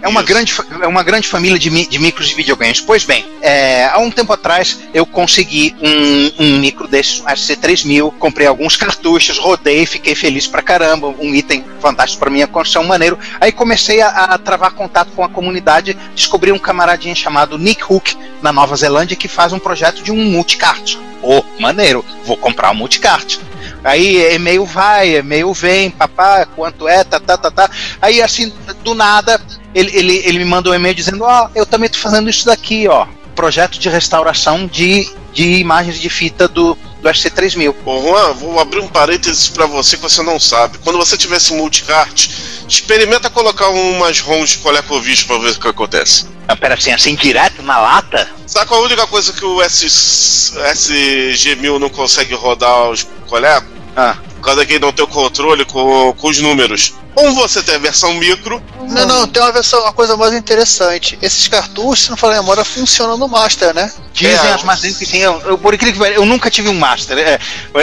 É 0.00 0.08
uma, 0.08 0.20
Isso. 0.20 0.28
grande, 0.28 0.54
é 0.80 0.86
uma 0.86 1.02
grande 1.02 1.26
família 1.26 1.58
de, 1.58 1.68
de 1.86 1.98
micros 1.98 2.28
de 2.28 2.34
videogames. 2.34 2.80
Pois 2.80 3.04
bem, 3.04 3.24
é, 3.42 3.86
há 3.86 3.98
um 3.98 4.10
tempo 4.10 4.32
atrás 4.32 4.78
eu 4.94 5.04
consegui 5.04 5.74
um, 5.82 6.44
um 6.44 6.58
micro 6.58 6.86
desses, 6.86 7.20
um 7.20 7.24
SC3000. 7.24 8.12
Comprei 8.18 8.46
alguns 8.46 8.76
cartuchos, 8.76 9.38
rodei, 9.38 9.86
fiquei 9.86 10.14
feliz 10.14 10.46
pra 10.46 10.62
caramba. 10.62 11.08
Um 11.18 11.34
item 11.34 11.64
fantástico 11.80 12.20
pra 12.20 12.30
minha 12.30 12.46
construção, 12.46 12.84
maneiro. 12.84 13.18
Aí 13.40 13.50
comecei 13.50 14.00
a, 14.00 14.08
a 14.08 14.38
travar 14.38 14.72
contato 14.72 15.10
com 15.12 15.24
a 15.24 15.28
comunidade. 15.28 15.96
Descobri 16.14 16.52
um 16.52 16.58
camaradinho 16.58 17.16
chamado 17.16 17.58
Nick 17.58 17.82
Hook, 17.82 18.16
na 18.40 18.52
Nova 18.52 18.76
Zelândia, 18.76 19.16
que 19.16 19.28
faz 19.28 19.52
um 19.52 19.58
projeto 19.58 20.02
de 20.02 20.12
um 20.12 20.24
multicart. 20.30 20.96
Ô, 21.22 21.42
maneiro, 21.58 22.04
vou 22.24 22.36
comprar 22.36 22.70
um 22.70 22.74
multicart. 22.74 23.38
Aí 23.84 24.34
e-mail 24.34 24.64
vai, 24.64 25.16
e-mail 25.16 25.52
vem, 25.52 25.90
papá, 25.90 26.46
quanto 26.46 26.88
é, 26.88 27.04
tá, 27.04 27.20
tá, 27.20 27.36
tá, 27.36 27.50
tá. 27.50 27.70
Aí 28.02 28.20
assim, 28.20 28.52
do 28.82 28.94
nada, 28.94 29.40
ele, 29.74 29.90
ele, 29.96 30.16
ele 30.24 30.38
me 30.38 30.44
manda 30.44 30.70
um 30.70 30.74
e-mail 30.74 30.94
dizendo, 30.94 31.24
ó, 31.24 31.48
eu 31.54 31.64
também 31.64 31.88
tô 31.88 31.98
fazendo 31.98 32.28
isso 32.28 32.46
daqui, 32.46 32.88
ó. 32.88 33.06
Projeto 33.34 33.78
de 33.78 33.88
restauração 33.88 34.66
de, 34.66 35.08
de 35.38 35.60
imagens 35.60 36.00
de 36.00 36.10
fita 36.10 36.48
do, 36.48 36.76
do 37.00 37.08
SC3000. 37.08 37.72
Ô 37.84 38.02
Juan, 38.02 38.32
vou 38.32 38.58
abrir 38.58 38.80
um 38.80 38.88
parênteses 38.88 39.48
pra 39.48 39.66
você 39.66 39.96
que 39.96 40.02
você 40.02 40.20
não 40.20 40.40
sabe. 40.40 40.78
Quando 40.78 40.98
você 40.98 41.16
tiver 41.16 41.36
esse 41.36 41.52
multicart, 41.52 42.28
experimenta 42.66 43.30
colocar 43.30 43.68
umas 43.68 44.18
ROMs 44.18 44.50
de 44.50 44.58
ColecoVision 44.58 45.28
pra 45.28 45.38
ver 45.38 45.50
o 45.50 45.60
que 45.60 45.68
acontece. 45.68 46.26
Ah, 46.48 46.56
Pera 46.56 46.74
assim, 46.74 46.90
assim, 46.90 47.14
direto 47.14 47.62
na 47.62 47.78
lata? 47.78 48.28
Sabe 48.48 48.66
qual 48.66 48.82
a 48.82 48.86
única 48.86 49.06
coisa 49.06 49.32
que 49.32 49.44
o 49.44 49.62
S, 49.62 49.86
SG1000 49.86 51.78
não 51.78 51.88
consegue 51.88 52.34
rodar 52.34 52.90
os 52.90 53.06
Coleco? 53.28 53.68
Ah. 53.94 54.16
Por 54.34 54.42
causa 54.42 54.66
que 54.66 54.72
ele 54.72 54.84
não 54.84 54.92
tem 54.92 55.04
o 55.04 55.08
controle 55.08 55.64
com, 55.64 56.12
com 56.14 56.28
os 56.28 56.38
números. 56.38 56.94
Ou 57.18 57.32
você 57.32 57.62
tem 57.62 57.74
a 57.74 57.78
versão 57.78 58.14
micro, 58.14 58.62
Não, 58.88 59.06
não, 59.06 59.26
tem 59.28 59.42
uma 59.42 59.52
versão, 59.52 59.80
uma 59.80 59.92
coisa 59.92 60.16
mais 60.16 60.32
interessante. 60.34 61.18
Esses 61.20 61.48
cartuchos, 61.48 62.04
se 62.04 62.10
não 62.10 62.16
falar 62.16 62.34
em 62.34 62.38
memória, 62.40 62.64
funcionam 62.64 63.16
no 63.18 63.28
Master, 63.28 63.74
né? 63.74 63.92
Dizem 64.12 64.34
É, 64.50 64.52
as 64.52 64.62
mais 64.62 64.80
que 64.80 65.06
tem. 65.06 65.20
Eu, 65.20 65.40
eu, 65.42 65.58
por 65.58 65.74
incrível 65.74 65.94
que 65.94 65.98
pareça, 66.00 66.20
eu 66.20 66.26
nunca 66.26 66.50
tive 66.50 66.68
um 66.68 66.74
Master. 66.74 67.18
é, 67.18 67.38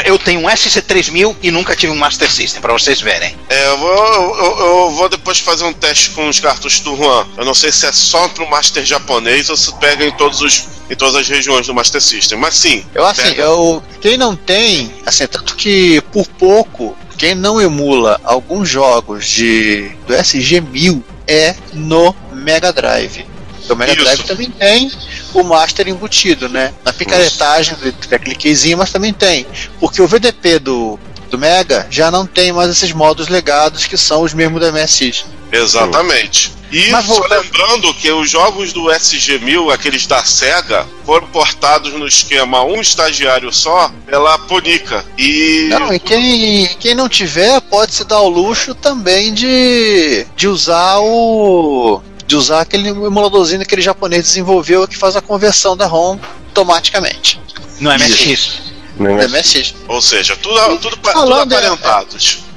eu 0.06 0.17
tenho 0.17 0.41
um 0.41 0.50
SC3000 0.50 1.36
e 1.41 1.52
nunca 1.52 1.76
tive 1.76 1.91
um 1.91 1.95
Master 1.98 2.30
System, 2.32 2.62
pra 2.62 2.74
vocês 2.74 3.00
verem. 3.02 3.36
É, 3.50 3.67
eu 3.67 3.78
vou, 3.78 3.89
eu, 4.38 4.60
eu 4.60 4.91
vou 4.91 5.10
depois 5.10 5.39
fazer 5.39 5.63
um 5.65 5.74
teste 5.74 6.12
com 6.12 6.28
os 6.28 6.39
cartuchos 6.39 6.80
do 6.82 6.95
Juan. 6.95 7.26
Eu 7.38 7.45
não 7.45 7.54
sei 7.54 7.71
se 7.71 7.86
é 7.86 7.91
só 7.91 8.28
pro 8.30 8.50
Master 8.50 8.84
japonês 8.86 9.50
ou 9.50 9.58
se 9.58 9.74
pega 9.76 10.06
em 10.06 10.12
todos 10.12 10.41
os 10.41 10.76
em 10.88 10.95
todas 10.95 11.15
as 11.15 11.28
regiões 11.28 11.65
do 11.65 11.74
Master 11.74 12.00
System. 12.02 12.38
Mas 12.38 12.56
sim, 12.56 12.86
Eu 12.93 13.04
assim, 13.06 13.24
pega. 13.24 13.41
eu 13.41 13.82
quem 14.00 14.17
não 14.17 14.36
tem, 14.36 14.93
assim, 15.04 15.26
tanto 15.26 15.56
que 15.56 16.00
por 16.13 16.28
pouco, 16.28 16.95
quem 17.17 17.36
não 17.36 17.62
emula 17.62 18.19
alguns 18.23 18.69
jogos 18.69 19.28
de 19.28 19.91
do 20.08 20.13
SG1000 20.13 21.01
é 21.28 21.56
no 21.73 22.15
Mega 22.32 22.71
Drive. 22.71 23.25
O 23.69 23.75
Mega 23.75 23.93
Isso. 23.93 24.04
Drive 24.04 24.23
também 24.23 24.51
tem 24.51 24.91
o 25.34 25.43
Master 25.43 25.88
embutido, 25.88 26.47
né? 26.47 26.73
Na 26.84 26.93
picaretagem 26.93 27.75
do 27.75 27.91
do 27.91 28.19
cliquezinho, 28.19 28.78
mas 28.78 28.91
também 28.91 29.13
tem. 29.13 29.45
Porque 29.80 30.01
o 30.01 30.08
VDP 30.08 30.60
do, 30.60 30.99
do 31.30 31.38
Mega 31.38 31.88
já 31.89 32.12
não 32.12 32.25
tem 32.25 32.51
mais 32.51 32.69
esses 32.69 32.91
modos 32.91 33.28
legados 33.28 33.86
que 33.88 33.97
são 33.97 34.21
os 34.21 34.34
mesmos 34.34 34.62
do 34.62 34.71
MSX. 34.71 35.25
Exatamente. 35.56 36.54
E 36.72 36.89
Mas 36.89 37.06
só 37.06 37.13
voltando- 37.13 37.41
lembrando 37.44 37.94
que 37.94 38.12
os 38.12 38.30
jogos 38.30 38.74
do 38.74 38.89
SG-1000, 38.91 39.72
aqueles 39.74 40.08
da 40.08 40.24
SEGA, 40.26 40.86
foram 41.06 41.28
portados 41.28 41.94
no 41.94 42.08
esquema 42.08 42.63
um 42.63 42.82
estagiário 42.82 43.52
só 43.54 43.91
pela 44.06 44.38
Ponica. 44.39 45.06
E 45.18 45.68
Não, 45.70 45.94
e 45.94 46.00
quem, 46.00 46.68
quem 46.80 46.96
não 46.96 47.08
tiver 47.08 47.62
pode 47.62 47.94
se 47.94 48.04
dar 48.04 48.20
o 48.20 48.28
luxo 48.30 48.74
também 48.76 49.34
de, 49.34 50.26
de 50.36 50.48
usar 50.48 50.98
o. 51.00 52.02
de 52.26 52.36
usar 52.36 52.62
aquele 52.62 52.89
emuladorzinho 52.89 53.60
que 53.60 53.65
aquele 53.65 53.82
japonês 53.84 54.24
desenvolveu 54.24 54.88
que 54.88 54.98
faz 54.98 55.15
a 55.15 55.22
conversão 55.22 55.78
da 55.78 55.86
ROM 55.86 56.18
automaticamente. 56.48 57.39
No 57.80 57.91
MSX. 57.91 58.62
Não 58.98 59.15
Do 59.18 59.22
é? 59.22 59.28
MSX. 59.28 59.76
ou 59.88 60.02
seja, 60.02 60.36
tudo, 60.38 60.60
tudo, 60.80 60.89
tudo 60.98 61.12
Falando, 61.12 61.52
é- 61.54 61.58
aparentados. 61.58 62.39
É, 62.39 62.55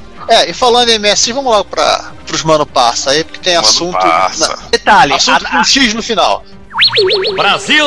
e 0.48 0.52
falando 0.52 0.88
em 0.90 0.98
MSX, 0.98 1.28
vamos 1.34 1.50
logo 1.52 1.64
para 1.64 2.12
os 2.32 2.42
mano 2.42 2.66
passa 2.66 3.10
aí, 3.10 3.24
porque 3.24 3.40
tem 3.40 3.54
Mano 3.56 3.66
assunto. 3.68 3.98
passa. 3.98 4.48
na- 4.48 4.62
Detalhe, 4.70 5.12
assunto 5.14 5.46
a- 5.46 5.50
com 5.50 5.64
X 5.64 5.94
no 5.94 6.02
final. 6.02 6.44
Brasil! 7.36 7.84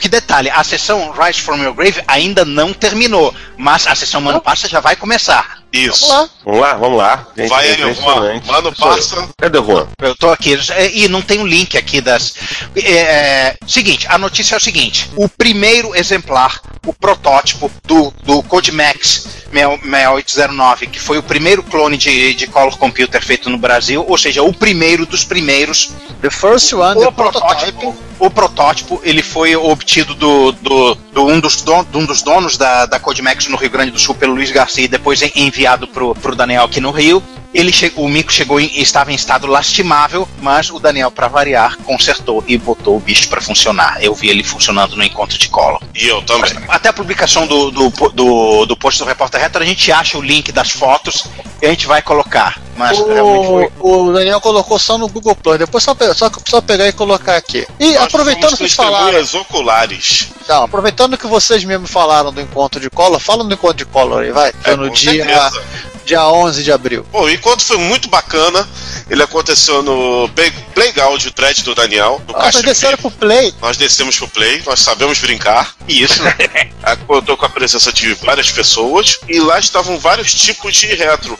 Que 0.00 0.08
detalhe, 0.08 0.50
a 0.50 0.62
sessão 0.62 1.10
Rise 1.12 1.40
from 1.40 1.56
Your 1.62 1.74
Grave 1.74 2.02
ainda 2.06 2.44
não 2.44 2.72
terminou, 2.72 3.34
mas 3.56 3.86
a 3.86 3.94
sessão 3.94 4.20
Mano 4.20 4.40
Passa 4.40 4.68
já 4.68 4.78
vai 4.80 4.94
começar. 4.94 5.58
Isso. 5.76 6.06
Vamos 6.08 6.10
lá. 6.10 6.28
Vamos 6.44 6.60
lá, 6.60 6.74
vamos 6.74 6.98
lá. 6.98 7.26
Gente, 7.36 7.48
Vai 7.48 7.68
é 7.68 7.74
aí, 7.74 7.94
Juan. 7.94 8.40
Mano, 8.46 8.74
passa. 8.74 9.28
Cadê 9.38 9.58
o 9.58 9.64
Juan? 9.64 9.86
Eu 10.00 10.14
tô 10.16 10.30
aqui, 10.30 10.58
e 10.92 11.08
não 11.08 11.22
tem 11.22 11.40
um 11.40 11.46
link 11.46 11.76
aqui 11.76 12.00
das. 12.00 12.34
É, 12.76 12.92
é, 12.92 13.56
seguinte, 13.66 14.06
a 14.08 14.16
notícia 14.18 14.54
é 14.54 14.58
o 14.58 14.60
seguinte: 14.60 15.10
o 15.16 15.28
primeiro 15.28 15.94
exemplar, 15.94 16.60
o 16.86 16.92
protótipo 16.92 17.70
do, 17.84 18.12
do 18.24 18.42
Codemax 18.44 19.26
6809, 19.52 20.86
que 20.88 21.00
foi 21.00 21.18
o 21.18 21.22
primeiro 21.22 21.62
clone 21.62 21.96
de, 21.96 22.34
de 22.34 22.46
Color 22.46 22.76
Computer 22.78 23.24
feito 23.24 23.48
no 23.50 23.58
Brasil, 23.58 24.04
ou 24.06 24.18
seja, 24.18 24.42
o 24.42 24.52
primeiro 24.52 25.06
dos 25.06 25.24
primeiros, 25.24 25.92
The 26.20 26.30
first 26.30 26.72
one, 26.72 27.00
the 27.00 27.06
o 27.08 27.12
prototype. 27.12 27.72
protótipo, 27.72 27.96
o 28.18 28.30
protótipo 28.30 29.00
ele 29.04 29.22
foi 29.22 29.54
obtido 29.56 30.14
do, 30.14 30.52
do, 30.52 30.94
do 30.94 31.26
um, 31.26 31.38
dos 31.40 31.60
don, 31.62 31.84
de 31.84 31.96
um 31.96 32.04
dos 32.06 32.22
donos 32.22 32.56
da, 32.56 32.86
da 32.86 32.98
Codimax 32.98 33.46
no 33.48 33.56
Rio 33.56 33.70
Grande 33.70 33.90
do 33.90 33.98
Sul 33.98 34.14
pelo 34.14 34.34
Luiz 34.34 34.50
Garcia 34.50 34.84
e 34.84 34.88
depois 34.88 35.20
en- 35.22 35.32
enviado 35.66 35.88
pro, 35.88 36.14
pro 36.14 36.36
Daniel 36.36 36.62
aqui 36.62 36.80
no 36.80 36.92
Rio. 36.92 37.20
Ele 37.56 37.72
che- 37.72 37.92
o 37.96 38.08
Mico 38.08 38.32
chegou 38.32 38.60
em, 38.60 38.70
estava 38.80 39.10
em 39.10 39.14
estado 39.14 39.46
lastimável, 39.46 40.28
mas 40.42 40.70
o 40.70 40.78
Daniel, 40.78 41.10
para 41.10 41.26
variar, 41.28 41.76
consertou 41.78 42.44
e 42.46 42.56
botou 42.58 42.96
o 42.96 43.00
bicho 43.00 43.28
para 43.28 43.40
funcionar. 43.40 43.98
Eu 44.02 44.14
vi 44.14 44.28
ele 44.28 44.44
funcionando 44.44 44.94
no 44.96 45.02
encontro 45.02 45.38
de 45.38 45.48
colo. 45.48 45.80
E 45.94 46.06
eu 46.06 46.20
também. 46.22 46.52
Até 46.68 46.88
a 46.88 46.92
publicação 46.92 47.46
do, 47.46 47.70
do, 47.70 47.88
do, 48.12 48.66
do 48.66 48.76
post 48.76 48.98
do 48.98 49.06
Repórter 49.06 49.40
Retro, 49.40 49.62
a 49.62 49.66
gente 49.66 49.90
acha 49.90 50.18
o 50.18 50.22
link 50.22 50.52
das 50.52 50.70
fotos 50.70 51.24
e 51.62 51.66
a 51.66 51.70
gente 51.70 51.86
vai 51.86 52.02
colocar. 52.02 52.60
Mas. 52.76 52.98
O, 52.98 53.70
o 53.80 54.12
Daniel 54.12 54.40
colocou 54.40 54.78
só 54.78 54.98
no 54.98 55.08
Google 55.08 55.34
Plus, 55.34 55.58
depois 55.58 55.82
só, 55.82 55.96
só, 56.14 56.30
só 56.46 56.60
pegar 56.60 56.86
e 56.88 56.92
colocar 56.92 57.36
aqui. 57.36 57.66
E 57.80 57.92
Nós 57.94 58.04
aproveitando 58.04 58.50
que 58.50 58.56
vocês 58.58 58.74
falaram. 58.74 59.22
oculares. 59.40 60.28
Não, 60.48 60.64
aproveitando 60.64 61.16
que 61.16 61.26
vocês 61.26 61.64
mesmo 61.64 61.86
falaram 61.86 62.32
do 62.32 62.40
encontro 62.40 62.78
de 62.80 62.90
Collor, 62.90 63.18
fala 63.18 63.42
do 63.44 63.52
encontro 63.54 63.78
de 63.78 63.84
Collor 63.86 64.22
aí, 64.22 64.30
vai. 64.30 64.52
Foi 64.52 64.72
É, 64.74 64.76
no 64.76 64.90
dia, 64.90 65.24
certeza. 65.24 65.62
Dia 66.06 66.26
11 66.26 66.62
de 66.62 66.72
abril. 66.72 67.04
Bom, 67.12 67.22
o 67.24 67.30
encontro 67.30 67.64
foi 67.66 67.76
muito 67.76 68.08
bacana. 68.08 68.66
Ele 69.10 69.22
aconteceu 69.22 69.82
no 69.82 70.28
Play- 70.30 70.52
Playground, 70.74 71.24
o 71.24 71.30
thread 71.32 71.62
do 71.62 71.74
Daniel, 71.74 72.20
no 72.26 72.36
Ah, 72.36 72.50
vocês 72.50 72.64
desceram 72.64 72.96
pro 72.98 73.10
Play. 73.10 73.52
Nós 73.60 73.76
descemos 73.76 74.16
pro 74.16 74.28
Play, 74.28 74.62
nós 74.64 74.80
sabemos 74.80 75.18
brincar. 75.18 75.74
Isso. 75.88 76.20
Contou 77.06 77.36
com 77.36 77.44
a 77.46 77.48
presença 77.48 77.92
de 77.92 78.14
várias 78.14 78.50
pessoas. 78.50 79.18
E 79.28 79.38
lá 79.40 79.58
estavam 79.58 79.98
vários 79.98 80.32
tipos 80.32 80.74
de 80.76 80.86
retro. 80.86 81.38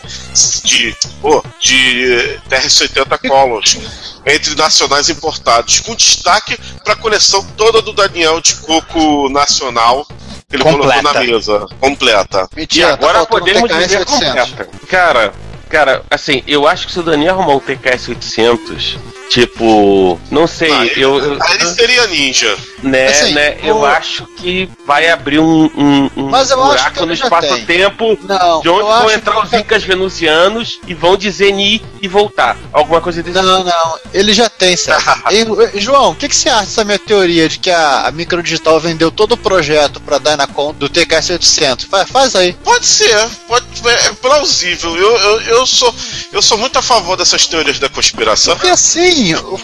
De, 0.65 0.97
pô, 1.23 1.43
de 1.61 2.39
TR-80 2.51 3.29
Colors. 3.29 3.79
Entre 4.27 4.55
nacionais 4.57 5.09
importados. 5.09 5.81
Com 5.81 5.95
destaque 5.95 6.59
para 6.83 6.95
a 6.95 6.97
coleção 6.97 7.45
toda 7.57 7.81
do 7.81 7.93
Daniel 7.93 8.41
de 8.41 8.57
Coco 8.57 9.29
Nacional. 9.29 10.07
Ele 10.53 10.63
Completa. 10.63 11.03
colocou 11.03 11.13
na 11.13 11.21
mesa. 11.21 11.67
Completa. 11.81 12.49
E 12.55 12.61
Mentira, 12.61 12.93
agora 12.93 13.19
tá 13.21 13.27
podemos 13.27 13.69
dizer 13.69 13.99
800. 13.99 14.51
completa. 14.51 14.69
Cara, 14.87 15.33
cara, 15.69 16.03
assim, 16.09 16.43
eu 16.47 16.69
acho 16.69 16.87
que 16.87 16.93
se 16.93 17.01
o 17.01 17.03
Daniel 17.03 17.35
arrumar 17.35 17.57
um 17.57 17.61
TKS 17.61 18.09
800, 18.11 18.99
Tipo, 19.29 20.19
não 20.31 20.47
sei, 20.47 20.71
Ah, 20.73 20.85
ele- 20.87 21.03
eu, 21.03 21.19
eu- 21.19 21.39
ele 21.55 21.67
seria 21.67 22.07
ninja. 22.07 22.57
né, 22.83 23.07
Assim, 23.07 23.33
né, 23.35 23.59
eu 23.63 23.79
o- 23.79 23.85
acho 23.87 24.25
que 24.37 24.69
vai 24.87 25.09
abrir 25.11 25.39
um, 25.41 25.65
um, 25.77 26.11
um 26.17 26.29
Mas 26.31 26.51
eu 26.51 26.63
acho 26.63 26.85
que 26.85 26.91
buraco 26.91 27.07
no 27.07 27.13
espaço-tempo 27.13 28.19
Não, 28.23 28.61
de 28.61 28.69
onde 28.69 28.81
eu 28.81 28.87
vão 28.87 29.11
entrar 29.11 29.45
os 29.45 29.53
incas 29.53 29.83
venusianos 29.83 30.79
e 30.87 30.95
vão 30.95 31.17
desenir 31.17 31.83
e 32.01 32.07
voltar. 32.09 32.57
Alguma 32.73 33.01
coisa 33.01 33.23
desse 33.23 33.37
Não, 33.37 33.65
não, 33.65 33.99
ele 34.15 34.33
já 34.33 34.49
tem, 34.49 34.77
Sérgio. 34.77 35.07
E, 35.75 35.81
João, 35.81 36.11
o 36.11 36.15
que, 36.15 36.29
que 36.29 36.37
você 36.37 36.49
acha 36.49 36.67
dessa 36.67 36.85
minha 36.85 36.99
teoria 36.99 37.49
de 37.49 37.59
que 37.59 37.71
a, 37.71 38.07
a 38.07 38.13
Microdigital 38.13 38.79
vendeu 38.81 39.11
todo 39.11 39.33
o 39.33 39.37
projeto 39.37 40.01
pra 40.01 40.19
Dynacon 40.19 40.73
do 40.75 40.89
TKS-800? 40.89 41.87
Faz, 41.89 42.09
faz 42.11 42.37
aí. 42.37 42.53
Pode 42.65 42.87
ser, 42.87 43.29
pode, 43.49 43.67
é 43.87 44.13
plausível. 44.13 44.97
Eu, 44.97 45.17
eu, 45.17 45.41
eu, 45.43 45.67
sou, 45.67 45.95
eu 46.33 46.41
sou 46.43 46.57
muito 46.59 46.79
a 46.79 46.83
favor 46.83 47.17
dessas 47.17 47.47
teorias 47.47 47.79
da 47.79 47.89
conspiração. 47.89 48.55
Porque 48.55 48.69
assim, 48.71 49.16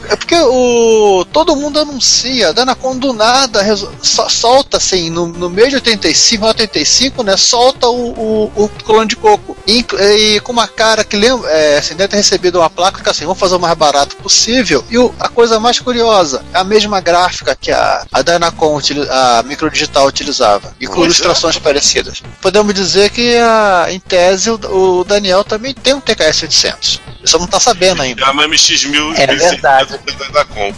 é 0.09 0.17
porque 0.17 0.35
o 0.37 1.25
todo 1.33 1.55
mundo 1.57 1.79
anuncia, 1.79 2.49
a 2.49 2.53
Dynacon 2.53 2.97
do 2.99 3.13
nada 3.13 3.61
solta 4.03 4.77
assim, 4.77 5.11
no, 5.11 5.27
no 5.27 5.49
mês 5.51 5.69
de 5.71 5.77
85, 5.77 6.47
85, 6.47 7.23
né, 7.23 7.37
solta 7.37 7.89
o, 7.89 8.11
o, 8.13 8.53
o 8.65 8.69
clone 8.69 9.09
de 9.09 9.17
coco. 9.17 9.57
E, 9.67 9.85
e 10.35 10.41
com 10.41 10.53
uma 10.53 10.67
cara 10.67 11.05
que 11.05 11.17
lembra, 11.17 11.49
é, 11.51 11.79
assim, 11.79 11.95
deve 11.95 12.09
ter 12.09 12.17
recebido 12.17 12.59
uma 12.59 12.71
placa 12.71 13.03
que 13.03 13.09
assim, 13.09 13.25
vamos 13.25 13.39
fazer 13.39 13.55
o 13.57 13.61
mais 13.61 13.75
barato 13.77 14.17
possível. 14.17 14.85
E 14.91 14.99
o- 14.99 15.15
a 15.21 15.29
coisa 15.29 15.59
mais 15.61 15.79
curiosa, 15.79 16.45
é 16.53 16.59
a 16.59 16.65
mesma 16.65 17.01
gráfica 17.01 17.57
que 17.59 17.71
a, 17.71 18.05
a 18.13 18.23
Dynacon, 18.23 18.77
utili- 18.77 19.09
a 19.09 19.43
microdigital 19.45 20.07
utilizava, 20.07 20.75
e 20.81 20.87
com 20.87 20.95
Pois 20.95 21.03
é. 21.05 21.07
ilustrações 21.07 21.59
parecidas. 21.59 22.23
Podemos 22.41 22.75
dizer 22.75 23.11
que 23.11 23.37
a, 23.37 23.87
em 23.91 24.01
tese 24.01 24.51
o, 24.51 24.55
o 25.01 25.05
Daniel 25.05 25.45
também 25.45 25.75
tem 25.75 25.95
um 25.95 26.01
TKS 26.01 26.43
800. 26.43 27.01
Você 27.25 27.39
não 27.39 27.47
tá 27.47 27.61
sabendo 27.61 28.03
ainda. 28.03 28.23
É 28.25 28.31
uma 28.31 28.49
MX1000 28.49 29.17
É 29.17 29.27
verdade. 29.51 29.99
da 30.33 30.45
Com. 30.45 30.73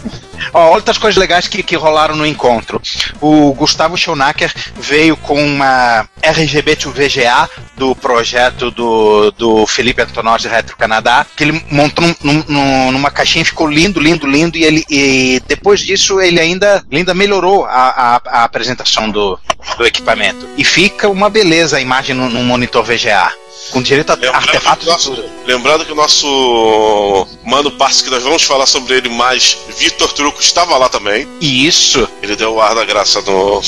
Ó, 0.53 0.69
outras 0.73 0.97
coisas 0.97 1.17
legais 1.19 1.47
que, 1.47 1.63
que 1.63 1.75
rolaram 1.75 2.15
no 2.15 2.25
encontro. 2.25 2.81
O 3.21 3.53
Gustavo 3.53 3.97
Schonacker 3.97 4.53
veio 4.75 5.15
com 5.17 5.41
uma 5.43 6.07
RGB 6.21 6.75
to 6.75 6.91
VGA 6.91 7.49
do 7.77 7.95
projeto 7.95 8.69
do, 8.71 9.31
do 9.31 9.65
Felipe 9.65 10.01
Antonozzi 10.01 10.47
Retro 10.47 10.77
Canadá, 10.77 11.25
que 11.35 11.43
ele 11.43 11.65
montou 11.71 12.05
num- 12.05 12.15
num- 12.21 12.43
num- 12.47 12.91
numa 12.91 13.09
caixinha, 13.11 13.45
ficou 13.45 13.67
lindo, 13.67 13.99
lindo, 13.99 14.27
lindo, 14.27 14.57
e, 14.57 14.63
ele, 14.63 14.85
e 14.89 15.41
depois 15.47 15.79
disso 15.79 16.19
ele 16.21 16.39
ainda, 16.39 16.83
ainda 16.91 17.13
melhorou 17.13 17.65
a, 17.65 17.71
a- 18.15 18.21
a 18.25 18.43
apresentação 18.43 19.09
do, 19.09 19.39
do 19.77 19.85
equipamento. 19.85 20.47
E 20.57 20.63
fica 20.63 21.07
uma 21.09 21.29
beleza 21.29 21.77
a 21.77 21.81
imagem 21.81 22.15
no, 22.15 22.29
no 22.29 22.43
monitor 22.43 22.83
VGA. 22.83 23.31
Com 23.71 23.81
direito 23.81 24.11
a 24.11 24.15
Lembrando 24.15 24.35
artefatos 24.35 24.85
que, 24.85 24.91
nosso, 24.91 25.25
lembrando 25.45 25.85
que 25.85 25.91
o 25.91 25.95
nosso 25.95 27.27
mano 27.43 27.71
parceiro, 27.71 28.05
que 28.05 28.15
nós 28.15 28.23
vamos 28.23 28.43
falar 28.43 28.65
sobre 28.65 28.95
ele 28.95 29.09
mais, 29.09 29.57
Vitor 29.77 30.11
Truco, 30.13 30.39
estava 30.39 30.77
lá 30.77 30.87
também. 30.87 31.27
E 31.41 31.67
isso, 31.67 32.07
Ele 32.21 32.35
deu 32.35 32.53
o 32.53 32.61
ar 32.61 32.75
da 32.75 32.85
graça 32.85 33.21
no, 33.21 33.61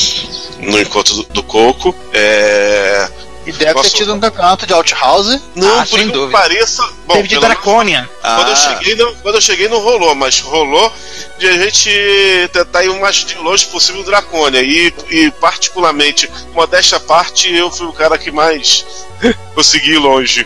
no 0.60 0.80
encontro 0.80 1.16
do, 1.16 1.24
do 1.24 1.44
Coco. 1.44 1.96
É, 2.14 3.10
E 3.48 3.52
deve 3.54 3.74
Nossa. 3.76 3.90
ter 3.90 3.96
tido 3.96 4.14
um 4.14 4.20
campeonato 4.20 4.66
de 4.68 4.74
Outhouse. 4.74 5.42
não, 5.56 5.80
Ah, 5.80 5.86
por 5.86 5.98
sem 5.98 6.08
que 6.08 6.12
dúvida. 6.14 6.38
pareça. 6.38 6.84
Bom, 7.08 7.14
teve 7.16 7.30
de 7.30 7.40
Dracônia. 7.40 8.10
Quando, 8.22 8.48
eu 8.50 8.54
Ah. 8.54 8.56
cheguei, 8.56 8.96
não, 8.96 9.16
quando 9.16 9.36
eu 9.36 9.42
cheguei 9.42 9.68
não 9.70 9.80
rolou, 9.80 10.14
mas 10.16 10.40
rolou 10.42 10.92
de 11.40 11.48
a 11.48 11.54
gente 11.64 11.90
tentar 12.52 12.84
ir 12.84 12.90
o 12.90 13.00
mais 13.00 13.16
de 13.16 13.36
longe 13.38 13.66
possível 13.68 14.04
do 14.04 14.06
Dracônia. 14.08 14.62
E, 14.62 14.94
e 15.10 15.32
particularmente, 15.32 16.30
modéstia 16.54 16.98
à 16.98 17.00
parte, 17.00 17.50
eu 17.54 17.72
fui 17.72 17.88
o 17.88 17.94
cara 17.94 18.18
que 18.18 18.32
mais 18.32 18.86
consegui 19.56 19.92
ir 19.94 19.98
longe. 19.98 20.46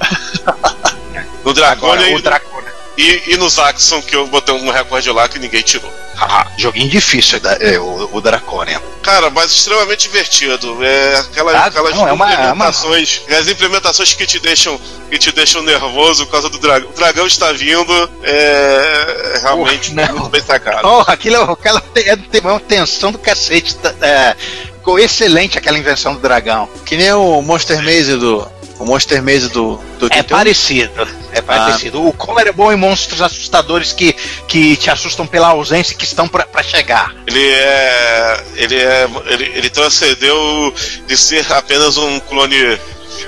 No 1.44 1.54
Dracônia 1.54 1.96
Agora, 1.96 2.10
e, 2.10 2.16
o 2.16 2.22
Dracônia. 2.22 2.61
E, 2.98 3.24
e 3.34 3.38
no 3.38 3.50
Zaxxon, 3.50 4.02
que 4.02 4.16
eu 4.16 4.28
botei 4.28 4.54
um 4.54 4.70
recorde 4.70 5.10
lá 5.12 5.28
que 5.28 5.40
ninguém 5.40 5.62
tirou. 5.62 5.92
Ah, 6.24 6.46
joguinho 6.58 6.90
difícil 6.90 7.40
da- 7.40 7.58
é, 7.60 7.80
o, 7.80 8.10
o 8.14 8.22
Dracônia. 8.22 8.80
Cara, 9.02 9.30
mas 9.32 9.52
extremamente 9.52 10.04
divertido. 10.04 10.84
É 10.84 11.16
aquela, 11.18 11.52
Ah, 11.58 11.66
aquelas 11.66 11.96
não, 11.96 12.08
é 12.08 12.12
uma- 12.12 12.32
é 12.32 12.36
uma- 12.36 12.44
implementações. 12.44 13.22
As 13.28 13.48
implementações 13.48 14.14
que 14.14 14.26
te 14.28 14.40
deixam, 14.40 14.80
que 15.10 15.18
te 15.18 15.32
deixam 15.32 15.64
nervoso 15.64 16.26
por 16.26 16.34
causa 16.34 16.50
do 16.50 16.60
dragão. 16.60 16.90
O 16.90 16.94
dragão 16.94 17.26
está 17.26 17.52
vindo. 17.52 18.10
É 18.24 19.40
realmente 19.42 19.92
Porra, 19.92 20.12
muito 20.14 20.30
bem 20.30 20.42
sacado. 20.44 20.88
Oh, 20.88 21.04
aquilo, 21.08 21.38
é- 21.38 21.52
aquela 21.52 21.82
é, 21.96 22.16
tem 22.16 22.42
uma 22.42 22.60
tensão 22.60 23.12
do 23.12 23.18
cacete. 23.18 23.76
tá- 23.76 23.94
É, 24.02 24.36
ficou 24.78 25.00
excelente 25.00 25.58
aquela 25.58 25.78
invenção 25.80 26.14
do 26.14 26.20
dragão. 26.20 26.70
Que 26.86 26.98
nem 26.98 27.12
o 27.14 27.42
Monster 27.42 27.82
Maze 27.84 28.16
do. 28.18 28.48
O 28.82 28.86
Monster 28.86 29.22
Maze 29.24 29.48
do. 29.50 29.78
do 30.00 30.08
É 30.08 30.18
81. 30.18 30.24
parecido. 30.38 31.08
É 31.34 31.42
parecido. 31.42 32.06
O 32.06 32.12
Color 32.14 32.48
é 32.48 32.52
bom 32.52 32.72
em 32.72 32.76
monstros 32.76 33.22
assustadores 33.22 33.94
que, 33.94 34.14
que 34.48 34.76
te 34.76 34.90
assustam 34.90 35.26
pela 35.28 35.48
ausência 35.50 35.94
e 35.94 35.96
que 35.96 36.04
estão 36.06 36.28
pra 36.28 36.46
pra 36.46 36.64
chegar. 36.64 37.14
Ele 37.28 37.46
é. 37.52 38.44
Ele 38.56 38.76
é. 38.76 39.08
Ele, 39.28 39.44
ele 39.56 39.70
transcendeu 39.70 40.74
de 41.08 41.18
ser 41.18 41.52
apenas 41.54 41.98
um 41.98 42.20
clone. 42.22 42.80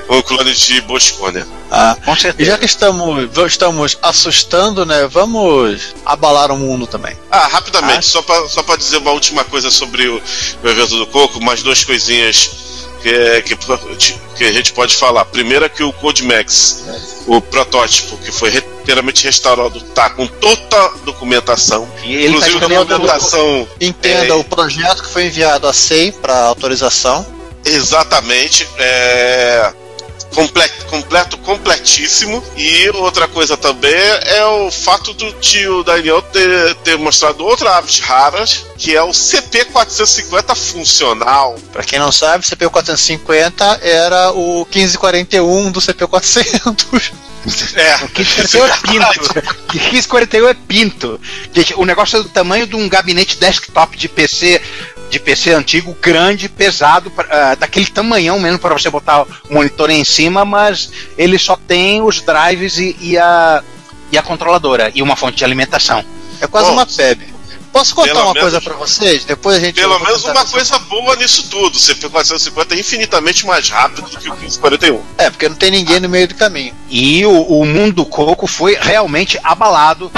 Um 0.10 0.22
clone 0.22 0.54
de 0.54 0.82
Bosconia. 0.82 1.45
Ah, 1.72 1.95
Com 2.04 2.14
e 2.14 2.20
certeza. 2.20 2.51
já 2.51 2.58
que 2.58 2.66
estamos, 2.66 3.30
estamos 3.47 3.97
assustando, 4.01 4.86
né? 4.86 5.08
Vamos 5.08 5.93
abalar 6.06 6.51
o 6.51 6.58
mundo 6.58 6.86
também. 6.88 7.16
Ah, 7.32 7.47
rapidamente, 7.47 8.06
só 8.06 8.22
pra 8.22 8.47
só 8.49 8.64
pra 8.64 8.76
dizer 8.76 8.97
uma 8.97 9.12
última 9.12 9.43
coisa 9.45 9.70
sobre 9.72 10.08
o, 10.08 10.22
o 10.64 10.68
evento 10.68 10.97
do 10.97 11.08
Coco, 11.08 11.39
mais 11.41 11.62
duas 11.64 11.84
coisinhas 11.84 12.49
que, 13.04 13.56
que, 13.56 14.16
que 14.38 14.43
a 14.45 14.51
gente 14.51 14.72
pode 14.72 14.95
falar. 14.95 15.26
Primeiro 15.26 15.66
é 15.66 15.70
que 15.70 15.84
o 15.84 15.91
Codemax, 15.91 16.84
o 17.28 17.41
protótipo 17.41 18.18
que 18.18 18.32
foi 18.32 18.49
inteiramente 18.82 19.26
restaurado, 19.26 19.82
tá 19.93 20.10
com 20.10 20.26
toda 20.26 20.78
a 20.78 20.88
documentação. 21.04 21.88
E 22.04 22.16
ele 22.16 22.24
tá 22.24 22.30
Inclusive 22.30 22.56
a 22.56 22.60
escrevendo 22.60 22.86
documentação. 22.86 23.68
Entenda 23.80 24.34
É. 24.34 24.34
o 24.34 24.43
projeto 24.43 25.04
que 25.04 25.10
foi 25.10 25.26
enviado 25.26 25.68
a 25.68 25.74
SEI 25.74 26.12
para 26.14 26.36
autorização. 26.45 27.26
Exatamente. 27.66 28.68
É, 28.78 29.74
completo, 30.34 30.86
completo, 30.86 31.38
completíssimo. 31.38 32.43
E 32.55 32.89
outra 32.89 33.27
coisa 33.27 33.55
também 33.55 33.93
é 33.93 34.45
o 34.45 34.71
fato 34.71 35.13
do 35.13 35.31
tio 35.34 35.84
Daniel 35.84 36.21
ter, 36.21 36.75
ter 36.75 36.97
mostrado 36.97 37.45
outra 37.45 37.77
ave 37.77 38.01
rara, 38.01 38.43
que 38.77 38.95
é 38.95 39.01
o 39.01 39.09
CP450 39.09 40.55
funcional. 40.55 41.55
Para 41.71 41.84
quem 41.84 41.99
não 41.99 42.11
sabe, 42.11 42.45
CP 42.45 42.67
450 42.69 43.79
era 43.81 44.31
o 44.31 44.65
1541 44.65 45.71
do 45.71 45.81
CP 45.81 46.07
400. 46.07 47.11
É, 47.75 47.97
1541 47.97 48.63
é 48.63 48.77
pinto. 48.77 49.34
1541 49.73 50.47
é 50.47 50.53
pinto. 50.53 51.21
Gente, 51.53 51.73
o 51.75 51.86
negócio 51.86 52.19
é 52.19 52.23
do 52.23 52.29
tamanho 52.29 52.65
de 52.65 52.75
um 52.75 52.88
gabinete 52.88 53.38
desktop 53.38 53.97
de 53.97 54.07
PC 54.07 54.61
de 55.14 55.20
PC 55.20 55.53
antigo, 55.53 55.95
grande, 56.01 56.49
pesado, 56.49 57.09
pra- 57.11 57.28
ah, 57.30 57.55
daquele 57.55 57.86
tamanhão 57.86 58.39
mesmo 58.39 58.59
para 58.59 58.74
você 58.74 58.89
botar 58.89 59.22
o 59.24 59.28
monitor 59.49 59.89
em 59.89 60.03
cima, 60.03 60.43
mas 60.43 60.89
ele 61.18 61.38
só 61.38 61.55
tem 61.55 62.01
os 62.01 62.20
drives 62.22 62.78
e, 62.78 62.97
e 62.99 63.18
a, 63.18 63.64
e 64.11 64.18
a 64.18 64.22
controladora 64.24 64.91
e 64.93 65.01
uma 65.01 65.16
fonte 65.16 65.38
de 65.38 65.45
alimentação. 65.45 66.03
É 66.41 66.47
quase 66.47 66.68
Bom, 66.68 66.74
uma 66.74 66.86
PEB. 66.86 67.32
Posso 67.72 67.95
contar 67.95 68.14
uma 68.14 68.26
menos- 68.34 68.39
coisa 68.41 68.61
para 68.61 68.76
vocês? 68.76 69.26
Depois 69.26 69.57
a 69.57 69.59
gente. 69.59 69.74
Pelo 69.76 69.97
menos 69.99 70.24
uma 70.26 70.45
coisa 70.45 70.78
boa 70.78 71.16
nisso 71.16 71.47
tudo. 71.49 71.76
O 71.76 71.80
CP450 71.80 72.72
é 72.74 72.80
infinitamente 72.80 73.47
mais 73.47 73.68
rápido 73.68 74.03
do 74.03 74.09
que 74.20 74.30
o 74.30 74.34
1541. 74.36 75.01
É, 75.18 75.30
porque 75.32 75.49
não 75.49 75.55
tem 75.55 75.72
ninguém 75.72 75.99
no 75.99 76.07
meio 76.07 76.28
do 76.28 76.36
caminho. 76.36 76.72
E 76.88 77.26
o, 77.26 77.32
o 77.41 77.66
mundo 77.66 77.93
do 77.95 78.05
coco 78.05 78.45
foi 78.45 78.78
realmente 78.80 79.39
abalado 79.43 80.11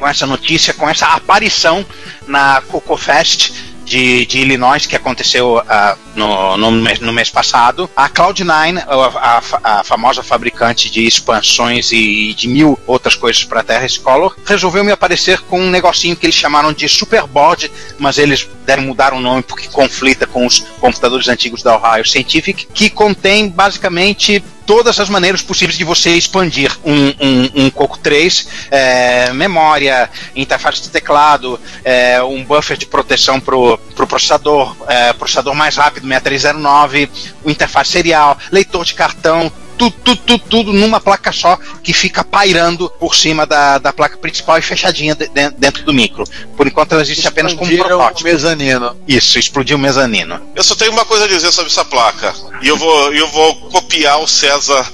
com 0.00 0.08
essa 0.08 0.26
notícia, 0.26 0.72
com 0.72 0.88
essa 0.88 1.08
aparição 1.08 1.84
na 2.26 2.62
Coco 2.62 2.96
Fest 2.96 3.52
de, 3.84 4.24
de 4.24 4.38
Illinois 4.38 4.86
que 4.86 4.96
aconteceu 4.96 5.62
ah, 5.68 5.96
no, 6.14 6.56
no, 6.56 6.70
mês- 6.72 7.00
no 7.00 7.12
mês 7.12 7.30
passado. 7.30 7.88
A 7.96 8.08
Cloud9, 8.08 8.82
a, 8.86 9.38
a- 9.64 9.80
a 9.80 9.84
famosa 9.84 10.22
fabricante 10.22 10.90
de 10.90 11.06
expansões 11.06 11.92
e 11.92 12.34
de 12.34 12.48
mil 12.48 12.78
outras 12.86 13.14
coisas 13.14 13.44
para 13.44 13.62
Terra 13.62 13.86
Scholar, 13.88 14.32
resolveu 14.44 14.82
me 14.84 14.92
aparecer 14.92 15.40
com 15.40 15.60
um 15.60 15.70
negocinho 15.70 16.16
que 16.16 16.26
eles 16.26 16.34
chamaram 16.36 16.72
de 16.72 16.88
Superboard, 16.88 17.70
mas 17.98 18.18
eles 18.18 18.48
deram 18.66 18.82
mudar 18.84 19.12
o 19.12 19.20
nome 19.20 19.42
porque 19.42 19.68
conflita 19.68 20.26
com 20.26 20.46
os 20.46 20.60
computadores 20.80 21.28
antigos 21.28 21.62
da 21.62 21.76
Ohio 21.76 22.04
Scientific, 22.06 22.66
que 22.72 22.88
contém 22.90 23.48
basicamente 23.48 24.42
todas 24.66 25.00
as 25.00 25.08
maneiras 25.08 25.42
possíveis 25.42 25.76
de 25.76 25.82
você 25.82 26.10
expandir 26.10 26.70
um, 26.84 27.08
um, 27.20 27.64
um 27.64 27.70
Coco 27.70 27.98
3, 27.98 28.46
é, 28.70 29.32
memória, 29.32 30.08
interface 30.36 30.82
de 30.82 30.90
teclado, 30.90 31.58
é, 31.84 32.22
um 32.22 32.44
buffer 32.44 32.76
de 32.76 32.86
proteção 32.86 33.40
para 33.40 33.56
o 33.56 33.76
processador, 34.06 34.76
é, 34.86 35.12
processador 35.12 35.56
mais 35.56 35.74
rápido, 35.76 36.06
6309, 36.10 37.10
o 37.44 37.50
interface 37.50 37.90
serial, 37.92 38.36
leitor 38.50 38.84
de 38.84 38.94
cartão, 38.94 39.50
tudo, 39.78 39.96
tudo, 40.04 40.20
tudo, 40.26 40.44
tudo 40.50 40.72
numa 40.74 41.00
placa 41.00 41.32
só 41.32 41.58
que 41.82 41.94
fica 41.94 42.22
pairando 42.22 42.90
por 43.00 43.14
cima 43.16 43.46
da, 43.46 43.78
da 43.78 43.90
placa 43.94 44.18
principal 44.18 44.58
e 44.58 44.62
fechadinha 44.62 45.14
de- 45.14 45.26
de- 45.28 45.50
dentro 45.52 45.82
do 45.84 45.92
micro. 45.94 46.24
Por 46.54 46.66
enquanto 46.66 46.92
ela 46.92 47.00
existe 47.00 47.26
apenas 47.26 47.54
como 47.54 47.74
protótipo. 47.78 48.24
mezanino. 48.28 48.94
Isso, 49.08 49.38
explodiu 49.38 49.78
o 49.78 49.80
mezanino. 49.80 50.38
Eu 50.54 50.62
só 50.62 50.74
tenho 50.74 50.92
uma 50.92 51.06
coisa 51.06 51.24
a 51.24 51.28
dizer 51.28 51.50
sobre 51.50 51.70
essa 51.70 51.82
placa. 51.84 52.34
E 52.60 52.68
eu 52.68 52.76
vou, 52.76 53.10
eu 53.14 53.26
vou 53.28 53.56
copiar 53.70 54.20
o 54.20 54.28
César 54.28 54.86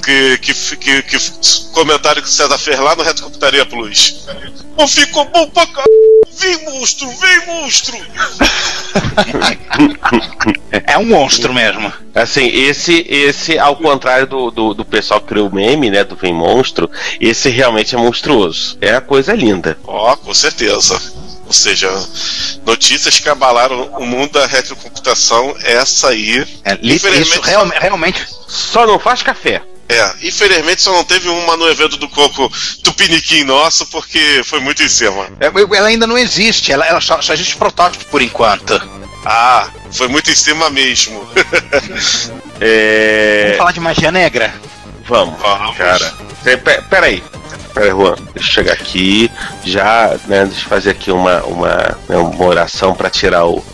que, 0.00 0.38
que, 0.38 0.54
que, 0.76 1.02
que 1.02 1.18
comentário 1.72 2.22
que 2.22 2.28
o 2.28 2.30
César 2.32 2.58
fez 2.58 2.78
lá 2.78 2.94
no 2.96 3.02
Retrocomputaria 3.02 3.64
Plus. 3.66 4.26
Pô, 4.76 4.86
ficou 4.88 5.24
bom 5.26 5.48
pra 5.50 5.66
caralho. 5.66 5.90
Vem 6.38 6.64
monstro, 6.64 7.08
vem 7.18 7.46
monstro! 7.46 7.96
É 10.86 10.96
um 10.98 11.04
monstro 11.06 11.52
mesmo. 11.52 11.92
Assim, 12.14 12.46
esse, 12.48 13.04
esse 13.08 13.58
ao 13.58 13.76
contrário 13.76 14.26
do, 14.26 14.50
do, 14.50 14.74
do 14.74 14.84
pessoal 14.84 15.20
que 15.20 15.28
criou 15.28 15.48
o 15.48 15.54
meme, 15.54 15.90
né, 15.90 16.02
do 16.04 16.16
Vem 16.16 16.32
Monstro, 16.34 16.90
esse 17.20 17.48
realmente 17.50 17.94
é 17.94 17.98
monstruoso. 17.98 18.78
É 18.80 18.94
a 18.94 19.00
coisa 19.00 19.34
linda. 19.34 19.76
Ó, 19.84 20.16
com 20.16 20.34
certeza. 20.34 21.00
Ou 21.46 21.52
seja, 21.52 21.90
notícias 22.64 23.18
que 23.18 23.28
abalaram 23.28 23.86
o 23.98 24.06
mundo 24.06 24.32
da 24.32 24.46
retrocomputação, 24.46 25.54
essa 25.64 26.08
aí. 26.10 26.46
É, 26.64 26.74
Infelizmente, 26.80 27.22
isso 27.32 27.40
real- 27.40 27.68
realmente. 27.68 28.24
Só 28.46 28.86
não 28.86 28.98
faz 28.98 29.22
café. 29.22 29.60
É, 29.92 30.14
infelizmente 30.26 30.82
só 30.82 30.92
não 30.92 31.04
teve 31.04 31.28
uma 31.28 31.56
no 31.56 31.68
evento 31.68 31.96
do 31.96 32.08
Coco 32.08 32.50
Tupiniquim 32.82 33.44
nosso, 33.44 33.86
porque 33.86 34.42
foi 34.44 34.60
muito 34.60 34.82
em 34.82 34.88
cima. 34.88 35.26
é, 35.40 35.46
Ela 35.76 35.88
ainda 35.88 36.06
não 36.06 36.16
existe, 36.16 36.70
ela, 36.72 36.86
ela 36.86 37.00
só, 37.00 37.20
só 37.20 37.32
existe 37.34 37.56
protótipo 37.56 38.04
por 38.06 38.22
enquanto. 38.22 38.80
Ah, 39.24 39.68
foi 39.92 40.08
muito 40.08 40.30
em 40.30 40.34
cima 40.34 40.70
mesmo. 40.70 41.26
É. 42.62 43.42
Vamos 43.44 43.58
falar 43.58 43.72
de 43.72 43.80
magia 43.80 44.12
negra? 44.12 44.54
Vamos, 45.08 45.40
Vamos. 45.40 45.76
cara. 45.76 46.12
Pe- 46.44 46.56
pe- 46.58 46.82
Peraí. 46.90 47.22
Peraí, 47.72 47.90
Juan. 47.90 48.16
Deixa 48.34 48.50
eu 48.50 48.52
chegar 48.54 48.72
aqui. 48.74 49.30
Já, 49.64 50.16
né? 50.26 50.44
Deixa 50.44 50.64
eu 50.64 50.68
fazer 50.68 50.90
aqui 50.90 51.10
uma, 51.10 51.42
uma, 51.44 51.96
né, 52.08 52.16
uma 52.16 52.44
oração 52.44 52.94
pra 52.94 53.08
tirar 53.08 53.46
o. 53.46 53.64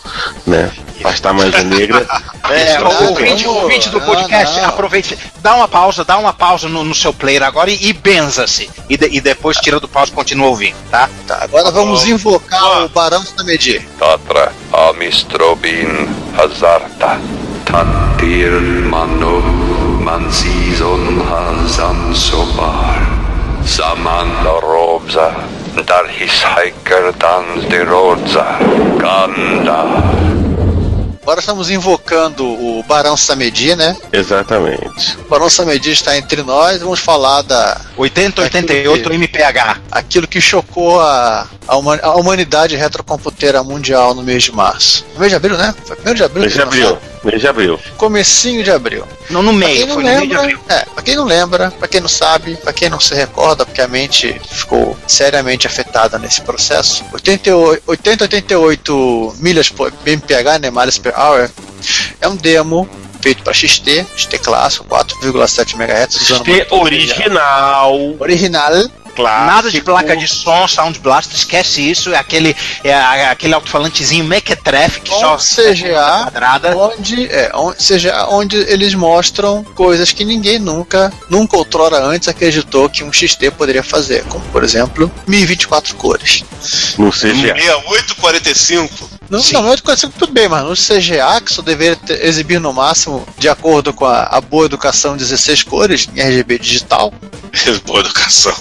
né? 0.45 0.71
Afastar 0.99 1.29
a 1.29 1.33
magia 1.33 1.63
negra. 1.63 2.05
É, 2.49 2.79
o 2.79 3.09
ouvinte, 3.09 3.45
ouvinte 3.45 3.89
do 3.89 3.99
podcast, 3.99 4.61
não. 4.61 4.69
aproveite, 4.69 5.17
dá 5.41 5.53
uma 5.53 5.67
pausa, 5.67 6.05
dá 6.05 6.17
uma 6.17 6.31
pausa 6.31 6.69
no, 6.69 6.81
no 6.85 6.95
seu 6.95 7.13
player 7.13 7.43
agora 7.43 7.69
e, 7.69 7.89
e 7.89 7.91
benza-se. 7.91 8.69
E, 8.87 8.95
de- 8.95 9.09
e 9.17 9.19
depois 9.19 9.57
tira 9.57 9.81
do 9.81 9.87
pause 9.89 10.13
e 10.13 10.15
continua 10.15 10.47
ouvindo, 10.47 10.77
tá? 10.89 11.09
Tá, 11.27 11.39
agora 11.41 11.71
vamos 11.71 12.07
invocar 12.07 12.63
Ó. 12.63 12.85
o 12.85 12.89
Barão 12.89 13.21
Samedi. 13.21 13.85
Tatra 13.99 14.53
amistrobin 14.71 16.07
hazarta 16.37 17.19
tantir 17.65 18.49
mano 18.89 19.41
mansizon 19.99 21.19
hazan 21.29 22.15
sobar 22.15 23.01
samanda 23.65 24.51
robza 24.61 25.33
dar 25.85 26.05
his 26.09 26.31
hiker 26.43 27.11
dans 27.19 27.65
de 27.67 27.83
rodza 27.83 28.45
ganda 28.97 29.83
Agora 31.27 31.41
estamos 31.41 31.69
invocando 31.69 32.45
o 32.45 32.81
Barão 32.83 33.17
Samedi, 33.17 33.75
né? 33.75 33.97
Exatamente. 34.13 35.17
O 35.25 35.27
Barão 35.29 35.49
Samedi 35.49 35.91
está 35.91 36.17
entre 36.17 36.41
nós. 36.41 36.79
Vamos 36.79 37.01
falar 37.01 37.41
da 37.41 37.81
80, 37.97 38.43
88 38.43 39.11
MPH. 39.11 39.77
aquilo 39.91 40.25
que 40.25 40.39
chocou 40.39 41.01
a, 41.01 41.45
a, 41.67 41.75
huma- 41.75 41.99
a 42.01 42.15
humanidade 42.15 42.77
retrocomputeira 42.77 43.61
mundial 43.61 44.13
no 44.13 44.23
mês 44.23 44.43
de 44.43 44.53
março. 44.53 45.05
No 45.15 45.19
mês 45.19 45.29
de 45.29 45.35
abril, 45.35 45.57
né? 45.57 45.75
Foi 45.85 45.97
primeiro 45.97 46.15
de 46.17 46.23
abril. 46.23 46.41
Mês 46.43 46.53
de 46.53 46.61
abril. 46.61 46.97
Mês 47.27 47.41
de 47.41 47.47
abril. 47.47 47.77
Comecinho 47.97 48.63
de 48.63 48.71
abril. 48.71 49.03
No, 49.29 49.41
no 49.43 49.51
meio, 49.51 49.85
não 49.85 49.95
foi 49.95 50.03
no 50.03 50.09
meio 50.09 50.21
de 50.21 50.27
lembra, 50.27 50.39
abril. 50.43 50.59
é, 50.69 50.85
pra 50.85 51.03
quem 51.03 51.15
não 51.17 51.25
lembra, 51.25 51.71
pra 51.71 51.85
quem 51.85 51.99
não 51.99 52.07
sabe, 52.07 52.55
pra 52.55 52.71
quem 52.71 52.89
não 52.89 53.01
se 53.01 53.13
recorda, 53.13 53.65
porque 53.65 53.81
a 53.81 53.87
mente 53.87 54.39
ficou 54.49 54.97
seriamente 55.05 55.67
afetada 55.67 56.17
nesse 56.17 56.39
processo, 56.41 57.03
88, 57.11 57.83
80, 57.85 58.23
88 58.23 59.35
milhas 59.39 59.67
por 59.69 59.91
MPH, 60.05 60.59
né, 60.61 60.71
miles 60.71 60.97
per 60.97 61.13
hour, 61.19 61.49
é 62.21 62.27
um 62.29 62.35
demo 62.37 62.89
feito 63.21 63.43
para 63.43 63.53
XT, 63.53 64.05
XT 64.15 64.39
clássico, 64.39 64.85
4,7 64.85 65.73
MHz, 65.73 66.21
usando 66.21 66.43
T 66.45 66.51
monitor 66.51 66.81
original. 66.83 68.15
original. 68.19 68.73
Clássico. 69.17 69.45
Nada 69.47 69.71
de 69.71 69.81
placa 69.81 70.15
de 70.15 70.27
som, 70.27 70.67
Sound 70.67 70.99
Blaster, 70.99 71.35
esquece 71.35 71.81
isso. 71.81 72.13
É 72.13 72.17
aquele, 72.17 72.55
é 72.83 72.93
a- 72.93 73.31
aquele 73.31 73.53
alto-falantezinho 73.53 74.23
Mequetrefe 74.23 75.01
que 75.01 75.09
só 75.09 75.37
CGA. 75.37 76.21
quadrada. 76.23 76.77
Onde, 76.77 77.25
é, 77.25 77.51
onde, 77.55 77.81
seja, 77.83 78.27
onde 78.29 78.55
eles 78.55 78.93
mostram 78.93 79.63
coisas 79.75 80.11
que 80.11 80.23
ninguém 80.23 80.59
nunca, 80.59 81.11
nunca 81.29 81.57
outrora 81.57 81.97
antes 81.97 82.27
acreditou 82.27 82.87
que 82.89 83.03
um 83.03 83.11
XT 83.11 83.51
poderia 83.51 83.83
fazer, 83.83 84.23
como 84.25 84.45
por 84.51 84.63
exemplo, 84.63 85.11
1024 85.27 85.95
cores. 85.95 86.43
No 86.97 87.11
CGA. 87.11 87.55
6845. 87.55 89.16
Não 89.29 89.39
é 89.71 89.77
coisa 89.77 90.09
tudo 90.17 90.31
bem, 90.31 90.47
mas 90.47 90.63
no 90.63 90.73
CGA, 90.73 91.41
que 91.41 91.51
só 91.51 91.61
deveria 91.61 91.95
ter- 91.95 92.25
exibir 92.25 92.59
no 92.59 92.71
máximo, 92.73 93.27
de 93.37 93.49
acordo 93.49 93.93
com 93.93 94.05
a, 94.05 94.23
a 94.23 94.41
boa 94.41 94.65
educação, 94.65 95.17
16 95.17 95.63
cores 95.63 96.07
em 96.15 96.21
RGB 96.21 96.59
digital. 96.59 97.13
Boa 97.85 98.01
educação. 98.01 98.53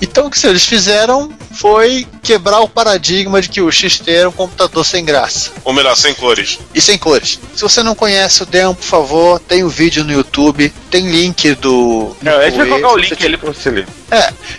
Então 0.00 0.26
o 0.26 0.30
que 0.30 0.46
eles 0.46 0.64
fizeram 0.64 1.30
foi 1.52 2.06
quebrar 2.22 2.60
o 2.60 2.68
paradigma 2.68 3.42
de 3.42 3.48
que 3.48 3.60
o 3.60 3.70
XT 3.70 4.10
era 4.10 4.28
um 4.28 4.32
computador 4.32 4.84
sem 4.84 5.04
graça. 5.04 5.50
Ou 5.64 5.72
melhor, 5.72 5.96
sem 5.96 6.14
cores. 6.14 6.58
e 6.74 6.80
sem 6.80 6.96
cores. 6.98 7.38
Se 7.54 7.62
você 7.62 7.82
não 7.82 7.94
conhece 7.94 8.42
o 8.42 8.46
demo, 8.46 8.74
por 8.74 8.84
favor, 8.84 9.38
tem 9.40 9.62
o 9.64 9.68
vídeo 9.68 10.02
no 10.04 10.12
YouTube, 10.12 10.72
tem 10.90 11.08
link 11.10 11.54
do. 11.56 12.16
Não, 12.22 12.38
a 12.38 12.44
gente 12.46 12.56
vai 12.56 12.68
colocar 12.68 12.92
o 12.92 12.96
link 12.96 13.24
ali 13.26 13.36
pra 13.36 13.52
você 13.52 13.70
ler. 13.70 13.86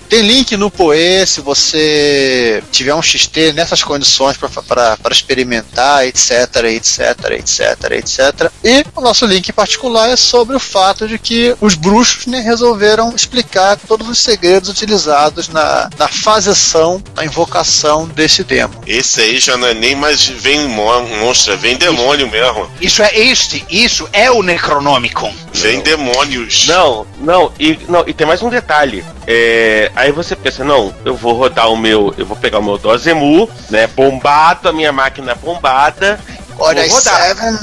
Tem 0.10 0.22
link 0.22 0.56
no 0.58 0.70
Poe 0.72 1.26
se 1.26 1.42
você 1.42 2.64
tiver 2.72 2.94
um 2.96 3.02
XT 3.02 3.54
nessas 3.54 3.84
condições 3.84 4.38
para 4.38 4.98
experimentar, 5.12 6.06
etc, 6.08 6.32
etc, 6.66 7.00
etc, 7.32 7.92
etc. 7.92 8.52
E 8.64 8.86
o 8.96 9.02
nosso 9.02 9.26
link 9.26 9.52
particular 9.54 10.10
é 10.10 10.16
sobre 10.16 10.56
o 10.56 10.60
fato 10.60 11.08
de 11.08 11.18
que 11.20 11.56
os 11.62 11.76
bruxos 11.76 12.26
né, 12.26 12.40
resolveram 12.40 13.14
explicar 13.16 13.78
todos 13.88 14.08
os 14.08 14.20
segredos 14.20 14.70
utilizados 14.70 15.50
na, 15.50 15.90
na 15.98 16.08
faseção, 16.08 17.02
na 17.16 17.26
invocação 17.26 18.08
desse 18.08 18.44
demo. 18.44 18.74
Esse 18.88 19.22
aí 19.22 19.40
já 19.40 19.58
não 19.58 19.68
é 19.68 19.74
nem 19.74 19.96
mais 19.96 20.26
vem 20.26 20.68
mon- 20.68 21.08
monstro, 21.20 21.54
é 21.54 21.58
vem 21.58 21.78
demônio 21.78 22.30
mesmo. 22.30 22.70
Isso 22.82 23.02
é 23.04 23.12
este, 23.18 23.66
isso 23.70 24.08
é 24.14 24.30
o 24.32 24.42
Necronomicon. 24.42 25.34
Vem 25.54 25.82
demônios. 25.82 26.68
Não, 26.68 27.06
não 27.20 27.52
e, 27.60 27.80
não, 27.88 28.04
e 28.08 28.14
tem 28.14 28.26
mais 28.26 28.42
um 28.42 28.50
detalhe. 28.50 29.04
É, 29.28 29.92
aí 29.96 30.12
você 30.12 30.36
pensa, 30.36 30.64
não, 30.64 30.94
eu 31.06 31.16
vou 31.16 31.34
rodar 31.34 31.72
o 31.72 31.78
meu, 31.78 32.14
eu 32.18 32.26
vou 32.26 32.36
pegar 32.36 32.60
o 32.60 32.64
meu 32.64 32.78
Dozemu, 32.78 33.50
né, 33.70 33.88
bombado, 33.88 34.68
a 34.68 34.74
minha 34.74 34.92
máquina 34.92 35.36
bombada, 35.36 36.20
Olha, 36.60 36.84
Vou 36.88 36.98
rodar. 36.98 37.20
Seven, 37.22 37.60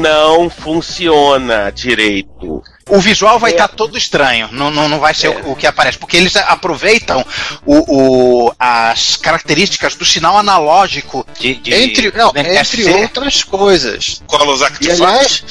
não 0.00 0.48
funciona 0.48 1.72
direito. 1.72 2.62
O 2.88 3.00
visual 3.00 3.38
vai 3.38 3.50
estar 3.50 3.68
todo 3.68 3.98
estranho, 3.98 4.48
não, 4.52 4.70
não, 4.70 4.88
não 4.88 4.98
vai 5.00 5.12
ser 5.12 5.28
o, 5.28 5.50
o 5.52 5.56
que 5.56 5.66
aparece, 5.66 5.98
porque 5.98 6.16
eles 6.16 6.34
aproveitam 6.36 7.24
o, 7.66 8.46
o- 8.46 8.52
as 8.58 9.16
características 9.16 9.94
do 9.96 10.04
sinal 10.04 10.38
analógico 10.38 11.26
de, 11.38 11.56
de 11.56 11.74
entre, 11.74 12.12
não, 12.16 12.32
entre 12.34 12.84
outras 12.94 13.42
coisas. 13.42 14.22
Colos 14.26 14.62
Artifacts. 14.62 15.00
aliás, 15.02 15.44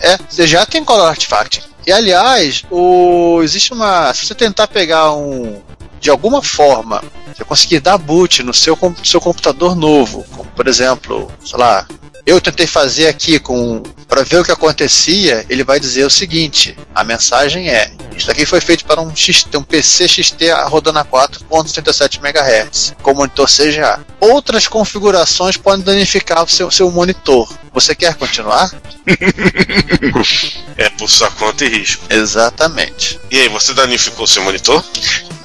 é, 0.00 0.18
você 0.28 0.46
já 0.46 0.64
tem 0.64 0.84
Color 0.84 1.08
Artifact. 1.08 1.62
E 1.86 1.92
aliás, 1.92 2.64
o, 2.70 3.40
existe 3.42 3.72
uma. 3.72 4.12
Se 4.14 4.26
você 4.26 4.34
tentar 4.34 4.68
pegar 4.68 5.12
um. 5.12 5.60
De 6.00 6.08
alguma 6.08 6.42
forma, 6.42 7.02
você 7.34 7.44
conseguir 7.44 7.80
dar 7.80 7.98
boot 7.98 8.42
no 8.42 8.54
seu, 8.54 8.76
seu 9.04 9.20
computador 9.20 9.76
novo, 9.76 10.24
como 10.34 10.50
por 10.52 10.66
exemplo, 10.66 11.30
sei 11.44 11.58
lá, 11.58 11.86
eu 12.26 12.40
tentei 12.40 12.66
fazer 12.66 13.08
aqui 13.08 13.38
com 13.38 13.82
para 14.10 14.24
ver 14.24 14.40
o 14.40 14.44
que 14.44 14.50
acontecia, 14.50 15.46
ele 15.48 15.62
vai 15.62 15.78
dizer 15.78 16.04
o 16.04 16.10
seguinte: 16.10 16.76
a 16.94 17.04
mensagem 17.04 17.70
é: 17.70 17.92
isso 18.16 18.30
aqui 18.30 18.44
foi 18.44 18.60
feito 18.60 18.84
para 18.84 19.00
um, 19.00 19.14
XT, 19.14 19.56
um 19.56 19.62
PC 19.62 20.08
XT 20.08 20.50
rodando 20.64 20.98
a 20.98 21.04
4.37 21.04 22.18
MHz, 22.18 22.94
com 23.02 23.14
monitor 23.14 23.48
CGA. 23.48 24.00
Outras 24.18 24.66
configurações 24.66 25.56
podem 25.56 25.84
danificar 25.84 26.42
o 26.44 26.48
seu, 26.48 26.70
seu 26.70 26.90
monitor. 26.90 27.48
Você 27.72 27.94
quer 27.94 28.14
continuar? 28.14 28.70
É 30.76 30.88
por 30.90 31.10
sua 31.10 31.30
conta 31.32 31.64
e 31.64 31.68
risco. 31.68 32.04
Exatamente. 32.08 33.20
E 33.30 33.38
aí, 33.38 33.48
você 33.48 33.74
danificou 33.74 34.26
seu 34.26 34.42
monitor? 34.42 34.82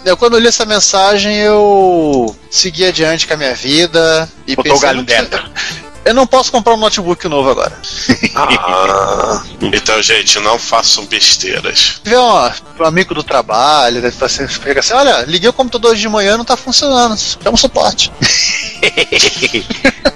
Eu, 0.05 0.15
quando 0.15 0.33
eu 0.33 0.39
li 0.39 0.47
essa 0.47 0.65
mensagem, 0.65 1.35
eu 1.37 2.33
segui 2.49 2.85
adiante 2.85 3.27
com 3.27 3.33
a 3.33 3.37
minha 3.37 3.53
vida 3.53 4.29
e 4.47 4.55
Botou 4.55 4.71
o 4.71 4.75
pensei, 4.75 4.87
galho 4.87 4.97
não 4.99 5.05
dentro. 5.05 5.43
Eu 6.05 6.13
não 6.13 6.27
posso 6.27 6.51
comprar 6.51 6.73
um 6.75 6.77
notebook 6.77 7.27
novo 7.27 7.49
agora. 7.49 7.77
Ah, 8.37 9.41
então, 9.61 10.01
gente, 10.01 10.39
não 10.39 10.59
façam 10.59 11.05
besteiras. 11.05 11.79
Se 11.95 12.01
tiver 12.01 12.19
um, 12.19 12.83
amigo 12.83 13.13
do 13.15 13.23
trabalho, 13.23 14.01
né, 14.01 14.11
você 14.11 14.45
pega 14.61 14.81
assim, 14.81 14.93
olha, 14.93 15.21
liguei 15.25 15.47
o 15.49 15.53
computador 15.53 15.91
hoje 15.93 16.01
de 16.01 16.09
manhã, 16.09 16.35
não 16.35 16.43
tá 16.43 16.57
funcionando. 16.57 17.17
Chama 17.17 17.55
o 17.55 17.57
suporte. 17.57 18.11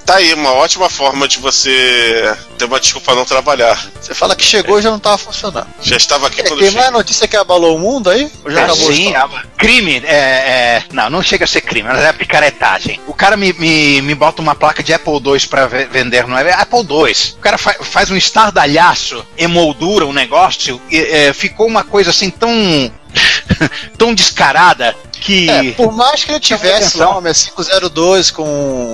Tá 0.06 0.16
aí, 0.16 0.34
uma 0.34 0.54
ótima 0.54 0.90
forma 0.90 1.28
de 1.28 1.38
você 1.38 2.36
ter 2.58 2.66
uma 2.66 2.80
desculpa 2.80 3.06
pra 3.12 3.16
não 3.16 3.26
trabalhar. 3.26 3.80
Você 4.02 4.16
fala 4.16 4.36
que 4.36 4.44
chegou 4.44 4.80
e 4.80 4.82
já 4.82 4.90
não 4.90 4.98
tava 4.98 5.20
funcionando. 5.20 5.68
Já 5.84 5.98
estava 5.98 6.26
aqui 6.26 6.42
É, 6.42 6.46
quando 6.46 6.60
tem 6.62 6.72
mais 6.72 6.92
notícia 6.92 7.28
que 7.28 7.38
abalou 7.38 7.76
o 7.76 7.80
mundo 7.80 8.10
aí? 8.10 8.28
Ou 8.44 8.50
já 8.50 8.62
Ah, 8.62 8.66
acabou 8.66 8.90
a 8.90 8.94
sim, 8.94 9.14
crime, 9.56 10.02
é, 10.04 10.16
é, 10.16 10.84
não, 10.92 11.12
não 11.12 11.22
chega 11.22 11.46
a 11.46 11.48
ser 11.48 11.62
crime, 11.62 11.88
mas 11.88 12.00
é 12.04 12.12
picaretagem. 12.12 13.00
O 13.06 13.14
cara 13.14 13.38
me, 13.38 13.54
me, 13.54 14.02
me 14.02 14.16
bota 14.16 14.42
uma 14.42 14.56
placa 14.56 14.82
de 14.82 14.92
Apple 14.92 15.14
II 15.14 15.40
pra, 15.48 15.68
ver- 15.68 15.79
ve- 15.80 15.86
vender 15.86 16.28
no 16.28 16.36
Apple 16.38 16.80
II. 16.80 17.34
O 17.38 17.42
cara 17.42 17.58
fa- 17.58 17.76
faz 17.82 18.10
um 18.12 18.18
estardalhaço, 18.18 19.26
emoldura 19.38 20.06
o 20.06 20.14
negócio, 20.14 20.82
e 20.90 20.98
é, 20.98 21.34
ficou 21.34 21.68
uma 21.68 21.84
coisa 21.84 22.10
assim 22.10 22.30
tão. 22.30 22.50
tão 23.98 24.14
descarada 24.14 24.96
que. 25.12 25.50
É, 25.50 25.72
por 25.72 25.92
mais 25.92 26.24
que 26.24 26.32
ele 26.32 26.40
tivesse 26.40 26.98
lá 26.98 27.10
uma 27.18 27.22
502 27.34 28.30
com 28.32 28.44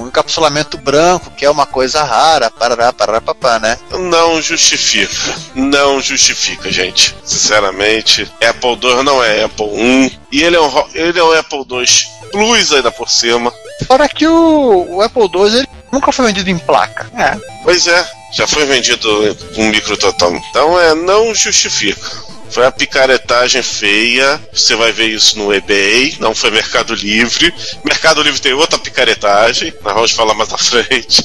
um 0.04 0.08
encapsulamento 0.08 0.78
branco, 0.78 1.32
que 1.32 1.46
é 1.46 1.50
uma 1.50 1.66
coisa 1.66 2.04
rara, 2.04 2.50
parará, 2.50 2.94
parará, 2.94 3.20
papá, 3.22 3.60
né? 3.60 3.78
Não 3.92 4.42
justifica. 4.42 5.14
Não 5.54 6.02
justifica, 6.02 6.72
gente. 6.72 7.16
Sinceramente, 7.24 8.30
Apple 8.42 8.80
II 8.82 9.04
não 9.04 9.24
é 9.24 9.44
Apple 9.44 9.68
I. 9.68 10.20
E 10.32 10.44
ele 10.44 10.56
é 10.56 10.62
um, 10.62 10.84
ele 10.94 11.20
é 11.20 11.24
um 11.24 11.38
Apple 11.38 11.60
II 11.70 11.86
Plus 12.32 12.72
ainda 12.74 12.92
por 12.92 13.10
cima. 13.10 13.54
Fora 13.88 14.08
que 14.08 14.26
o, 14.26 14.96
o 14.96 15.02
Apple 15.02 15.30
II 15.34 15.58
ele 15.60 15.68
nunca 15.96 16.12
foi 16.12 16.26
vendido 16.28 16.50
em 16.50 16.60
placa. 16.60 17.10
É. 17.18 17.38
Pois 17.64 17.88
é, 17.88 18.06
já 18.34 18.46
foi 18.46 18.66
vendido 18.66 19.36
com 19.56 19.64
micro 19.70 19.98
total. 19.98 20.36
Então 20.50 20.80
é, 20.80 20.94
não 20.94 21.34
justifica. 21.34 22.35
Foi 22.56 22.66
a 22.66 22.72
picaretagem 22.72 23.62
feia. 23.62 24.42
Você 24.54 24.78
vai 24.78 24.90
ver 24.94 25.08
isso 25.10 25.38
no 25.38 25.54
eBay, 25.54 26.16
não 26.22 26.34
foi 26.34 26.50
Mercado 26.52 26.96
Livre. 26.96 27.54
Mercado 27.84 28.24
Livre 28.24 28.40
tem 28.40 28.54
outra 28.54 28.80
picaretagem, 28.80 29.74
nós 29.84 29.94
vamos 29.94 30.12
falar 30.12 30.34
mais 30.36 30.54
à 30.54 30.58
frente. 30.58 31.22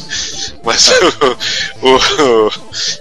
Mas 0.65 0.91
o, 1.81 1.87
o- 1.87 2.51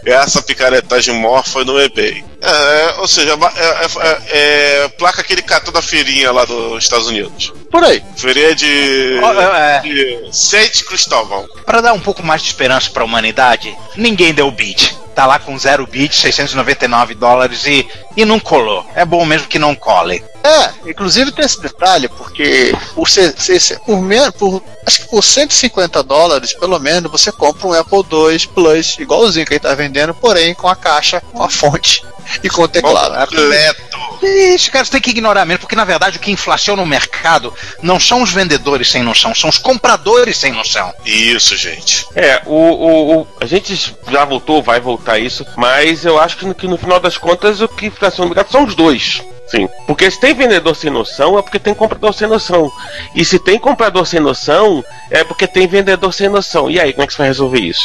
essa 0.05 0.43
picaretagem 0.43 1.19
maior 1.19 1.43
foi 1.43 1.65
no 1.65 1.80
eBay. 1.82 2.23
É, 2.39 2.93
ou 2.99 3.07
seja, 3.07 3.32
é, 3.34 4.07
é- 4.07 4.84
é 4.84 4.88
placa 4.89 5.23
que 5.23 5.34
ele 5.34 5.41
catou 5.41 5.73
da 5.73 5.82
feirinha 5.82 6.32
lá 6.32 6.45
dos 6.45 6.84
Estados 6.84 7.07
Unidos. 7.07 7.51
Por 7.71 7.84
aí. 7.84 8.03
Feirinha 8.15 8.53
de, 8.53 9.19
é, 9.55 9.80
de 9.80 10.30
Saint 10.32 10.84
Cristóvão. 10.84 11.47
Para 11.65 11.82
dar 11.82 11.93
um 11.93 11.99
pouco 11.99 12.21
mais 12.23 12.43
de 12.43 12.49
esperança 12.49 12.91
para 12.91 13.01
a 13.01 13.05
humanidade, 13.05 13.75
ninguém 13.95 14.36
deu 14.36 14.51
bid. 14.51 14.95
Tá 15.20 15.26
lá 15.26 15.38
com 15.38 15.59
zero 15.59 15.86
bid, 15.86 16.15
699 16.15 17.13
dólares 17.13 17.65
e, 17.65 17.86
e 18.15 18.24
não 18.24 18.39
colou. 18.39 18.86
É 18.95 19.03
bom 19.03 19.26
mesmo 19.26 19.49
que 19.49 19.59
não 19.59 19.76
cole. 19.76 20.24
É, 20.41 20.89
inclusive 20.89 21.30
tem 21.34 21.43
esse 21.43 21.59
detalhe, 21.61 22.07
porque 22.07 22.74
por, 22.95 23.09
ser- 23.09 23.36
ser- 23.38 23.80
por, 23.80 24.01
menos, 24.01 24.30
por 24.30 24.63
acho 24.88 25.01
que 25.01 25.09
por 25.09 25.22
150 25.22 26.01
dólares, 26.03 26.53
pelo 26.53 26.80
menos, 26.80 27.11
você 27.11 27.34
compra 27.34 27.67
um 27.67 27.74
Apple 27.74 27.99
II 28.09 28.47
Plus, 28.55 28.95
igualzinho 28.97 29.45
que 29.45 29.55
ele 29.55 29.59
tá 29.59 29.76
vendendo, 29.76 30.13
porém 30.13 30.53
com 30.53 30.70
a 30.70 30.76
caixa, 30.78 31.20
com 31.20 31.43
a 31.43 31.49
fonte 31.49 32.01
e 32.41 32.49
com 32.49 32.61
o 32.61 32.67
teclado. 32.70 33.13
Completo. 33.41 33.82
Isso, 34.22 34.72
cara, 34.72 34.84
você 34.86 34.91
tem 34.91 35.01
que 35.01 35.10
ignorar 35.12 35.45
mesmo, 35.45 35.60
porque 35.62 35.76
na 35.76 35.86
verdade 35.86 36.18
o 36.18 36.20
que 36.20 36.32
inflaciona 36.32 36.82
o 36.82 36.86
mercado 36.88 37.53
não 37.82 37.99
são 37.99 38.22
os 38.22 38.32
vendedores 38.32 38.89
sem 38.89 39.03
noção, 39.03 39.34
são 39.34 39.49
os 39.49 39.57
compradores 39.57 40.38
sem 40.38 40.51
noção. 40.51 40.93
Isso, 41.05 41.55
gente. 41.55 42.05
É, 42.16 42.41
o, 42.45 42.53
o, 42.53 43.20
o- 43.22 43.28
a 43.39 43.45
gente 43.45 43.95
já 44.10 44.26
voltou, 44.26 44.62
vai 44.62 44.80
voltar 44.80 45.20
isso, 45.20 45.45
mas 45.55 46.05
eu 46.05 46.20
acho 46.20 46.38
que 46.38 46.45
no, 46.45 46.53
que 46.55 46.68
no 46.68 46.78
final 46.78 46.99
das 46.99 47.18
contas 47.18 47.62
o 47.62 47.68
que 47.68 47.88
inflaciona 47.88 48.26
o 48.26 48.30
mercado 48.30 48.51
são 48.51 48.66
os 48.66 48.76
dois. 48.76 49.22
Sim. 49.47 49.68
Porque 49.88 50.12
se 50.12 50.20
tem 50.20 50.36
vendedor 50.36 50.76
sem 50.76 50.91
noção, 50.91 51.39
é 51.39 51.41
porque 51.41 51.57
tem 51.57 51.74
comprador 51.74 52.14
sem 52.14 52.28
noção. 52.28 52.72
E 53.16 53.26
se 53.26 53.39
tem 53.39 53.57
comprador 53.57 54.05
sem 54.05 54.20
noção, 54.20 54.86
é 55.10 55.24
porque 55.24 55.47
tem 55.47 55.66
vendedor 55.68 56.14
sem 56.14 56.30
noção. 56.30 56.70
E 56.70 56.80
aí, 56.80 56.93
como 56.93 57.03
é 57.03 57.07
que 57.07 57.14
você 57.14 57.18
vai 57.18 57.28
resolver 57.30 57.60
isso? 57.60 57.82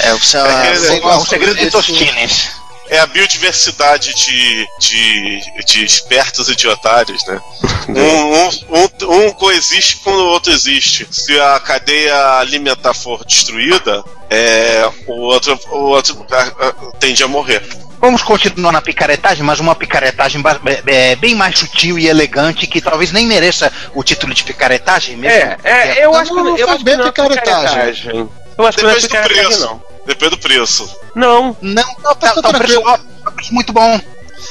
É, 0.00 0.12
você, 0.14 0.38
É, 0.38 0.74
você- 0.74 0.98
é 1.02 1.06
um 1.16 1.24
segredo 1.26 1.56
de 1.58 1.70
Tostines. 1.70 2.52
É 2.88 2.98
a 2.98 3.06
biodiversidade 3.06 4.14
de, 4.14 4.66
de, 4.78 5.64
de 5.64 5.84
espertos 5.84 6.48
e 6.48 6.56
de 6.56 6.68
otários, 6.68 7.24
né? 7.26 7.40
Um, 7.86 8.46
um, 8.46 8.48
um, 8.70 9.26
um 9.26 9.30
coexiste 9.32 9.96
quando 10.02 10.20
o 10.20 10.28
outro 10.28 10.50
existe. 10.50 11.06
Se 11.10 11.38
a 11.38 11.60
cadeia 11.60 12.38
alimentar 12.38 12.94
for 12.94 13.22
destruída, 13.26 14.02
é, 14.30 14.90
o 15.06 15.12
outro, 15.20 15.60
o 15.70 15.76
outro 15.90 16.26
tende 16.98 17.22
a 17.22 17.28
morrer. 17.28 17.62
Vamos 18.00 18.22
continuar 18.22 18.72
na 18.72 18.80
picaretagem, 18.82 19.44
mas 19.44 19.60
uma 19.60 19.74
picaretagem 19.74 20.42
é, 20.86 21.12
é, 21.12 21.16
bem 21.16 21.34
mais 21.34 21.58
sutil 21.58 21.98
e 21.98 22.06
elegante, 22.08 22.66
que 22.66 22.80
talvez 22.80 23.12
nem 23.12 23.26
mereça 23.26 23.70
o 23.94 24.02
título 24.02 24.34
de 24.34 24.44
picaretagem 24.44 25.16
mesmo. 25.16 25.38
É, 25.38 25.58
é, 25.64 26.04
eu 26.04 26.12
Não, 26.12 26.18
acho 26.18 26.30
que 26.34 26.42
não 26.42 26.56
eu 26.58 26.68
acho 26.70 26.84
bem 26.84 26.94
que 26.94 27.00
não 27.00 27.06
é 27.06 27.12
picaretagem. 27.12 27.68
picaretagem. 27.68 28.30
Eu 28.58 28.66
acho 28.66 28.78
que 28.78 28.84
não 28.84 28.90
é 28.90 28.94
picaretagem, 29.00 29.44
preço. 29.44 29.60
não. 29.60 29.93
Depende 30.06 30.30
do 30.30 30.38
preço. 30.38 30.88
Não, 31.14 31.56
Não, 31.60 31.84
Não, 32.02 32.14
tá, 32.14 32.14
tá 32.34 32.42
tá 32.42 32.48
um 32.48 32.52
preço, 32.52 32.80
tá 32.82 33.00
um 33.30 33.32
preço 33.34 33.54
muito 33.54 33.72
bom. 33.72 34.00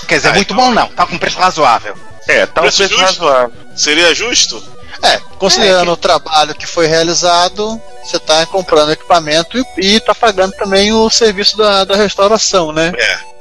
Quer 0.08 0.16
dizer, 0.18 0.30
Ah, 0.30 0.34
muito 0.34 0.54
então- 0.54 0.66
bom 0.66 0.72
não, 0.74 0.88
tá 0.90 1.06
com 1.06 1.18
preço 1.18 1.38
razoável. 1.38 1.96
é, 2.28 2.46
tá 2.46 2.62
um 2.62 2.64
Preço 2.64 2.78
preço 2.80 2.94
justo? 2.98 3.24
razoável. 3.26 3.54
Seria 3.76 4.14
justo? 4.16 4.64
É, 5.02 5.18
considerando 5.38 5.92
o 5.92 5.98
trabalho 5.98 6.56
que 6.56 6.66
foi 6.66 6.88
realizado, 6.88 7.82
você 8.04 8.18
está 8.18 8.46
comprando 8.46 8.92
equipamento 8.92 9.58
e, 9.58 9.66
e 9.96 10.00
tá 10.00 10.16
pagando 10.16 10.54
também 10.54 10.94
o 10.94 11.10
serviço 11.10 11.58
da, 11.58 11.84
da 11.84 11.96
restauração, 11.96 12.72
né? 12.72 12.94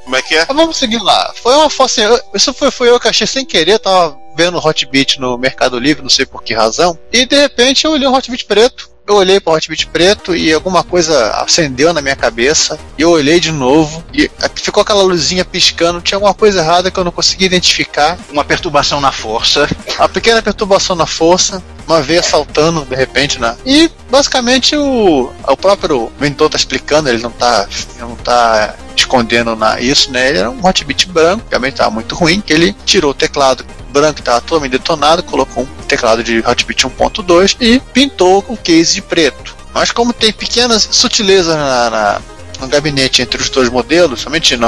Como 0.03 0.15
é 0.17 0.21
que 0.21 0.35
é? 0.35 0.45
Mas 0.47 0.57
vamos 0.57 0.75
seguir 0.77 1.01
lá. 1.01 1.31
Foi 1.41 1.53
uma 1.55 1.69
foto 1.69 1.85
assim, 1.91 2.01
eu- 2.01 2.21
isso 2.33 2.53
foi, 2.53 2.69
foi 2.69 2.89
eu 2.89 2.99
que 2.99 3.07
achei 3.07 3.25
sem 3.25 3.45
querer, 3.45 3.79
tava 3.79 4.17
vendo 4.35 4.57
o 4.57 4.67
Hotbit 4.67 5.19
no 5.21 5.37
Mercado 5.37 5.79
Livre, 5.79 6.03
não 6.03 6.09
sei 6.09 6.25
por 6.25 6.43
que 6.43 6.53
razão, 6.53 6.97
e 7.11 7.25
de 7.25 7.35
repente 7.37 7.85
eu 7.85 7.91
olhei 7.91 8.07
um 8.07 8.13
Hotbit 8.13 8.43
preto. 8.45 8.89
Eu 9.05 9.15
olhei 9.15 9.37
para 9.37 9.51
o 9.51 9.55
Hotbit 9.55 9.87
preto 9.87 10.33
e 10.33 10.53
alguma 10.53 10.81
coisa 10.81 11.31
acendeu 11.31 11.93
na 11.93 12.01
minha 12.01 12.15
cabeça. 12.15 12.79
E 12.97 13.01
eu 13.01 13.09
olhei 13.11 13.37
de 13.37 13.51
novo 13.51 14.01
e 14.13 14.31
ficou 14.55 14.81
aquela 14.81 15.03
luzinha 15.03 15.43
piscando. 15.43 16.01
Tinha 16.01 16.15
alguma 16.15 16.33
coisa 16.33 16.61
errada 16.61 16.89
que 16.89 16.97
eu 16.97 17.03
não 17.03 17.11
consegui 17.11 17.45
identificar. 17.45 18.17
Uma 18.31 18.45
perturbação 18.45 19.01
na 19.01 19.11
força. 19.11 19.67
A 19.99 20.07
pequena 20.07 20.41
perturbação 20.41 20.95
na 20.95 21.05
força, 21.05 21.61
uma 21.85 22.01
veia 22.01 22.23
saltando 22.23 22.85
de 22.85 22.95
repente, 22.95 23.39
né? 23.39 23.57
E 23.65 23.91
basicamente 24.09 24.75
o, 24.77 25.33
o 25.47 25.57
próprio 25.57 26.09
mentor 26.17 26.49
tá 26.49 26.55
explicando, 26.55 27.09
ele 27.09 27.21
não 27.21 27.31
tá, 27.31 27.67
ele 27.69 27.99
não 27.99 28.15
tá 28.15 28.73
escondendo 28.95 29.53
na, 29.53 29.81
isso, 29.81 30.11
né? 30.11 30.29
Ele 30.29 30.37
era 30.39 30.49
um 30.49 30.65
hotbit 30.65 31.09
branco, 31.09 31.43
que 31.43 31.49
realmente 31.49 31.75
tava 31.75 31.91
muito 31.91 32.15
ruim, 32.15 32.39
que 32.39 32.53
ele 32.53 32.73
tirou 32.85 33.11
o 33.11 33.13
teclado 33.13 33.65
branco 33.93 34.15
que 34.15 34.21
estava 34.21 34.41
totalmente 34.41 34.71
detonado, 34.71 35.23
colocou 35.23 35.63
um 35.63 35.83
teclado 35.85 36.23
de 36.23 36.39
hotbit 36.39 36.85
1.2 36.87 37.55
e 37.61 37.79
pintou 37.93 38.41
com 38.41 38.57
case 38.57 38.95
de 38.95 39.01
preto. 39.01 39.55
Mas 39.73 39.91
como 39.91 40.11
tem 40.11 40.33
pequenas 40.33 40.87
sutilezas 40.91 41.55
na, 41.55 41.89
na- 41.89 42.21
no 42.59 42.67
gabinete 42.67 43.21
entre 43.21 43.41
os 43.41 43.49
dois 43.49 43.69
modelos, 43.69 44.21
somente 44.21 44.55
em 44.55 44.59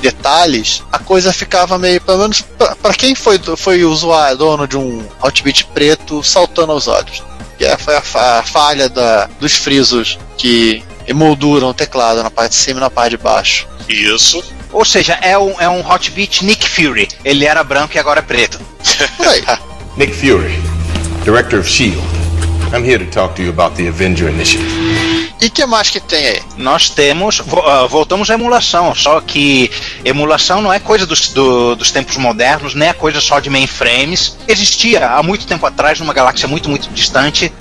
detalhes, 0.00 0.82
a 0.92 0.98
coisa 0.98 1.32
ficava 1.32 1.78
meio, 1.78 2.00
pelo 2.00 2.18
menos 2.18 2.42
para 2.82 2.94
quem 2.94 3.14
foi, 3.14 3.38
foi 3.56 3.84
usuário, 3.84 4.36
dono 4.36 4.66
de 4.68 4.76
um 4.76 5.04
hotbit 5.22 5.64
preto, 5.72 6.22
saltando 6.22 6.72
aos 6.72 6.88
olhos. 6.88 7.22
Que 7.58 7.64
é- 7.64 7.76
foi 7.78 7.96
a, 7.96 8.02
fa- 8.02 8.38
a 8.40 8.42
falha 8.42 8.88
da, 8.88 9.28
dos 9.40 9.52
frisos 9.54 10.18
que 10.36 10.82
emolduram 11.06 11.68
o 11.70 11.74
teclado 11.74 12.22
na 12.22 12.30
parte 12.30 12.50
de 12.52 12.56
cima 12.56 12.78
e 12.78 12.80
na 12.80 12.90
parte 12.90 13.10
de 13.10 13.16
baixo. 13.18 13.66
Isso. 13.88 14.42
Ou 14.74 14.84
seja, 14.84 15.14
é 15.22 15.38
um, 15.38 15.58
é 15.60 15.68
um 15.68 15.80
Hotbit 15.88 16.44
Nick 16.44 16.68
Fury. 16.68 17.08
Ele 17.24 17.46
era 17.46 17.62
branco 17.64 17.96
e 17.96 17.98
agora 17.98 18.18
é 18.18 18.22
preto. 18.22 18.60
Nick 19.96 20.12
Fury, 20.14 20.58
Director 21.24 21.60
of 21.60 21.68
S.H.I.E.L.D. 21.68 22.76
I'm 22.76 22.84
here 22.84 22.98
to 22.98 23.10
talk 23.10 23.36
to 23.36 23.42
you 23.42 23.50
about 23.50 23.76
the 23.76 23.88
Avenger 23.88 24.28
Initiative. 24.28 24.68
E 25.40 25.48
que 25.48 25.64
mais 25.64 25.90
que 25.90 26.00
tem 26.00 26.26
aí? 26.26 26.42
Nós 26.56 26.88
temos. 26.90 27.40
ah, 27.66 27.86
voltamos 27.86 28.28
à 28.30 28.34
emulação, 28.34 28.92
só 28.94 29.20
que 29.20 29.70
emulação 30.04 30.60
não 30.60 30.72
é 30.72 30.80
coisa 30.80 31.06
dos, 31.06 31.28
do- 31.28 31.76
dos 31.76 31.92
tempos 31.92 32.16
modernos, 32.16 32.74
nem 32.74 32.88
é 32.88 32.92
coisa 32.92 33.20
só 33.20 33.38
de 33.38 33.48
mainframes. 33.50 34.36
Existia 34.48 35.06
há 35.06 35.22
muito 35.22 35.46
tempo 35.46 35.64
atrás, 35.66 36.00
numa 36.00 36.12
galáxia 36.14 36.48
muito, 36.48 36.68
muito 36.68 36.88
distante. 36.90 37.52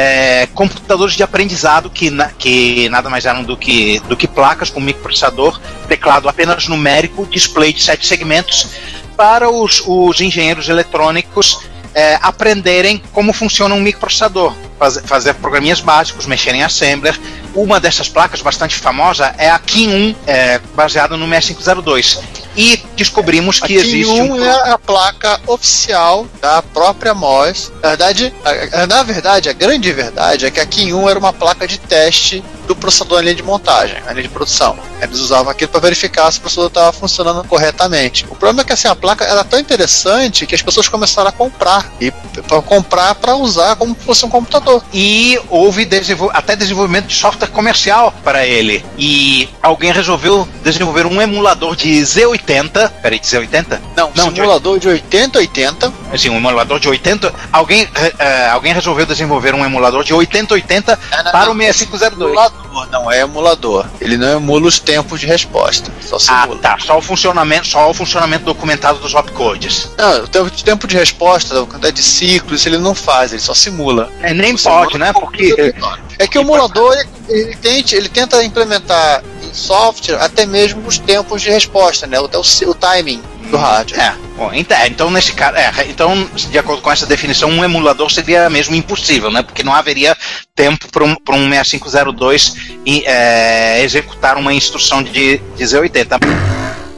É, 0.00 0.46
computadores 0.54 1.14
de 1.14 1.24
aprendizado 1.24 1.90
que, 1.90 2.08
na- 2.08 2.28
que 2.30 2.88
nada 2.88 3.10
mais 3.10 3.24
eram 3.26 3.42
do 3.42 3.56
que, 3.56 3.98
do 4.08 4.16
que 4.16 4.28
placas 4.28 4.70
com 4.70 4.78
microprocessador, 4.80 5.58
teclado 5.88 6.28
apenas 6.28 6.68
numérico, 6.68 7.26
display 7.26 7.72
de 7.72 7.82
sete 7.82 8.06
segmentos, 8.06 8.68
para 9.16 9.50
os, 9.50 9.82
os 9.84 10.20
engenheiros 10.20 10.68
eletrônicos 10.68 11.58
é, 11.92 12.16
aprenderem 12.22 13.02
como 13.12 13.32
funciona 13.32 13.74
um 13.74 13.80
microprocessador, 13.80 14.54
faz- 14.78 15.00
fazer 15.04 15.34
programinhas 15.34 15.80
básicos, 15.80 16.26
mexer 16.26 16.54
em 16.54 16.62
assembler. 16.62 17.18
Uma 17.54 17.80
dessas 17.80 18.08
placas 18.08 18.40
bastante 18.42 18.76
famosa 18.76 19.34
é 19.38 19.50
a 19.50 19.58
Kin 19.58 19.88
1, 19.88 20.14
é, 20.26 20.60
baseada 20.74 21.16
no 21.16 21.26
6502. 21.26 22.18
E 22.56 22.76
descobrimos 22.96 23.60
que 23.60 23.76
a 23.76 23.80
existe 23.80 24.04
Kin 24.12 24.20
1 24.22 24.32
um. 24.34 24.44
é 24.44 24.70
a 24.72 24.78
placa 24.78 25.40
oficial 25.46 26.26
da 26.40 26.60
própria 26.62 27.14
MOS. 27.14 27.72
Na 27.82 27.88
verdade, 27.90 28.34
a, 28.44 28.82
a- 28.82 28.86
na 28.86 29.02
verdade, 29.02 29.48
a 29.48 29.52
grande 29.52 29.92
verdade 29.92 30.46
é 30.46 30.50
que 30.50 30.60
a 30.60 30.66
Kin 30.66 30.92
1 30.92 31.08
era 31.08 31.18
uma 31.18 31.32
placa 31.32 31.66
de 31.66 31.78
teste 31.78 32.42
do 32.66 32.76
processador 32.76 33.18
na 33.18 33.22
linha 33.22 33.34
de 33.34 33.42
montagem, 33.42 33.98
na 34.04 34.10
linha 34.12 34.24
de 34.24 34.28
produção. 34.28 34.76
Eles 35.00 35.18
usavam 35.20 35.50
aquilo 35.50 35.70
para 35.70 35.80
verificar 35.80 36.30
se 36.30 36.38
o 36.38 36.40
processador 36.42 36.68
estava 36.68 36.92
funcionando 36.92 37.42
corretamente. 37.48 38.24
O 38.28 38.34
problema 38.36 38.60
é 38.62 38.64
que 38.64 38.72
assim, 38.72 38.88
a 38.88 38.94
placa 38.94 39.24
era 39.24 39.42
tão 39.44 39.58
interessante 39.58 40.44
que 40.46 40.54
as 40.54 40.60
pessoas 40.60 40.86
começaram 40.88 41.28
a 41.28 41.32
comprar 41.32 41.90
e 42.00 42.10
para 42.10 42.60
comprar 42.60 43.14
para 43.14 43.36
usar 43.36 43.74
como 43.76 43.94
se 43.94 44.04
fosse 44.04 44.26
um 44.26 44.28
computador. 44.28 44.67
E 44.92 45.38
houve 45.48 45.84
desenvol 45.84 46.30
até 46.32 46.54
desenvolvimento 46.56 47.06
de 47.06 47.14
software 47.14 47.48
comercial 47.48 48.12
para 48.24 48.46
ele. 48.46 48.84
E 48.96 49.48
alguém 49.62 49.92
resolveu 49.92 50.46
desenvolver 50.62 51.06
um 51.06 51.20
emulador 51.20 51.74
de 51.76 51.88
Z80. 52.00 52.90
Peraí, 53.02 53.18
de 53.18 53.26
Z80? 53.26 53.80
Não, 53.96 54.10
Não, 54.14 54.28
um 54.28 54.34
simulador 54.34 54.78
de 54.78 54.88
8080 54.88 55.92
Assim, 56.12 56.28
um 56.30 56.36
emulador 56.36 56.80
de 56.80 56.88
80. 56.88 57.32
Alguém, 57.52 57.88
eh, 58.18 58.48
alguém 58.50 58.72
resolveu 58.72 59.04
desenvolver 59.04 59.54
um 59.54 59.64
emulador 59.64 60.02
de 60.04 60.14
8080 60.14 60.98
para 61.30 61.50
o 61.50 61.54
6502. 61.54 62.30
emulador, 62.30 62.88
não 62.90 63.10
é 63.12 63.20
emulador. 63.20 63.86
Ele 64.00 64.16
não 64.16 64.36
emula 64.38 64.66
os 64.68 64.78
tempos 64.78 65.20
de 65.20 65.26
resposta. 65.26 65.90
Só 66.00 66.16
Ah, 66.16 66.42
simula. 66.42 66.58
tá. 66.60 66.78
Só 66.78 66.98
o 66.98 67.02
funcionamento, 67.02 67.66
só 67.66 67.90
o 67.90 67.94
funcionamento 67.94 68.44
documentado 68.44 68.98
dos 68.98 69.14
opcodes. 69.14 69.90
Não, 69.98 70.24
o 70.24 70.50
tempo 70.50 70.86
de, 70.86 70.96
resposta, 70.96 71.60
a 71.60 71.66
quantidade 71.66 71.96
de 71.96 72.02
ciclos, 72.02 72.64
ele 72.66 72.78
não 72.78 72.94
faz, 72.94 73.32
ele 73.32 73.42
só 73.42 73.54
simula. 73.54 74.10
É, 74.22 74.32
nem 74.32 74.56
Você 74.56 74.68
pode, 74.68 74.94
emula 74.94 75.06
né? 75.06 75.12
Porque 75.12 75.74
É 76.18 76.26
que 76.26 76.38
o 76.38 76.40
emulador 76.42 76.94
ele, 76.94 77.08
ele 77.28 77.56
tente, 77.56 77.94
ele 77.94 78.08
tenta 78.08 78.42
implementar 78.42 79.22
em 79.42 79.52
software 79.54 80.16
até 80.20 80.46
mesmo 80.46 80.82
os 80.86 80.98
tempos 80.98 81.42
de 81.42 81.50
resposta, 81.50 82.06
né? 82.06 82.18
Até 82.18 82.38
o, 82.38 82.42
o 82.42 82.74
timing 82.74 83.22
do 83.48 83.56
hardware. 83.56 84.00
É, 84.00 84.14
bom, 84.36 84.50
então, 84.52 84.76
é, 84.76 84.86
então 84.88 85.10
nesse 85.10 85.32
caso, 85.32 85.56
é, 85.56 85.72
então, 85.88 86.28
de 86.34 86.58
acordo 86.58 86.82
com 86.82 86.90
essa 86.90 87.06
definição, 87.06 87.50
um 87.50 87.64
emulador 87.64 88.10
seria 88.10 88.48
mesmo 88.48 88.74
impossível, 88.74 89.30
né? 89.30 89.42
Porque 89.42 89.62
não 89.62 89.74
haveria 89.74 90.16
tempo 90.54 90.88
para 90.90 91.04
um, 91.04 91.14
pra 91.14 91.34
um 91.34 91.48
6502 91.48 92.54
e, 92.84 93.04
é, 93.06 93.82
executar 93.82 94.36
uma 94.36 94.52
instrução 94.52 95.02
de, 95.02 95.38
de 95.38 95.64
Z80. 95.64 96.18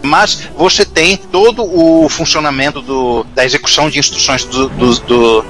Mas 0.03 0.49
você 0.57 0.85
tem 0.85 1.17
todo 1.17 1.63
o 1.63 2.09
funcionamento 2.09 2.81
do, 2.81 3.25
da 3.35 3.45
execução 3.45 3.91
de 3.91 3.99
instruções 3.99 4.45
do. 4.45 4.69
do, 4.69 4.95
do 5.01 5.45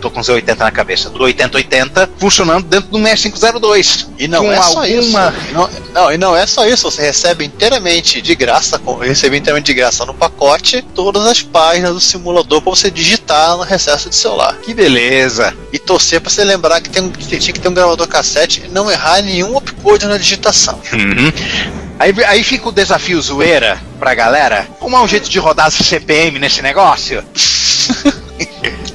tô 0.00 0.10
com 0.10 0.20
Z80 0.20 0.58
na 0.58 0.70
cabeça, 0.70 1.10
do 1.10 1.22
8080 1.22 2.10
funcionando 2.18 2.66
dentro 2.66 2.90
do 2.90 2.98
6502. 2.98 4.08
E 4.18 4.28
não 4.28 4.44
com 4.44 4.52
é 4.52 4.62
só 4.62 4.84
isso. 4.86 5.12
Não, 5.52 5.70
não, 5.92 6.12
e 6.12 6.18
não 6.18 6.36
é 6.36 6.46
só 6.46 6.66
isso. 6.66 6.90
Você 6.90 7.02
recebe 7.02 7.44
inteiramente 7.44 8.20
de 8.20 8.34
graça, 8.34 8.80
recebe 9.00 9.36
inteiramente 9.36 9.66
de 9.66 9.74
graça 9.74 10.04
no 10.04 10.14
pacote 10.14 10.82
todas 10.94 11.26
as 11.26 11.42
páginas 11.42 11.94
do 11.94 12.00
simulador 12.00 12.60
para 12.62 12.70
você 12.70 12.90
digitar 12.90 13.56
no 13.56 13.62
recesso 13.62 14.08
de 14.08 14.16
celular. 14.16 14.56
Que 14.62 14.74
beleza! 14.74 15.54
E 15.72 15.78
torcer 15.78 16.20
para 16.20 16.30
você 16.30 16.44
lembrar 16.44 16.80
que, 16.80 16.90
tem, 16.90 17.10
que 17.10 17.38
tinha 17.38 17.52
que 17.52 17.60
ter 17.60 17.68
um 17.68 17.74
gravador 17.74 18.06
cassete 18.06 18.62
e 18.64 18.68
não 18.68 18.90
errar 18.90 19.22
nenhum 19.22 19.56
opcode 19.56 20.06
na 20.06 20.16
digitação. 20.16 20.80
Uhum. 20.92 21.32
Aí, 22.02 22.12
aí 22.26 22.42
fica 22.42 22.68
o 22.68 22.72
desafio 22.72 23.22
zoeira 23.22 23.80
pra 24.00 24.12
galera. 24.12 24.66
Como 24.80 24.96
há 24.96 25.02
um 25.02 25.06
jeito 25.06 25.30
de 25.30 25.38
rodar 25.38 25.70
CPM 25.70 26.36
nesse 26.40 26.60
negócio? 26.60 27.22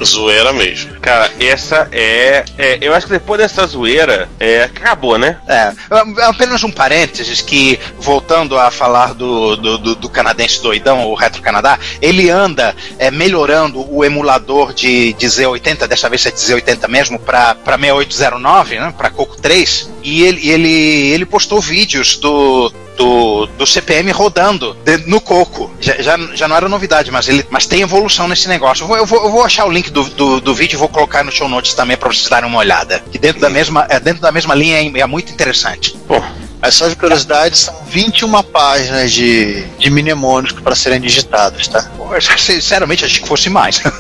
Zoeira 0.04 0.52
mesmo. 0.52 1.00
Cara, 1.00 1.32
essa 1.40 1.88
é, 1.94 2.44
é- 2.58 2.78
Eu 2.82 2.94
acho 2.94 3.08
que 3.08 3.14
depois 3.14 3.40
dessa 3.40 3.66
zoeira, 3.66 4.28
é, 4.40 4.64
acabou, 4.64 5.18
né? 5.18 5.38
É, 5.48 5.72
é 6.20 6.24
apenas 6.26 6.62
um 6.66 6.70
parênteses 6.72 7.42
que, 7.42 7.80
voltando 7.98 8.60
a 8.60 8.70
falar 8.70 9.14
do, 9.14 9.56
do, 9.56 9.78
do- 9.78 9.96
do 9.96 10.10
canadense 10.10 10.62
doidão, 10.62 11.06
o 11.08 11.16
Retro 11.16 11.42
Canadá, 11.42 11.80
ele 12.02 12.30
anda 12.30 12.76
é, 13.00 13.10
melhorando 13.10 13.90
o 13.90 14.04
emulador 14.04 14.74
de, 14.74 15.14
de 15.14 15.26
Z80, 15.28 15.88
dessa 15.88 16.10
vez 16.10 16.26
é 16.26 16.32
de 16.32 16.38
Z80 16.38 16.88
mesmo, 16.90 17.18
para 17.18 17.56
6809, 17.66 18.80
né, 18.80 18.94
para 18.98 19.10
Coco 19.10 19.38
3, 19.38 19.90
e 20.04 20.24
ele, 20.24 20.50
ele, 20.50 20.70
ele 21.14 21.26
postou 21.26 21.60
vídeos 21.62 22.18
do, 22.18 22.70
do, 22.98 23.46
do 23.46 23.66
CPM 23.66 24.12
rodando 24.12 24.74
de- 24.84 25.06
no 25.08 25.22
Coco. 25.22 25.72
Já, 25.80 25.94
já, 26.02 26.18
já 26.34 26.48
não 26.48 26.56
era 26.56 26.68
novidade, 26.68 27.12
mas, 27.12 27.30
ele, 27.30 27.46
mas 27.50 27.66
tem 27.66 27.82
evolução 27.82 28.28
nesse 28.28 28.48
negócio. 28.50 28.84
Eu 28.84 28.88
vou, 28.88 28.98
eu 28.98 29.06
vou, 29.06 29.24
eu 29.24 29.32
vou 29.32 29.44
achar 29.44 29.66
o 29.66 29.72
link 29.72 29.90
do, 29.92 30.04
do, 30.04 30.42
do 30.42 30.54
vídeo 30.56 30.76
e 30.76 30.80
vou 30.80 30.90
colocar 30.90 31.24
no 31.24 31.32
show 31.32 31.48
notes 31.48 31.74
também 31.74 31.96
para 31.96 32.10
vocês 32.12 32.28
darem 32.28 32.50
uma 32.50 32.60
olhada. 32.60 33.02
Que 33.12 33.18
dentro 33.18 33.40
da 33.40 33.50
mesma, 33.50 33.86
é, 33.90 34.00
dentro 34.00 34.22
da 34.22 34.32
mesma 34.32 34.54
linha 34.56 34.82
é, 34.82 35.00
é 35.00 35.06
muito 35.06 35.32
interessante. 35.32 35.96
Pô, 36.08 36.22
As 36.62 36.74
só 36.74 36.88
de 36.88 36.96
curiosidade 36.96 37.58
são 37.58 37.74
21 37.88 38.42
páginas 38.44 39.12
de, 39.12 39.64
de 39.78 39.90
mnemônicos 39.92 40.60
para 40.62 40.76
serem 40.76 41.00
digitados, 41.00 41.68
tá? 41.68 41.84
Pô, 41.96 42.14
eu, 42.16 42.22
Sinceramente, 42.22 43.06
achei 43.06 43.22
que 43.22 43.28
fosse 43.28 43.50
mais. 43.50 43.82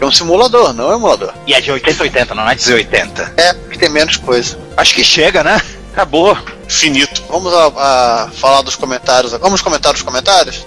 É 0.00 0.04
um 0.06 0.12
simulador, 0.12 0.74
não 0.74 0.90
é 0.90 0.94
um 0.94 0.98
emulador. 0.98 1.32
e 1.46 1.54
é 1.54 1.60
de 1.60 1.70
8080, 1.70 2.34
não 2.34 2.48
é 2.48 2.54
de 2.54 2.62
Z80. 2.62 3.32
É, 3.38 3.52
porque 3.54 3.78
tem 3.78 3.88
menos 3.88 4.16
coisa. 4.16 4.58
Acho 4.76 4.94
que 4.94 5.02
chega, 5.02 5.42
né? 5.42 5.58
Acabou. 5.94 6.36
Finito. 6.68 7.22
Vamos 7.28 7.54
a, 7.54 8.24
a 8.24 8.30
falar 8.32 8.62
dos 8.62 8.74
comentários. 8.74 9.32
Vamos 9.32 9.62
comentar 9.62 9.94
os 9.94 10.02
comentários? 10.02 10.66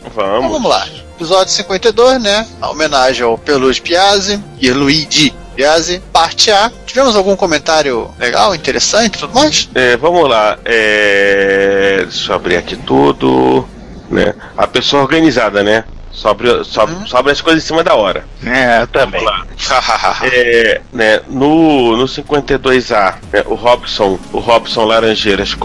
Então 0.00 0.10
Vamos. 0.14 0.52
vamos 0.52 0.70
lá. 0.70 0.86
Episódio 1.16 1.52
52, 1.52 2.22
né? 2.22 2.46
A 2.60 2.70
homenagem 2.70 3.24
ao 3.24 3.36
Peluche 3.36 3.80
Piazzi 3.80 4.40
e 4.60 4.70
Luigi 4.70 5.34
Piazzi, 5.56 6.00
parte 6.12 6.52
A. 6.52 6.70
Tivemos 6.86 7.16
algum 7.16 7.34
comentário 7.34 8.08
legal, 8.18 8.54
interessante 8.54 9.18
tudo 9.18 9.34
mais? 9.34 9.68
É, 9.74 9.96
vamos 9.96 10.28
lá. 10.28 10.56
É, 10.64 12.02
deixa 12.02 12.30
eu 12.30 12.36
abrir 12.36 12.56
aqui 12.56 12.76
tudo. 12.76 13.66
Né? 14.08 14.34
A 14.56 14.66
pessoa 14.66 15.02
organizada, 15.02 15.62
né? 15.62 15.84
Sobre, 16.12 16.64
sobre, 16.64 17.08
sobre 17.08 17.32
as 17.32 17.40
coisas 17.40 17.62
em 17.62 17.66
cima 17.66 17.84
da 17.84 17.94
hora. 17.94 18.24
É, 18.44 18.86
também. 18.86 19.24
É, 20.22 20.80
né, 20.92 21.20
no, 21.28 21.96
no 21.96 22.04
52A, 22.04 23.14
né, 23.32 23.42
o 23.46 23.54
Robson, 23.54 24.18
o 24.32 24.38
Robson 24.38 24.84
Laranjeiras 24.84 25.56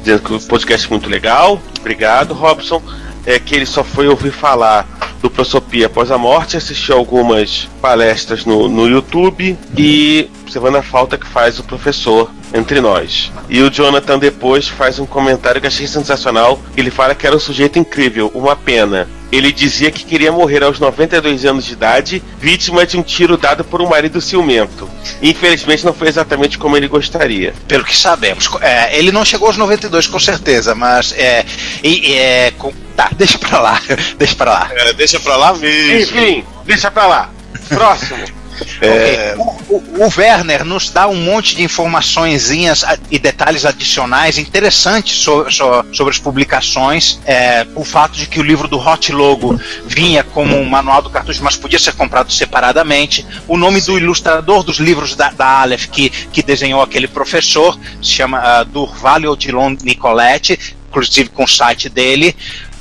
dizendo 0.00 0.22
que 0.22 0.32
o 0.34 0.40
podcast 0.40 0.86
é 0.86 0.90
muito 0.90 1.08
legal. 1.08 1.60
Obrigado, 1.80 2.34
Robson. 2.34 2.82
É 3.26 3.38
que 3.38 3.54
ele 3.54 3.66
só 3.66 3.84
foi 3.84 4.08
ouvir 4.08 4.30
falar 4.30 4.86
do 5.20 5.28
Prosopia 5.28 5.86
após 5.86 6.10
a 6.10 6.18
morte, 6.18 6.56
assistiu 6.56 6.96
algumas 6.96 7.68
palestras 7.80 8.44
no, 8.44 8.68
no 8.68 8.88
YouTube 8.88 9.58
e 9.76 10.30
observando 10.42 10.76
a 10.76 10.82
falta 10.82 11.18
que 11.18 11.26
faz 11.26 11.58
o 11.58 11.64
professor 11.64 12.30
entre 12.54 12.80
nós. 12.80 13.30
E 13.48 13.60
o 13.62 13.70
Jonathan 13.70 14.18
depois 14.18 14.68
faz 14.68 14.98
um 14.98 15.06
comentário 15.06 15.60
que 15.60 15.66
achei 15.66 15.86
sensacional. 15.86 16.60
Ele 16.76 16.90
fala 16.90 17.14
que 17.14 17.26
era 17.26 17.36
um 17.36 17.40
sujeito 17.40 17.78
incrível, 17.78 18.30
uma 18.34 18.56
pena. 18.56 19.08
Ele 19.30 19.52
dizia 19.52 19.90
que 19.90 20.04
queria 20.04 20.32
morrer 20.32 20.62
aos 20.64 20.78
92 20.80 21.44
anos 21.44 21.66
de 21.66 21.74
idade, 21.74 22.22
vítima 22.40 22.86
de 22.86 22.96
um 22.96 23.02
tiro 23.02 23.36
dado 23.36 23.62
por 23.62 23.82
um 23.82 23.86
marido 23.86 24.22
ciumento. 24.22 24.88
Infelizmente 25.20 25.84
não 25.84 25.92
foi 25.92 26.08
exatamente 26.08 26.56
como 26.56 26.76
ele 26.78 26.88
gostaria. 26.88 27.52
Pelo 27.66 27.84
que 27.84 27.94
sabemos. 27.94 28.48
É, 28.62 28.98
ele 28.98 29.12
não 29.12 29.26
chegou 29.26 29.48
aos 29.48 29.58
92 29.58 30.06
com 30.06 30.18
certeza, 30.18 30.74
mas 30.74 31.12
é. 31.12 31.44
E, 31.84 32.14
é 32.14 32.52
com- 32.56 32.72
tá, 32.96 33.10
deixa 33.16 33.36
pra 33.38 33.60
lá. 33.60 33.78
deixa 34.18 34.34
pra 34.34 34.50
lá. 34.50 34.70
É, 34.72 34.92
deixa 34.94 35.20
pra 35.20 35.36
lá 35.36 35.52
mesmo. 35.54 36.18
Enfim, 36.18 36.44
deixa 36.64 36.90
pra 36.90 37.06
lá. 37.06 37.30
Próximo. 37.68 38.24
Ok. 38.60 39.34
O, 39.68 39.74
o- 39.74 40.06
o 40.06 40.12
Werner 40.16 40.64
nos 40.64 40.90
dá 40.90 41.06
um 41.08 41.14
monte 41.16 41.54
de 41.56 41.62
informaçõezinhas 41.62 42.84
e 43.10 43.18
detalhes 43.18 43.64
adicionais 43.64 44.38
interessantes 44.38 45.18
so- 45.18 45.50
so- 45.50 45.84
sobre 45.92 46.12
as 46.12 46.18
publicações. 46.18 47.18
É, 47.26 47.66
o 47.74 47.84
fato 47.84 48.12
de 48.16 48.26
que 48.26 48.40
o 48.40 48.42
livro 48.42 48.68
do 48.68 48.78
Hot 48.78 49.12
Logo 49.12 49.58
vinha 49.86 50.22
como 50.22 50.56
um 50.56 50.64
manual 50.64 51.02
do 51.02 51.10
cartucho, 51.10 51.42
mas 51.42 51.56
podia 51.56 51.78
ser 51.78 51.92
comprado 51.94 52.32
separadamente. 52.32 53.24
O 53.46 53.56
nome 53.56 53.80
do 53.80 53.96
ilustrador 53.98 54.62
dos 54.62 54.78
livros 54.78 55.14
da, 55.14 55.30
da 55.30 55.46
Aleph, 55.60 55.86
que, 55.86 56.10
que 56.10 56.42
desenhou 56.42 56.80
aquele 56.82 57.08
professor, 57.08 57.78
se 58.02 58.10
chama 58.10 58.62
uh, 58.62 58.64
Durval 58.64 59.22
Odilon 59.24 59.76
Nicoletti, 59.82 60.58
inclusive 60.88 61.28
com 61.30 61.44
o 61.44 61.48
site 61.48 61.88
dele. 61.88 62.34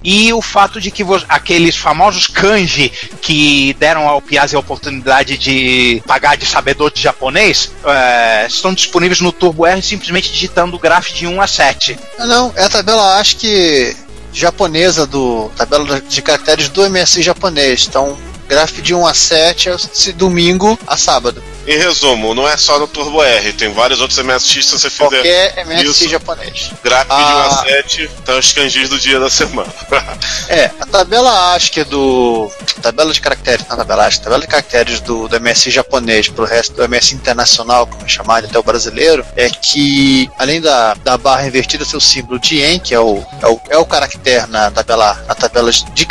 E 0.09 0.31
o 0.31 0.41
fato 0.41 0.79
de 0.79 0.89
que 0.89 1.03
aqueles 1.27 1.75
famosos 1.75 2.27
kanji 2.27 2.89
que 3.21 3.75
deram 3.77 4.07
ao 4.07 4.21
Piazzi 4.21 4.55
a 4.55 4.59
oportunidade 4.59 5.37
de 5.37 6.01
pagar 6.07 6.37
de 6.37 6.45
sabedor 6.45 6.89
de 6.93 7.01
japonês 7.01 7.69
eh, 7.83 8.45
estão 8.47 8.73
disponíveis 8.73 9.19
no 9.19 9.33
Turbo 9.33 9.65
R 9.65 9.81
simplesmente 9.81 10.31
digitando 10.31 10.77
o 10.77 10.79
grafo 10.79 11.13
de 11.13 11.27
1 11.27 11.41
a 11.41 11.45
7. 11.45 11.99
Ah, 12.17 12.25
não, 12.25 12.53
é 12.55 12.63
a 12.63 12.69
tabela, 12.69 13.17
acho 13.19 13.35
que 13.35 13.93
japonesa 14.31 15.05
do. 15.05 15.51
tabela 15.57 15.99
de 15.99 16.21
caracteres 16.21 16.69
do 16.69 16.89
MSI 16.89 17.21
japonês. 17.21 17.85
Então, 17.89 18.17
gráfico 18.47 18.81
de 18.81 18.93
1 18.93 19.05
a 19.05 19.13
7 19.13 19.69
é 19.69 19.75
de 19.75 20.13
domingo 20.13 20.77
a 20.87 20.95
sábado. 20.97 21.43
Em 21.67 21.77
resumo, 21.77 22.33
não 22.33 22.47
é 22.47 22.55
só 22.55 22.79
no 22.79 22.87
Turbo 22.87 23.21
R, 23.21 23.51
tem 23.51 23.73
vários 23.73 23.99
outros 23.99 24.17
MSX 24.19 24.65
se 24.65 24.71
você 24.79 24.89
fizer 24.89 25.03
Qualquer 25.09 25.65
MSI 25.65 25.85
isso. 25.85 26.09
japonês. 26.09 26.71
gráfico 26.81 27.13
de 27.17 27.21
1 27.21 27.25
Ah. 27.25 27.45
a 27.47 27.65
7, 27.65 28.09
tá 28.25 28.37
os 28.37 28.51
kanjis 28.53 28.87
do 28.89 28.97
dia 28.97 29.19
da 29.19 29.29
semana. 29.29 29.67
É, 30.49 30.71
a 30.79 30.85
tabela 30.85 31.53
que 31.71 31.81
é 31.81 31.83
do. 31.83 32.49
Tabela 32.81 33.11
de 33.11 33.19
caracteres, 33.19 33.65
não 33.67 33.75
tabela 33.75 34.05
acho, 34.05 34.21
tabela 34.21 34.39
de 34.39 34.47
caracteres 34.47 35.01
do, 35.01 35.27
do 35.27 35.41
MSI 35.41 35.69
japonês 35.71 36.29
pro 36.29 36.45
resto 36.45 36.73
do 36.73 36.87
MSI 36.87 37.15
internacional, 37.15 37.85
como 37.85 38.05
é 38.05 38.07
chamado 38.07 38.45
até 38.45 38.57
o 38.57 38.63
brasileiro, 38.63 39.25
é 39.35 39.49
que 39.49 40.29
além 40.39 40.61
da, 40.61 40.93
da 40.93 41.17
barra 41.17 41.45
invertida, 41.45 41.83
seu 41.83 41.99
símbolo 41.99 42.39
de 42.39 42.61
en, 42.61 42.79
que 42.79 42.93
é 42.93 42.99
o, 42.99 43.21
é 43.41 43.47
o, 43.47 43.61
é 43.71 43.77
o 43.77 43.85
caractere 43.85 44.47
na 44.47 44.71
tabela, 44.71 45.21
na 45.27 45.35
tabela 45.35 45.69
de 45.69 46.05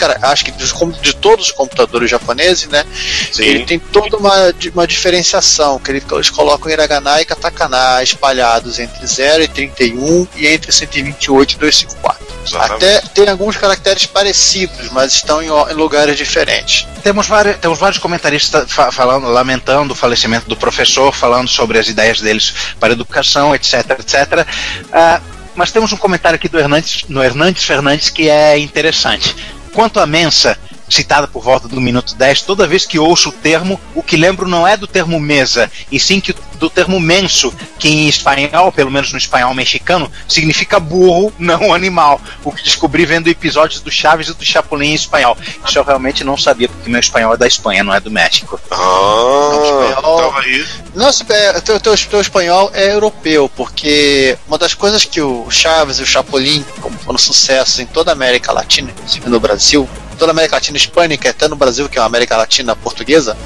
que 0.45 0.51
dos 0.53 0.71
com- 0.73 0.91
de 0.91 1.15
todos 1.17 1.47
os 1.47 1.53
computadores 1.53 2.11
japoneses, 2.11 2.26
né? 2.69 2.85
Sim. 3.33 3.45
Ele 3.45 3.65
tem 3.65 3.79
toda 3.79 4.17
uma, 4.17 4.35
uma 4.75 4.87
diferenciação. 4.87 5.79
que 5.79 5.91
eles 5.91 6.31
colocam 6.31 6.71
hiragana 6.71 7.21
e 7.21 7.25
katakana 7.25 8.03
espalhados 8.03 8.79
entre 8.79 9.07
0 9.07 9.43
e 9.45 9.49
31 9.49 10.27
e 10.37 10.47
entre 10.47 10.73
128 10.73 11.53
e 11.53 11.57
254. 11.59 12.27
Exatamente. 12.47 12.75
Até 12.85 13.01
tem 13.09 13.29
alguns 13.29 13.57
caracteres 13.57 14.07
parecidos, 14.07 14.89
mas 14.93 15.13
estão 15.13 15.43
em, 15.43 15.47
em 15.47 15.75
lugares 15.75 16.17
diferentes. 16.17 16.87
Temos 17.03 17.27
vários, 17.27 17.57
temos 17.57 17.79
vários 17.79 17.99
comentaristas 17.99 18.71
fa- 18.71 18.93
falando, 18.93 19.27
lamentando 19.27 19.93
o 19.93 19.97
falecimento 19.97 20.49
do 20.49 20.57
professor, 20.57 21.13
falando 21.13 21.49
sobre 21.49 21.79
as 21.79 21.89
ideias 21.89 22.21
deles 22.21 22.55
para 22.79 22.93
a 22.93 22.95
educação, 22.95 23.53
etc, 23.55 23.91
etc. 23.99 24.47
Ah, 24.93 25.21
mas 25.57 25.73
temos 25.73 25.93
um 25.93 25.97
comentário 25.97 26.37
aqui 26.37 26.49
do 26.49 26.59
Hernandes, 26.59 27.03
no 27.09 27.23
Hernandes 27.23 27.65
Fernandes 27.65 28.11
que 28.11 28.29
é 28.29 28.57
interessante. 28.59 29.35
Quanto 29.73 29.99
à 29.99 30.07
mensa, 30.07 30.57
citada 30.89 31.27
por 31.27 31.43
volta 31.43 31.69
do 31.69 31.81
minuto 31.81 32.15
10, 32.15 32.43
toda 32.43 32.67
vez 32.67 32.87
que 32.87 32.99
ouço 32.99 33.31
o 33.31 33.33
termo, 33.33 33.81
o 33.95 34.03
que 34.03 34.17
lembro 34.17 34.49
não 34.49 34.67
é 34.67 34.77
do 34.77 34.87
termo 34.87 35.19
mesa, 35.19 35.71
e 35.91 35.99
sim 35.99 36.21
que 36.21 36.35
do 36.57 36.69
termo 36.71 36.99
menso, 37.01 37.53
que 37.79 37.89
em 37.89 38.09
espanhol, 38.09 38.73
pelo 38.73 38.91
menos 38.91 39.13
no 39.13 39.19
espanhol 39.19 39.55
mexicano, 39.55 40.11
significa 40.29 40.81
burro, 40.81 41.33
não 41.39 41.73
animal. 41.73 42.21
O 42.45 42.53
que 42.53 42.63
descobri 42.63 43.07
vendo 43.07 43.29
episódios 43.29 43.81
do 43.81 43.91
Chaves 43.91 44.29
e 44.29 44.35
do 44.35 44.45
Chapolin 44.45 44.89
em 44.91 44.95
espanhol. 44.95 45.37
Isso 45.67 45.79
eu 45.79 45.85
realmente 45.85 46.25
não 46.25 46.37
sabia, 46.37 46.69
porque 46.69 46.91
meu 46.91 47.01
espanhol 47.01 47.35
é 47.35 47.37
da 47.37 47.47
Espanha, 47.47 47.85
não 47.85 47.95
é 47.95 48.01
do 48.01 48.11
México. 48.11 48.61
Ah, 48.71 49.61
espanhol- 49.65 50.17
então 50.19 50.39
aí. 50.39 50.67
Nossa, 50.95 51.25
é, 51.29 51.61
teu, 51.61 51.79
teu, 51.81 51.97
teu 51.97 52.21
espanhol 52.21 52.71
é 52.75 52.93
europeu, 52.93 53.51
porque 53.55 54.37
uma 54.49 54.59
das 54.59 54.75
coisas 54.75 55.05
que 55.05 55.21
o 55.21 55.51
Chaves 55.51 55.99
e 55.99 56.03
o 56.03 56.07
Chapolin, 56.07 56.65
como 56.81 56.97
foram 56.99 57.19
sucessos 57.19 57.79
em 57.81 57.87
toda 57.87 58.11
a 58.11 58.15
América 58.15 58.53
Latina, 58.53 58.91
inclusive 58.91 59.29
no 59.29 59.41
Brasil, 59.41 59.89
toda 60.19 60.31
a 60.31 60.35
América 60.35 60.57
Latina 60.57 60.77
hispânica, 60.77 61.29
até 61.29 61.47
no 61.49 61.57
Brasil, 61.57 61.89
que 61.89 61.99
é 61.99 62.01
uma 62.01 62.07
América 62.07 62.37
Latina 62.37 62.75
portuguesa, 62.75 63.37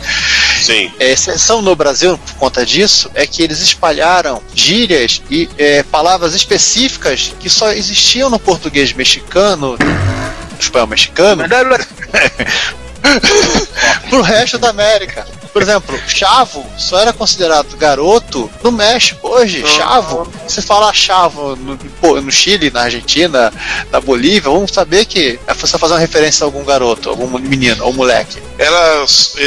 Sim. 0.62 0.92
é, 1.00 1.10
exceção 1.10 1.60
no 1.62 1.74
Brasil 1.74 2.16
por 2.18 2.34
conta 2.34 2.64
disso, 2.64 2.99
é 3.14 3.26
que 3.26 3.42
eles 3.42 3.60
espalharam 3.60 4.42
gírias 4.54 5.22
e 5.30 5.48
é, 5.56 5.82
palavras 5.82 6.34
específicas 6.34 7.32
que 7.38 7.48
só 7.48 7.72
existiam 7.72 8.28
no 8.28 8.38
português 8.38 8.92
mexicano, 8.92 9.76
no 9.78 10.58
espanhol 10.58 10.88
mexicano, 10.88 11.44
pro 14.08 14.22
resto 14.22 14.58
da 14.58 14.70
América. 14.70 15.26
Por 15.52 15.62
exemplo, 15.62 15.98
chavo 16.06 16.64
só 16.78 17.00
era 17.00 17.12
considerado 17.12 17.76
garoto 17.76 18.48
no 18.62 18.70
México. 18.70 19.28
Hoje, 19.28 19.66
chavo, 19.66 20.30
se 20.46 20.62
falar 20.62 20.92
chavo 20.94 21.56
no, 21.56 21.76
no 22.20 22.30
Chile, 22.30 22.70
na 22.70 22.82
Argentina, 22.82 23.52
na 23.90 24.00
Bolívia, 24.00 24.50
vamos 24.50 24.70
saber 24.70 25.06
que 25.06 25.40
é 25.46 25.54
só 25.54 25.76
fazer 25.76 25.94
uma 25.94 26.00
referência 26.00 26.44
a 26.44 26.46
algum 26.46 26.64
garoto, 26.64 27.08
algum 27.08 27.26
menino 27.38 27.84
ou 27.84 27.92
moleque. 27.92 28.40
Era, 28.58 29.04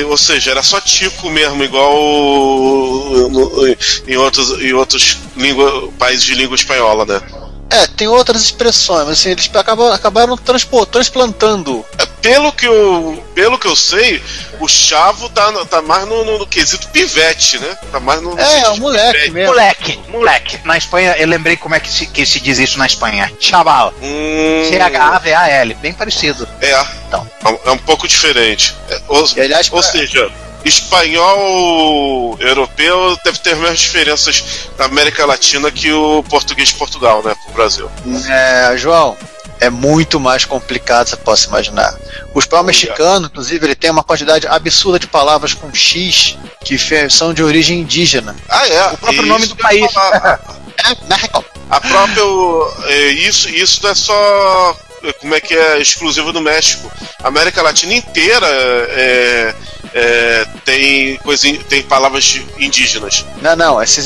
ou 0.08 0.18
seja, 0.18 0.52
era 0.52 0.64
só 0.64 0.82
tico 0.82 1.30
mesmo, 1.30 1.64
igual 1.64 1.96
em 4.06 4.18
outros, 4.18 4.62
em 4.62 4.74
outros 4.74 5.20
língua, 5.38 5.90
países 5.98 6.26
de 6.26 6.36
língua 6.36 6.56
espanhola, 6.56 7.06
né? 7.06 7.22
É, 7.70 7.88
tem 7.88 8.08
outras 8.08 8.42
expressões, 8.44 9.08
mas 9.08 9.20
assim, 9.20 9.32
eles 9.32 9.50
acabam, 9.56 9.92
acabaram 9.92 10.38
transpo, 10.38 10.86
transplantando. 10.86 11.84
Pelo 12.22 12.54
que 12.54 12.66
eu, 12.68 13.22
pelo 13.34 13.58
que 13.58 13.68
eu 13.68 13.76
sei, 13.76 14.22
o 14.60 14.68
chavo 14.68 15.28
tá, 15.30 15.52
tá 15.66 15.82
mais 15.82 16.08
no, 16.08 16.24
no- 16.24 16.38
no 16.38 16.48
quesito 16.48 16.88
pivete, 16.90 17.58
né? 17.58 17.76
Tá 17.92 18.00
mais 18.00 18.22
no. 18.22 18.36
no 18.36 18.40
É, 18.40 18.60
é 18.62 18.70
um 18.70 18.78
moleque 18.78 19.12
pivete. 19.14 19.32
mesmo. 19.32 19.52
Moleque, 19.52 20.00
moleque. 20.08 20.60
Na 20.66 20.78
Espanha, 20.78 21.16
eu 21.18 21.28
lembrei 21.28 21.58
como 21.58 21.74
é 21.76 21.80
que 21.80 21.90
se, 21.90 22.06
que 22.06 22.26
se 22.26 22.40
diz 22.40 22.60
isso 22.60 22.78
na 22.78 22.86
Espanha. 22.86 23.30
Chaval. 23.40 23.94
Hum, 24.02 24.66
C-H-A-V-A-L. 24.70 25.74
Bem 25.82 25.94
parecido. 25.94 26.48
É, 26.62 26.86
Então. 27.08 27.28
é 27.44 27.50
um- 27.50 27.60
é 27.66 27.72
um 27.72 27.78
pouco 27.80 28.08
diferente. 28.08 28.74
É, 28.90 29.02
ou, 29.08 29.28
E, 29.36 29.42
aliás, 29.42 29.68
ou 29.72 29.82
pra- 29.82 29.92
seja, 29.92 30.32
espanhol 30.66 32.38
europeu 32.40 33.18
deve 33.24 33.38
ter 33.40 33.52
as 33.52 33.60
mesmas 33.60 33.80
diferenças 33.80 34.70
na 34.78 34.86
América 34.86 35.26
Latina 35.26 35.72
que 35.72 35.92
o 35.92 36.24
português 36.24 36.70
de 36.70 36.76
Portugal, 36.76 37.22
né? 37.24 37.36
Pro 37.44 37.54
Brasil. 37.54 37.90
É, 38.30 38.78
João, 38.78 39.18
é 39.60 39.70
muito 39.70 40.20
mais 40.20 40.46
complicado, 40.46 41.08
você 41.08 41.16
pode 41.18 41.46
imaginar. 41.46 41.96
O 42.34 42.40
espanhol 42.40 42.66
mexicano, 42.66 43.28
inclusive, 43.28 43.66
ele 43.66 43.76
tem 43.76 43.92
uma 43.92 44.04
quantidade 44.04 44.48
absurda 44.48 45.00
de 45.00 45.08
palavras 45.08 45.54
com 45.54 45.74
X 45.74 46.38
que 46.64 46.78
são 47.10 47.34
de 47.34 47.44
origem 47.44 47.82
indígena. 47.82 48.36
Ah, 48.50 48.68
é. 48.68 48.88
O 48.88 48.98
próprio 48.98 49.24
e 49.24 49.30
nome 49.30 49.46
isso 49.46 49.56
do 49.56 49.62
país. 49.62 49.92
É, 50.76 51.08
México. 51.08 51.46
A 51.70 51.80
própria. 51.80 52.24
é, 52.88 53.08
isso, 53.12 53.48
isso 53.48 53.80
não 53.84 53.92
é 53.92 53.96
só. 53.96 54.76
é, 55.04 55.14
Como 55.14 55.34
é 55.36 55.40
que 55.40 55.54
é 55.54 55.80
exclusivo 55.80 56.34
do 56.34 56.42
México? 56.42 56.92
A 57.24 57.28
América 57.28 57.62
Latina 57.62 57.94
inteira 57.94 58.46
é, 58.90 59.56
é, 59.94 60.46
tem, 60.66 61.18
coisa, 61.18 61.48
tem 61.70 61.84
palavras 61.84 62.42
indígenas. 62.58 63.26
Não, 63.42 63.56
não, 63.56 63.82
essa, 63.82 64.00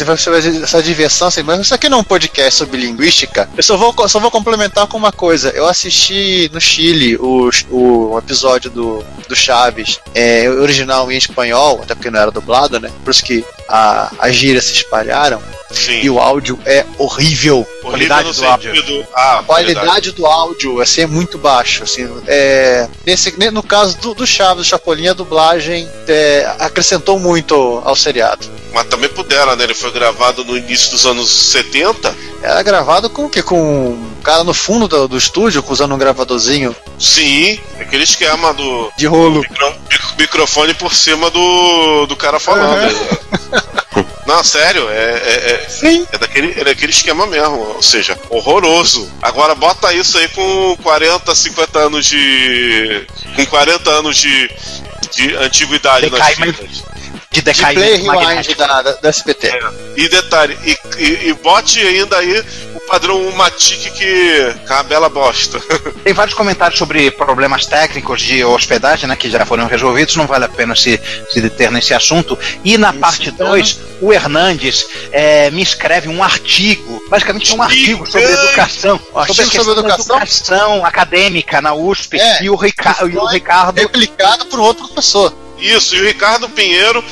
essa 0.63 0.83
diversão, 0.83 1.27
assim, 1.27 1.43
mas 1.43 1.59
isso 1.61 1.73
aqui 1.73 1.87
não 1.89 1.99
é 1.99 2.01
um 2.01 2.03
podcast 2.03 2.55
sobre 2.57 2.79
linguística. 2.79 3.49
Eu 3.55 3.63
só 3.63 3.77
vou, 3.77 3.93
só 4.07 4.19
vou 4.19 4.31
complementar 4.31 4.87
com 4.87 4.97
uma 4.97 5.11
coisa. 5.11 5.49
Eu 5.51 5.67
assisti 5.67 6.49
no 6.53 6.59
Chile 6.59 7.15
o, 7.17 7.49
o 7.69 8.17
episódio 8.17 8.69
do, 8.69 9.03
do 9.27 9.35
Chaves, 9.35 9.99
é, 10.13 10.49
original 10.49 11.11
em 11.11 11.17
espanhol, 11.17 11.79
até 11.83 11.95
porque 11.95 12.09
não 12.11 12.19
era 12.19 12.31
dublado, 12.31 12.79
né? 12.79 12.91
Por 13.03 13.11
isso 13.11 13.23
que 13.23 13.45
a, 13.69 14.11
as 14.19 14.35
gírias 14.35 14.65
se 14.65 14.73
espalharam. 14.73 15.41
Sim. 15.69 15.99
E 16.01 16.09
o 16.09 16.17
áudio 16.17 16.57
é 16.65 16.85
horrível. 16.97 17.57
Horrível 17.83 18.07
qualidade 18.07 18.31
do 18.33 18.45
áudio. 18.47 18.73
sentido- 18.75 19.07
Ah, 19.13 19.39
A 19.39 19.43
qualidade 19.43 20.11
do 20.13 20.25
áudio 20.25 20.79
assim, 20.79 21.01
é 21.01 21.05
muito 21.07 21.37
baixo. 21.37 21.83
Assim, 21.83 22.07
é, 22.25 22.87
nesse, 23.05 23.37
ne- 23.37 23.51
no 23.51 23.61
caso 23.61 23.97
do, 23.97 24.13
do 24.13 24.25
Chaves, 24.25 24.63
do 24.63 24.63
Chapolin, 24.63 25.09
a 25.09 25.13
dublagem 25.13 25.76
é, 26.07 26.55
acrescentou 26.59 27.19
muito 27.19 27.53
ao, 27.83 27.95
seriado. 27.95 28.47
Mas 28.73 28.85
também 28.87 29.09
puderam, 29.09 29.55
né? 29.55 29.63
Ele 29.63 29.73
foi 29.73 29.91
gravado 29.91 30.45
no 30.45 30.55
início 30.57 30.91
dos 30.91 31.05
anos 31.05 31.29
70. 31.29 32.15
Era 32.41 32.61
gravado 32.63 33.09
com 33.09 33.25
o 33.25 33.29
quê? 33.29 33.41
Com 33.41 33.89
um 33.89 34.13
cara 34.23 34.43
no 34.43 34.53
fundo 34.53 34.87
do, 34.87 35.07
do 35.07 35.17
estúdio, 35.17 35.63
usando 35.67 35.93
um 35.95 35.97
gravadorzinho 35.97 36.75
Sim, 36.99 37.59
aquele 37.79 38.03
esquema 38.03 38.53
do 38.53 38.91
de 38.97 39.05
rolo. 39.07 39.41
micro- 39.41 39.73
mic- 39.91 40.17
microfone 40.19 40.73
por 40.75 40.93
cima 40.93 41.29
do, 41.29 42.05
do 42.05 42.15
cara 42.15 42.39
falando. 42.39 42.95
Não, 44.27 44.43
sério, 44.43 44.87
é, 44.89 44.93
é, 44.93 45.51
é, 45.65 45.69
Sim. 45.69 46.05
é 46.11 46.17
daquele, 46.17 46.59
é 46.59 46.63
daquele 46.63 46.91
esquema 46.91 47.25
mesmo, 47.25 47.55
ou 47.75 47.81
seja, 47.81 48.19
horroroso. 48.29 49.09
Agora 49.21 49.55
bota 49.55 49.93
isso 49.93 50.17
aí 50.17 50.27
com 50.29 50.75
40, 50.83 51.33
50 51.33 51.79
anos 51.79 52.05
de. 52.05 53.07
com 53.35 53.45
40 53.45 53.89
anos 53.89 54.17
de, 54.17 54.51
de 55.13 55.35
antiguidade 55.37 56.09
nas 56.09 56.27
Decaimento. 56.27 56.61
fitas. 56.61 56.83
De 57.31 57.41
De 57.41 57.53
play 57.53 57.53
decaimento 57.53 58.11
rewind 58.11 58.55
da, 58.55 58.81
da, 58.81 58.91
da 58.93 59.09
SBT. 59.09 59.51
E 59.95 60.07
detalhe, 60.09 60.57
e, 60.63 60.77
e, 60.97 61.29
e 61.29 61.33
bote 61.33 61.79
ainda 61.79 62.17
aí 62.17 62.43
padrão 62.87 63.31
Matic 63.33 63.91
que, 63.91 63.91
que 63.91 64.03
é 64.03 64.73
uma 64.73 64.83
bela 64.83 65.09
bosta. 65.09 65.59
Tem 66.03 66.13
vários 66.13 66.35
comentários 66.35 66.79
sobre 66.79 67.11
problemas 67.11 67.65
técnicos 67.65 68.21
de 68.21 68.43
hospedagem, 68.43 69.07
né, 69.07 69.15
que 69.15 69.29
já 69.29 69.45
foram 69.45 69.67
resolvidos, 69.67 70.15
não 70.15 70.25
vale 70.25 70.45
a 70.45 70.49
pena 70.49 70.75
se, 70.75 70.99
se 71.29 71.41
deter 71.41 71.71
nesse 71.71 71.93
assunto. 71.93 72.37
E 72.63 72.77
na 72.77 72.91
Isso, 72.91 72.99
parte 72.99 73.29
então. 73.29 73.49
2, 73.49 73.79
o 74.01 74.13
Hernandes 74.13 74.87
é, 75.11 75.51
me 75.51 75.61
escreve 75.61 76.07
um 76.07 76.23
artigo, 76.23 77.03
basicamente 77.09 77.53
um 77.53 77.61
artigo 77.61 78.05
sobre 78.05 78.31
educação, 78.31 78.99
Um 79.13 79.19
artigo 79.19 79.63
sobre, 79.63 79.73
educação? 79.73 80.17
educação 80.17 80.85
acadêmica 80.85 81.61
na 81.61 81.73
USP, 81.73 82.19
É, 82.19 82.43
e, 82.43 82.49
o 82.49 82.55
Rica 82.55 82.93
que 82.93 83.05
e 83.05 83.17
o 83.17 83.25
Ricardo 83.25 83.77
Replicado 83.77 84.45
por 84.45 84.59
outro 84.59 84.87
professor. 84.87 85.46
Isso, 85.59 85.95
e 85.95 86.01
o 86.01 86.03
Ricardo 86.03 86.49
Pinheiro, 86.49 87.03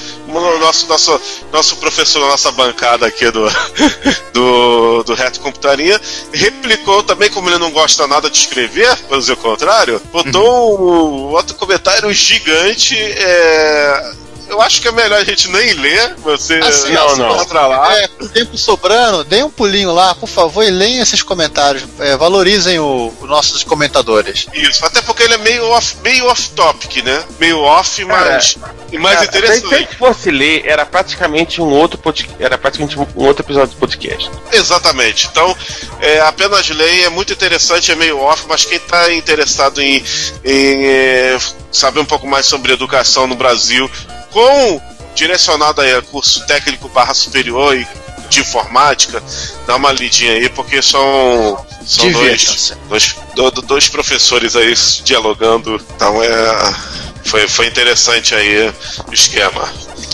nosso, 0.60 0.88
nosso, 0.88 1.22
nosso 1.52 1.78
professor 1.78 2.20
da 2.22 2.28
nossa 2.28 2.52
bancada 2.52 3.06
aqui 3.06 3.30
do, 3.32 3.48
do, 4.34 5.04
do 5.04 5.14
Reto 5.14 5.40
Computaria, 5.40 6.00
replicou 6.34 7.04
também, 7.04 7.30
como 7.30 7.50
ele 7.50 7.58
não 7.58 7.72
gosta 7.72 8.08
nada 8.08 8.30
de 8.30 8.38
escrever, 8.38 8.96
para 9.08 9.18
dizer 9.18 9.34
o 9.34 9.38
contrário, 9.38 10.02
botou 10.12 10.80
um 10.80 11.32
outro 11.32 11.56
comentário 11.56 12.12
gigante. 12.14 12.96
é, 12.96 14.25
eu 14.56 14.62
acho 14.62 14.82
que 14.82 14.88
é 14.88 14.92
melhor 14.92 15.20
a 15.20 15.24
gente 15.24 15.50
nem 15.50 15.74
ler, 15.74 16.16
você 16.18 16.56
Assim, 16.60 16.94
não, 16.94 17.16
não. 17.18 17.36
lá. 17.68 18.08
com 18.20 18.28
tempo 18.28 18.58
sobrando, 18.58 19.24
deem 19.24 19.44
um 19.44 19.50
pulinho 19.50 19.92
lá, 19.94 20.16
por 20.16 20.28
favor, 20.30 20.64
e 20.64 20.70
leiam 20.72 21.02
esses 21.04 21.22
comentários. 21.22 21.84
É, 22.00 22.16
valorizem 22.18 22.80
o- 22.80 23.14
os 23.22 23.30
nossos 23.30 23.64
comentadores. 23.64 24.48
Isso, 24.54 24.86
até 24.86 25.02
porque 25.02 25.24
ele 25.24 25.34
é 25.34 25.38
meio 25.38 25.66
off, 25.70 25.98
meio 26.04 26.26
off 26.28 26.50
topic, 26.52 27.04
né? 27.04 27.24
Meio 27.40 27.60
off, 27.60 28.04
mas, 28.06 28.58
e 28.92 28.98
mais 28.98 29.20
Cara, 29.20 29.32
Se 29.32 29.38
a 29.38 29.40
interessante. 29.40 29.78
gente 29.78 29.96
fosse 29.98 30.32
ler, 30.32 30.64
era 30.66 30.86
praticamente 30.86 31.62
um 31.62 31.70
outro 31.70 31.98
podcast, 31.98 32.36
era 32.44 32.58
praticamente 32.58 32.98
um 33.00 33.06
outro 33.16 33.44
episódio 33.46 33.74
do 33.76 33.80
podcast. 33.80 34.30
Exatamente. 34.52 35.28
Então, 35.32 35.56
é, 36.02 36.22
apenas 36.22 36.70
lei 36.70 37.04
é 37.06 37.10
muito 37.10 37.34
interessante, 37.34 37.92
é 37.92 37.96
meio 37.96 38.20
off, 38.20 38.44
mas 38.48 38.66
quem 38.66 38.78
está 38.78 39.14
interessado 39.14 39.82
em, 39.82 40.04
em, 40.44 40.86
é, 40.86 41.38
saber 41.72 42.00
um 42.00 42.06
pouco 42.06 42.28
mais 42.28 42.46
sobre 42.46 42.72
educação 42.74 43.28
no 43.28 43.36
Brasil, 43.36 43.90
com 44.36 44.82
direcionado 45.16 45.80
aí 45.80 45.96
a 45.96 46.02
curso 46.02 46.46
técnico 46.46 46.90
barra 46.90 47.14
superior 47.14 47.74
e 47.78 47.88
de 48.30 48.42
informática, 48.42 49.24
dá 49.66 49.76
uma 49.78 49.92
lidinha 49.94 50.34
aí, 50.34 50.50
porque 50.50 50.82
são, 50.82 51.64
são 51.86 52.12
dois, 52.12 52.74
dois, 52.90 53.16
do- 53.34 53.52
do- 53.52 53.62
dois 53.62 53.88
professores 53.88 54.56
aí 54.58 54.74
dialogando. 55.06 55.82
Então 55.96 56.22
é. 56.22 56.96
Foi, 57.24 57.48
foi 57.48 57.66
interessante 57.68 58.36
aí 58.36 58.72
o 59.08 59.14
esquema. 59.14 59.68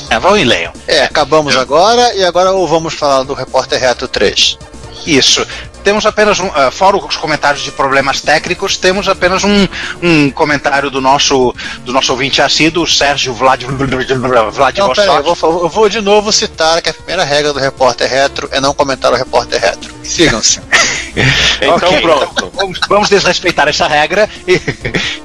É, 0.10 0.18
vão 0.20 0.38
e 0.38 0.44
leiam. 0.46 0.72
É, 0.88 1.04
acabamos 1.04 1.56
agora 1.58 2.14
e 2.16 2.24
agora 2.24 2.52
vamos 2.52 2.94
falar 2.94 3.24
do 3.24 3.34
Repórter 3.34 3.80
Reto 3.82 4.08
3. 4.08 4.58
Isso. 5.06 5.46
Temos 5.84 6.06
apenas 6.06 6.40
um, 6.40 6.48
uh, 6.48 6.72
fora 6.72 6.98
os 6.98 7.18
comentários 7.18 7.64
de 7.64 7.72
problemas 7.72 8.22
técnicos, 8.22 8.78
temos 8.78 9.08
apenas 9.08 9.44
um, 9.44 9.68
um 10.02 10.30
comentário 10.32 10.90
do 10.90 11.02
nosso 11.02 11.54
do 11.84 11.92
nosso 11.92 12.12
ouvinte 12.12 12.42
assíduo, 12.42 12.86
Sérgio 12.88 13.34
Vlad, 13.34 13.64
Não, 13.70 13.78
peraí, 13.78 14.08
eu 14.10 14.52
Vladivostok. 14.52 15.40
vou, 15.40 15.64
eu 15.64 15.70
vou 15.70 15.90
de 15.90 16.02
novo 16.02 16.32
citar 16.32 16.82
que 16.82 16.90
a 16.90 16.94
primeira 16.94 17.24
regra 17.24 17.54
do 17.54 17.60
Repórter 17.60 18.10
Retro 18.10 18.48
é 18.52 18.60
não 18.60 18.74
comentar 18.74 19.12
o 19.12 19.16
Repórter 19.16 19.60
Retro. 19.60 19.94
Sigam-se. 20.04 20.60
Então 21.62 21.76
Ok, 21.76 22.01
pronto. 22.01 22.32
então 22.34 22.51
vamos, 22.55 22.80
vamos 22.89 23.09
desrespeitar 23.09 23.68
essa 23.68 23.88
regra 23.88 24.28
e, 24.47 24.53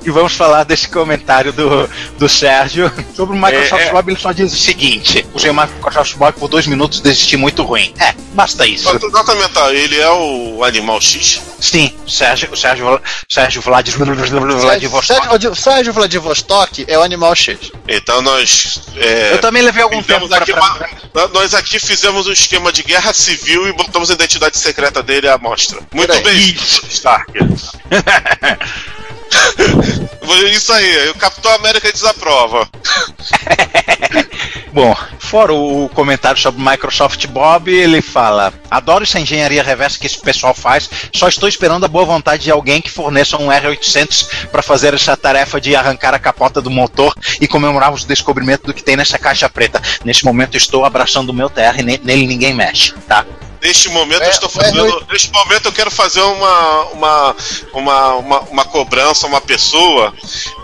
e 0.05 0.11
vamos 0.11 0.35
falar 0.35 0.65
desse 0.65 0.87
comentário 0.89 1.51
do, 1.53 1.89
do 2.19 2.29
Sérgio 2.29 2.93
sobre 3.15 3.35
o 3.37 3.41
Microsoft 3.41 3.83
É, 3.83 3.89
é. 3.89 4.03
Ele 4.07 4.17
só 4.21 4.33
diz 4.33 4.53
o 4.53 4.57
seguinte: 4.57 5.27
usei 5.33 5.51
o 5.51 5.55
Microsoft 5.55 6.15
Web 6.21 6.39
por 6.39 6.49
dois 6.49 6.67
minutos, 6.67 7.01
desisti 7.01 7.37
muito 7.37 7.63
ruim. 7.63 7.93
É, 7.99 8.13
basta 8.35 8.67
isso. 8.67 8.97
Tentar 8.99 9.25
comentar, 9.25 9.75
ele 9.75 9.99
é 9.99 10.11
o 10.11 10.63
animal 10.63 11.01
X? 11.01 11.41
Sim, 11.59 11.91
Sérgio, 12.07 12.55
Sérgio, 12.55 13.01
Sérgio 13.29 13.63
Vlad, 13.63 13.89
Vladivostok. 13.89 15.07
Sérgio, 15.29 15.55
Sérgio 15.55 15.93
Vladivostok 15.93 16.85
é 16.87 16.99
o 16.99 17.03
Animal 17.03 17.35
X. 17.35 17.73
Então 17.89 18.21
nós. 18.21 18.81
é, 18.97 19.33
Eu 19.33 19.39
também 19.39 19.63
levei 19.63 19.83
algum 19.83 20.03
tempo 20.03 20.33
aqui 20.35 20.53
pra- 20.53 20.63
uma- 21.15 21.29
Nós 21.33 21.55
aqui 21.55 21.79
fizemos 21.79 22.27
um 22.27 22.33
esquema 22.33 22.71
de 22.71 22.83
guerra 22.83 23.13
civil 23.13 23.67
e 23.67 23.73
botamos 23.73 24.11
a 24.11 24.15
identidade 24.15 24.59
secreta 24.59 25.03
dele 25.03 25.29
à 25.29 25.39
mostra. 25.39 25.76
Muito 25.93 26.09
Peraí. 26.09 26.23
bem, 26.23 26.57
Stark. 26.91 27.33
Isso 30.53 30.73
aí, 30.73 31.11
o 31.11 31.15
Capitão 31.15 31.53
América 31.55 31.91
desaprova. 31.93 32.69
Bom, 34.73 34.95
fora 35.19 35.53
o 35.55 35.89
comentário 35.91 36.41
sobre 36.41 36.61
o 36.61 36.65
Microsoft 36.69 37.27
Bob, 37.29 37.71
ele 37.73 38.03
fala: 38.03 38.53
Adoro 38.71 39.05
essa 39.05 39.19
engenharia 39.21 39.63
reversa 39.63 39.99
que 39.99 40.07
esse 40.07 40.21
pessoal 40.21 40.53
faz, 40.55 40.89
só 41.15 41.29
estou 41.29 41.49
esperando 41.49 41.85
a 41.85 41.89
boa 41.89 42.05
vontade 42.05 42.43
de 42.45 42.51
alguém 42.51 42.81
que 42.83 42.91
forneça 42.91 43.37
um 43.39 43.49
R800 43.49 44.49
para 44.51 44.63
fazer 44.63 44.93
essa 44.95 45.17
tarefa 45.17 45.61
de 45.61 45.75
arrancar 45.75 46.15
a 46.15 46.19
capota 46.19 46.61
do 46.61 46.71
motor 46.71 47.15
e 47.41 47.49
comemorar 47.49 47.93
os 47.93 48.05
descobrimentos 48.05 48.67
do 48.67 48.75
que 48.75 48.83
tem 48.83 48.97
nessa 48.97 49.19
caixa 49.19 49.49
preta. 49.49 49.81
Nesse 50.05 50.25
momento 50.25 50.57
estou 50.57 50.85
abraçando 50.85 51.31
o 51.31 51.35
meu 51.35 51.49
TR, 51.49 51.83
ne- 51.83 52.01
nele 52.03 52.27
ninguém 52.27 52.55
mexe, 52.55 52.93
tá? 53.09 53.25
Neste 53.63 53.89
momento 53.89 54.23
É, 54.23 54.27
eu 54.27 54.31
estou 54.31 54.49
o 54.49 54.53
fazendo. 54.53 54.85
R8. 54.87 55.07
Neste 55.13 55.33
momento 55.33 55.67
eu 55.67 55.73
quero 55.73 55.91
fazer 55.91 56.21
uma, 56.21 56.83
uma, 56.93 57.37
uma, 57.73 58.15
uma, 58.15 58.41
uma 58.41 58.65
cobrança 58.65 59.27
a 59.27 59.29
uma 59.29 59.41
pessoa 59.41 60.13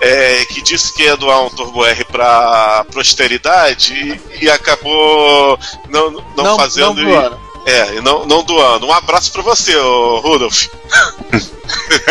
é, 0.01 0.45
que 0.47 0.61
disse 0.63 0.93
que 0.95 1.03
ia 1.05 1.17
doar 1.17 1.43
um 1.43 1.51
Turbo 1.51 1.85
R 1.85 2.05
para 2.05 2.85
posteridade 2.93 4.21
e, 4.41 4.45
e 4.45 4.51
acabou 4.51 5.59
não, 5.89 6.11
não, 6.11 6.25
Não- 6.45 6.57
fazendo. 6.57 6.95
não 7.03 7.11
doando. 7.11 7.41
e, 7.67 7.71
é, 7.71 7.95
e 7.97 8.01
não, 8.01 8.27
não 8.27 8.43
doando. 8.43 8.87
Um 8.87 8.93
abraço 8.93 9.33
para 9.33 9.43
você, 9.43 9.73
Rudolf. 9.79 10.67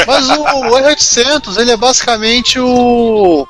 Mas 0.08 0.30
o, 0.30 0.42
o 0.42 0.72
R800, 0.80 1.58
ele 1.60 1.72
é 1.72 1.78
basicamente 1.78 2.60
o. 2.60 3.48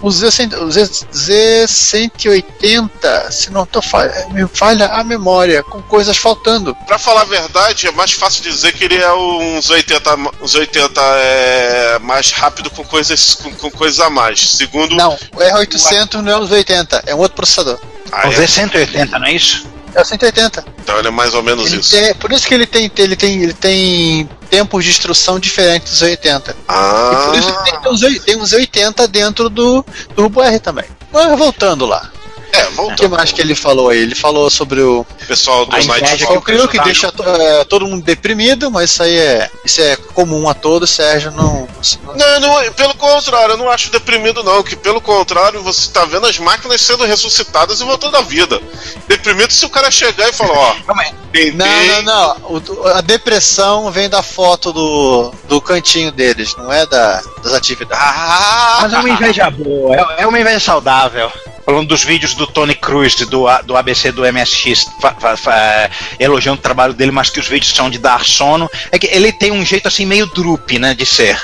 O 0.00 0.08
Z100 0.08 0.54
o 0.60 0.70
Z- 0.70 1.06
Z180, 1.12 3.30
se 3.30 3.50
não 3.50 3.64
tô 3.66 3.80
falha, 3.80 4.26
me 4.30 4.46
falha 4.48 4.86
a 4.86 5.04
memória, 5.04 5.62
com 5.62 5.80
coisas 5.82 6.16
faltando. 6.16 6.74
Pra 6.86 6.98
falar 6.98 7.22
a 7.22 7.24
verdade, 7.24 7.86
é 7.86 7.92
mais 7.92 8.12
fácil 8.12 8.42
dizer 8.42 8.72
que 8.72 8.84
ele 8.84 8.96
é 8.96 9.12
uns 9.14 9.70
80, 9.70 10.14
uns 10.42 10.54
80 10.54 11.00
é, 11.00 11.98
mais 12.00 12.30
rápido 12.32 12.70
com 12.70 12.84
coisas, 12.84 13.34
com, 13.34 13.52
com 13.54 13.70
coisas 13.70 14.00
a 14.00 14.10
mais. 14.10 14.40
Segundo. 14.40 14.94
Não, 14.94 15.12
o 15.14 15.36
R800 15.38 16.14
não 16.22 16.32
é 16.32 16.38
os 16.38 16.50
80, 16.50 17.04
é 17.06 17.14
um 17.14 17.18
outro 17.18 17.36
processador. 17.36 17.78
Ah, 18.12 18.28
O 18.28 18.32
é? 18.32 18.36
Z180, 18.36 19.10
não 19.10 19.26
é 19.26 19.32
isso? 19.32 19.66
É 19.94 20.02
o 20.02 20.04
180. 20.04 20.64
Então 20.82 20.98
ele 20.98 21.08
é 21.08 21.10
mais 21.10 21.34
ou 21.34 21.42
menos 21.42 21.66
Ele 21.70 21.80
isso. 21.80 21.90
tem- 21.92 22.14
por 22.14 22.32
isso 22.32 22.46
que 22.48 22.54
ele 22.54 22.66
tem, 22.66 22.90
ele 22.98 23.16
tem, 23.16 23.42
ele 23.42 23.54
tem 23.54 24.28
tempos 24.54 24.84
de 24.84 24.90
instrução 24.90 25.40
diferentes 25.40 25.90
dos 25.90 26.02
80. 26.02 26.52
E 26.52 26.54
Ah, 26.68 27.22
por 27.26 27.34
isso 27.36 27.52
tem 27.64 27.92
uns, 27.92 28.24
tem 28.24 28.36
uns 28.36 28.52
80 28.52 29.08
dentro 29.08 29.50
do, 29.50 29.82
do 29.82 30.14
Turbo 30.14 30.40
R 30.42 30.60
também. 30.60 30.84
Mas 31.12 31.36
voltando 31.36 31.84
lá. 31.84 32.10
É, 32.54 32.68
O 32.80 32.94
que 32.94 33.08
mais 33.08 33.32
que 33.32 33.40
ele 33.40 33.54
falou 33.54 33.88
aí? 33.88 33.98
Ele 33.98 34.14
falou 34.14 34.48
sobre 34.50 34.80
o 34.80 35.06
Pessoal 35.26 35.64
do 35.66 35.74
A 35.74 35.78
Night 35.78 36.04
inveja 36.04 36.26
Fall. 36.26 36.36
o 36.36 36.42
Crew 36.42 36.68
que 36.68 36.78
deixa 36.80 37.12
é, 37.40 37.64
todo 37.64 37.86
mundo 37.86 38.04
deprimido, 38.04 38.70
mas 38.70 38.90
isso 38.90 39.02
aí 39.02 39.16
é, 39.18 39.50
isso 39.64 39.80
é 39.80 39.96
comum 40.14 40.48
a 40.48 40.54
todos, 40.54 40.90
Sérgio. 40.90 41.30
Não, 41.30 41.66
Não, 42.16 42.40
não, 42.40 42.72
pelo 42.72 42.94
contrário, 42.94 43.52
eu 43.52 43.56
não 43.56 43.70
acho 43.70 43.90
deprimido, 43.90 44.42
não. 44.42 44.62
Que 44.62 44.76
pelo 44.76 45.00
contrário, 45.00 45.62
você 45.62 45.90
tá 45.90 46.04
vendo 46.04 46.26
as 46.26 46.38
máquinas 46.38 46.80
sendo 46.80 47.04
ressuscitadas 47.04 47.80
e 47.80 47.84
voltando 47.84 48.16
à 48.16 48.22
vida. 48.22 48.60
Deprimido 49.08 49.52
se 49.52 49.64
o 49.64 49.70
cara 49.70 49.90
chegar 49.90 50.28
e 50.28 50.32
falar, 50.32 50.52
ó, 50.58 50.74
não, 51.54 51.86
não, 51.86 52.02
não. 52.02 52.36
O- 52.50 52.88
a 52.88 53.00
depressão 53.00 53.90
vem 53.90 54.08
da 54.08 54.22
foto 54.22 54.72
do, 54.72 55.32
do 55.48 55.60
cantinho 55.60 56.12
deles, 56.12 56.54
não 56.56 56.72
é 56.72 56.86
da, 56.86 57.20
das 57.42 57.52
atividades. 57.52 58.04
Ah, 58.06 58.78
Mas 58.82 58.92
é 58.92 58.98
uma 58.98 59.10
inveja 59.10 59.50
boa, 59.50 59.96
é, 59.96 60.22
é 60.22 60.26
uma 60.26 60.38
inveja 60.40 60.60
saudável. 60.60 61.30
Falando 61.64 61.88
dos 61.88 62.04
vídeos 62.04 62.34
do 62.34 62.46
Tony 62.46 62.74
Cruz, 62.74 63.14
do, 63.16 63.46
do 63.64 63.76
ABC 63.76 64.12
do 64.12 64.22
MSX, 64.30 64.86
fa- 65.00 65.14
fa- 65.18 65.36
fa- 65.36 65.90
elogiando 66.20 66.58
o 66.58 66.62
trabalho 66.62 66.92
dele, 66.92 67.10
mas 67.10 67.30
que 67.30 67.40
os 67.40 67.48
vídeos 67.48 67.74
são 67.74 67.88
de 67.88 67.98
dar 67.98 68.24
sono. 68.24 68.68
É 68.92 68.98
que 68.98 69.06
ele 69.06 69.32
tem 69.32 69.50
um 69.50 69.64
jeito 69.64 69.88
assim 69.88 70.04
meio 70.04 70.26
drupe, 70.26 70.78
né, 70.78 70.94
de 70.94 71.06
ser. 71.06 71.40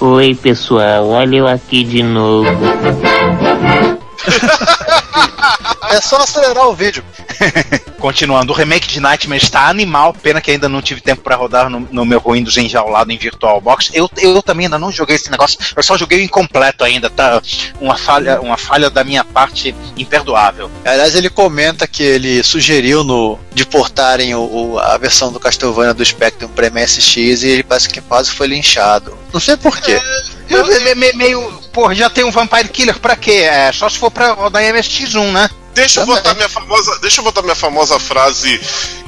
Oi, 0.00 0.34
pessoal, 0.34 1.08
olha 1.08 1.36
eu 1.36 1.48
aqui 1.48 1.82
de 1.82 2.02
novo. 2.02 2.48
É 5.90 6.00
só 6.00 6.16
acelerar 6.18 6.68
o 6.68 6.74
vídeo. 6.74 7.04
Continuando, 7.98 8.52
o 8.52 8.56
remake 8.56 8.86
de 8.88 9.00
Nightmare 9.00 9.42
está 9.42 9.68
animal, 9.68 10.12
pena 10.14 10.40
que 10.40 10.50
ainda 10.52 10.68
não 10.68 10.80
tive 10.80 11.00
tempo 11.00 11.22
para 11.22 11.34
rodar 11.34 11.68
no, 11.68 11.80
no 11.90 12.04
meu 12.04 12.22
Windows 12.24 12.56
enjaulado 12.56 13.10
em 13.10 13.18
VirtualBox. 13.18 13.90
Eu, 13.92 14.08
eu 14.18 14.40
também 14.42 14.66
ainda 14.66 14.78
não 14.78 14.92
joguei 14.92 15.16
esse 15.16 15.30
negócio, 15.30 15.58
eu 15.76 15.82
só 15.82 15.96
joguei 15.98 16.18
o 16.20 16.22
incompleto 16.22 16.84
ainda, 16.84 17.10
tá? 17.10 17.42
Uma 17.80 17.96
falha, 17.96 18.40
uma 18.40 18.56
falha 18.56 18.88
da 18.88 19.02
minha 19.02 19.24
parte 19.24 19.74
imperdoável. 19.96 20.70
Aliás, 20.84 21.14
ele 21.16 21.28
comenta 21.28 21.86
que 21.88 22.02
ele 22.02 22.42
sugeriu 22.44 23.02
no, 23.02 23.38
de 23.52 23.66
portarem 23.66 24.34
o, 24.34 24.40
o- 24.74 24.78
a 24.78 24.96
versão 24.96 25.32
do 25.32 25.40
Castlevania 25.40 25.92
do 25.94 26.04
Spectrum 26.04 26.48
para 26.48 26.70
MSX 26.70 27.42
e 27.42 27.48
ele 27.48 27.62
parece 27.64 27.88
que 27.88 28.00
quase 28.00 28.30
foi 28.30 28.46
linchado. 28.46 29.16
Não 29.32 29.40
sei 29.40 29.56
porquê. 29.56 30.00
É 30.50 30.94
me- 30.94 31.12
meio. 31.14 31.58
Pô, 31.72 31.92
já 31.94 32.08
tem 32.08 32.24
um 32.24 32.30
Vampire 32.30 32.68
Killer, 32.68 32.98
pra 32.98 33.14
quê? 33.16 33.42
É 33.50 33.70
só 33.72 33.88
se 33.88 33.98
for 33.98 34.10
pra 34.10 34.32
rodar 34.32 34.62
MSX1, 34.62 35.32
né? 35.32 35.50
Deixa 35.78 36.00
eu 36.00 36.06
Também. 36.06 36.16
botar 36.22 36.34
minha 36.34 36.48
famosa, 36.48 36.98
deixa 36.98 37.20
eu 37.20 37.24
botar 37.24 37.42
minha 37.42 37.54
famosa 37.54 38.00
frase 38.00 38.60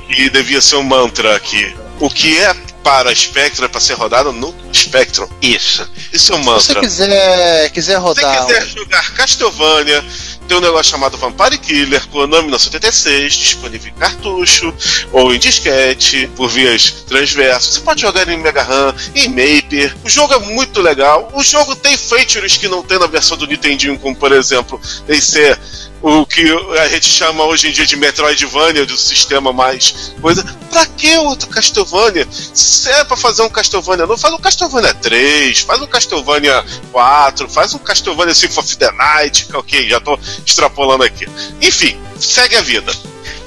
que 0.06 0.30
devia 0.30 0.60
ser 0.60 0.76
um 0.76 0.84
mantra 0.84 1.34
aqui. 1.34 1.74
O 1.98 2.08
que 2.08 2.38
é 2.38 2.54
para 2.84 3.14
Spectrum 3.14 3.64
é 3.64 3.68
para 3.68 3.80
ser 3.80 3.94
rodado 3.94 4.32
no 4.32 4.54
Spectrum. 4.72 5.28
Isso. 5.42 5.86
Isso 6.12 6.32
é 6.32 6.36
um 6.36 6.38
Se 6.38 6.44
você 6.44 6.68
mantra. 6.74 6.80
quiser, 6.80 7.70
quiser 7.70 7.94
Se 7.96 8.00
você 8.00 8.22
rodar. 8.22 8.46
quiser 8.46 8.66
jogar 8.68 9.14
Castlevania, 9.14 10.04
tem 10.48 10.56
um 10.56 10.60
negócio 10.60 10.90
chamado 10.90 11.16
Vampire 11.18 11.58
Killer, 11.58 12.06
Konami 12.08 12.44
1976, 12.44 13.34
disponível 13.34 13.88
em 13.90 13.94
cartucho 13.94 14.74
ou 15.12 15.34
em 15.34 15.38
disquete, 15.38 16.28
por 16.34 16.48
vias 16.48 16.90
transversas. 17.06 17.74
Você 17.74 17.80
pode 17.80 18.00
jogar 18.00 18.28
em 18.28 18.36
Mega 18.36 18.62
RAM, 18.62 18.94
em 19.14 19.28
Maper. 19.28 19.94
O 20.04 20.08
jogo 20.08 20.34
é 20.34 20.38
muito 20.38 20.80
legal. 20.80 21.30
O 21.34 21.42
jogo 21.42 21.76
tem 21.76 21.96
features 21.96 22.56
que 22.56 22.66
não 22.66 22.82
tem 22.82 22.98
na 22.98 23.06
versão 23.06 23.36
do 23.36 23.46
Nintendinho, 23.46 23.98
como 23.98 24.16
por 24.16 24.32
exemplo, 24.32 24.80
tem 25.06 25.20
ser 25.20 25.56
o 26.02 26.24
que 26.24 26.42
a 26.78 26.88
gente 26.88 27.06
chama 27.06 27.44
hoje 27.44 27.68
em 27.68 27.72
dia 27.72 27.86
de 27.86 27.96
Metroidvania, 27.96 28.86
do 28.86 28.96
sistema 28.96 29.52
mais 29.52 30.14
coisa. 30.20 30.44
Pra 30.70 30.86
que 30.86 31.16
outro 31.18 31.48
Castlevania? 31.48 32.26
Se 32.30 32.88
é 32.90 33.04
pra 33.04 33.16
fazer 33.16 33.42
um 33.42 33.50
Castlevania 33.50 34.06
novo, 34.06 34.20
faz 34.20 34.32
um 34.32 34.38
Castlevania 34.38 34.94
3, 34.94 35.60
faz 35.60 35.82
um 35.82 35.86
Castlevania 35.86 36.64
4, 36.92 37.48
faz 37.48 37.74
um 37.74 37.78
Castlevania 37.78 38.34
Symphony 38.34 38.60
of 38.60 38.76
the 38.76 38.92
Night, 38.92 39.48
ok, 39.52 39.88
já 39.88 40.00
tô 40.00 40.18
extrapolando 40.46 41.04
aqui. 41.04 41.26
Enfim, 41.60 41.98
segue 42.18 42.56
a 42.56 42.62
vida. 42.62 42.92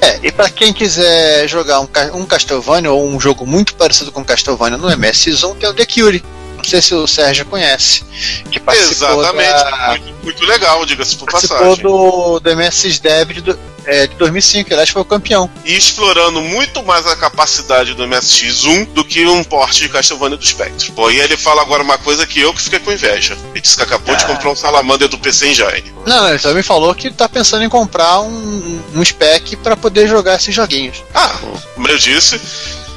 É, 0.01 0.19
e 0.21 0.31
pra 0.31 0.49
quem 0.49 0.73
quiser 0.73 1.47
jogar 1.47 1.79
um, 1.79 1.87
um 2.13 2.25
Castlevania 2.25 2.91
ou 2.91 3.07
um 3.07 3.19
jogo 3.19 3.45
muito 3.47 3.73
parecido 3.75 4.11
com 4.11 4.23
Castlevania 4.23 4.77
no 4.77 4.89
MSX1, 4.89 5.55
tem 5.55 5.69
o 5.69 5.73
The 5.73 5.85
Cure. 5.85 6.23
Não 6.63 6.69
sei 6.69 6.81
se 6.81 6.93
o 6.95 7.05
Sérgio 7.05 7.45
conhece. 7.45 8.03
Que 8.49 8.59
participou 8.59 9.19
Exatamente, 9.21 9.49
da- 9.49 9.87
muito, 9.89 10.23
muito 10.23 10.45
legal, 10.45 10.85
diga-se 10.85 11.15
por 11.17 11.29
participou 11.29 11.57
passagem. 11.59 11.83
do, 11.83 12.39
do 12.39 12.55
MSX 12.55 12.99
Dev 12.99 13.31
de, 13.31 13.55
é, 13.85 14.07
de 14.07 14.15
2005, 14.15 14.71
aliás 14.71 14.89
foi 14.89 15.01
o 15.01 15.05
campeão. 15.05 15.49
E 15.65 15.75
explorando 15.75 16.39
muito 16.41 16.81
mais 16.83 17.05
a 17.05 17.15
capacidade 17.17 17.93
do 17.93 18.03
MSX1 18.07 18.85
do 18.93 19.03
que 19.03 19.25
um 19.27 19.43
porte 19.43 19.81
de 19.81 19.89
Castlevania 19.89 20.37
do 20.37 20.45
Spectrum. 20.45 20.93
Pô, 20.95 21.11
e 21.11 21.19
ele 21.19 21.35
fala 21.35 21.61
agora 21.61 21.83
uma 21.83 21.97
coisa 21.97 22.25
que 22.25 22.39
eu 22.39 22.53
que 22.53 22.61
fiquei 22.61 22.79
com 22.79 22.91
inveja. 22.91 23.37
Ele 23.51 23.59
disse 23.61 23.75
que 23.75 23.83
acabou 23.83 24.15
de 24.15 24.23
Ah. 24.23 24.27
comprar 24.27 24.49
um 24.51 24.55
Salamander 24.55 25.09
do 25.09 25.17
PC 25.19 25.47
Engine. 25.49 25.93
Não, 26.05 26.29
ele 26.29 26.39
também 26.39 26.63
falou 26.63 26.95
que 26.95 27.11
tá 27.11 27.27
pensando 27.27 27.63
em 27.63 27.69
comprar 27.69 28.21
um, 28.21 28.81
um 28.95 29.03
spec 29.03 29.57
pra 29.57 29.75
poder 29.75 30.07
jogar 30.07 30.35
esses 30.35 30.55
joguinhos. 30.55 31.03
Ah, 31.13 31.35
como 31.75 31.87
eu 31.89 31.97
disse, 31.97 32.39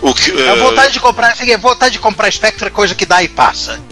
O 0.00 0.14
que, 0.14 0.30
A 0.30 0.52
é, 0.52 0.56
vontade 0.56 0.92
de 0.92 1.00
comprar, 1.00 1.32
assim, 1.32 1.52
a 1.52 1.58
vontade 1.58 1.94
de 1.94 1.98
comprar 1.98 2.30
Spectre 2.30 2.66
é 2.68 2.70
coisa 2.70 2.94
que 2.94 3.06
dá 3.06 3.22
e 3.22 3.28
passa. 3.28 3.80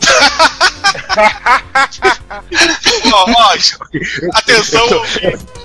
ó, 3.13 3.31
ó, 3.31 3.57
atenção, 4.35 4.87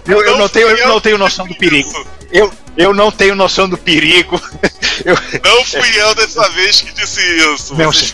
Eu, 0.07 0.23
eu 0.23 0.37
não 0.37 0.47
tenho, 0.49 0.67
eu 0.69 0.87
não 0.87 1.01
tenho 1.01 1.17
noção 1.17 1.45
do 1.47 1.55
perigo. 1.55 2.07
Eu, 2.31 2.51
eu 2.77 2.93
não 2.93 3.11
tenho 3.11 3.35
noção 3.35 3.67
do 3.67 3.77
perigo. 3.77 4.39
Eu, 5.05 5.15
não 5.43 5.63
fui 5.65 6.01
eu 6.01 6.13
dessa 6.15 6.49
vez 6.49 6.81
que 6.81 6.91
disse 6.93 7.21
isso. 7.21 7.75
Meu, 7.75 7.91
Vocês 7.91 8.13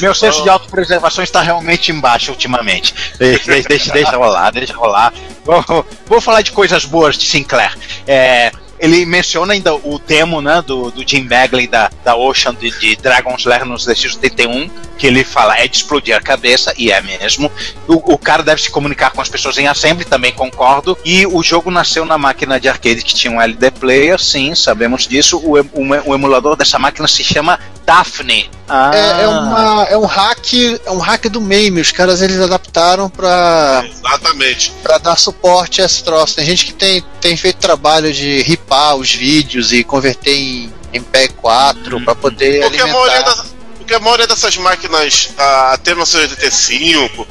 meu 0.00 0.14
senso 0.14 0.38
não. 0.38 0.44
de 0.44 0.50
autopreservação 0.50 1.22
está 1.22 1.42
realmente 1.42 1.92
embaixo 1.92 2.30
ultimamente. 2.30 2.94
Deixa, 3.18 3.50
deixa, 3.50 3.68
deixa, 3.68 3.92
deixa 3.92 4.16
rolar, 4.16 4.50
deixa 4.50 4.74
rolar. 4.74 5.12
Vou, 5.44 5.86
vou 6.06 6.20
falar 6.20 6.42
de 6.42 6.52
coisas 6.52 6.84
boas 6.84 7.16
de 7.16 7.26
Sinclair. 7.26 7.76
É, 8.06 8.52
ele 8.78 9.04
menciona 9.04 9.52
ainda 9.52 9.74
o 9.74 9.98
demo 9.98 10.40
né, 10.40 10.62
do, 10.64 10.90
do 10.90 11.06
Jim 11.06 11.24
Bagley 11.24 11.66
da, 11.66 11.90
da 12.04 12.16
Ocean 12.16 12.54
de, 12.54 12.70
de 12.78 12.96
Dragon's 12.96 13.44
Lair 13.44 13.64
no 13.64 13.74
DX81, 13.74 14.70
que 14.96 15.06
ele 15.06 15.24
fala 15.24 15.58
é 15.58 15.66
de 15.66 15.76
explodir 15.76 16.16
a 16.16 16.20
cabeça, 16.20 16.72
e 16.76 16.90
é 16.90 17.00
mesmo. 17.00 17.50
O, 17.86 18.14
o 18.14 18.18
cara 18.18 18.42
deve 18.42 18.62
se 18.62 18.70
comunicar 18.70 19.10
com 19.10 19.20
as 19.20 19.28
pessoas 19.28 19.58
em 19.58 19.66
assembly, 19.66 20.04
também 20.04 20.32
concordo. 20.32 20.96
E 21.04 21.26
o 21.26 21.42
jogo 21.42 21.70
nasceu 21.70 22.04
na 22.04 22.18
máquina 22.18 22.58
de 22.58 22.68
arcade 22.68 23.02
que 23.02 23.14
tinha 23.14 23.32
um 23.32 23.40
LD 23.40 23.70
Player, 23.72 24.18
sim, 24.20 24.54
sabemos 24.54 25.06
disso. 25.06 25.38
O, 25.38 25.58
o, 25.58 26.10
o 26.10 26.14
emulador 26.14 26.56
dessa 26.56 26.78
máquina 26.78 27.06
se 27.06 27.22
chama 27.22 27.58
Daphne. 27.88 28.50
Ah, 28.68 28.90
É, 28.94 29.22
é, 29.22 29.26
uma, 29.28 29.86
é 29.88 29.96
um 29.96 30.04
hack, 30.04 30.52
é 30.84 30.90
um 30.90 30.98
hack 30.98 31.24
do 31.30 31.40
MAME. 31.40 31.80
Os 31.80 31.90
caras 31.90 32.20
eles 32.20 32.38
adaptaram 32.38 33.08
pra, 33.08 33.82
Exatamente. 33.88 34.72
pra 34.82 34.98
dar 34.98 35.16
suporte 35.16 35.80
a 35.80 35.86
esse 35.86 36.04
troço. 36.04 36.36
Tem 36.36 36.44
gente 36.44 36.66
que 36.66 36.74
tem, 36.74 37.02
tem 37.18 37.34
feito 37.34 37.56
trabalho 37.56 38.12
de 38.12 38.42
ripar 38.42 38.94
os 38.96 39.10
vídeos 39.10 39.72
e 39.72 39.82
converter 39.82 40.34
em, 40.36 40.70
em 40.92 41.00
PE4 41.00 42.04
pra 42.04 42.14
poder 42.14 42.60
Porque 42.60 42.78
a 42.82 42.86
maioria, 42.86 43.14
alimentar. 43.16 43.36
das, 43.36 43.54
porque 43.88 43.94
a 43.94 44.00
maioria 44.00 44.26
dessas 44.26 44.54
máquinas, 44.58 45.30
até 45.72 45.92
1985, 45.94 47.26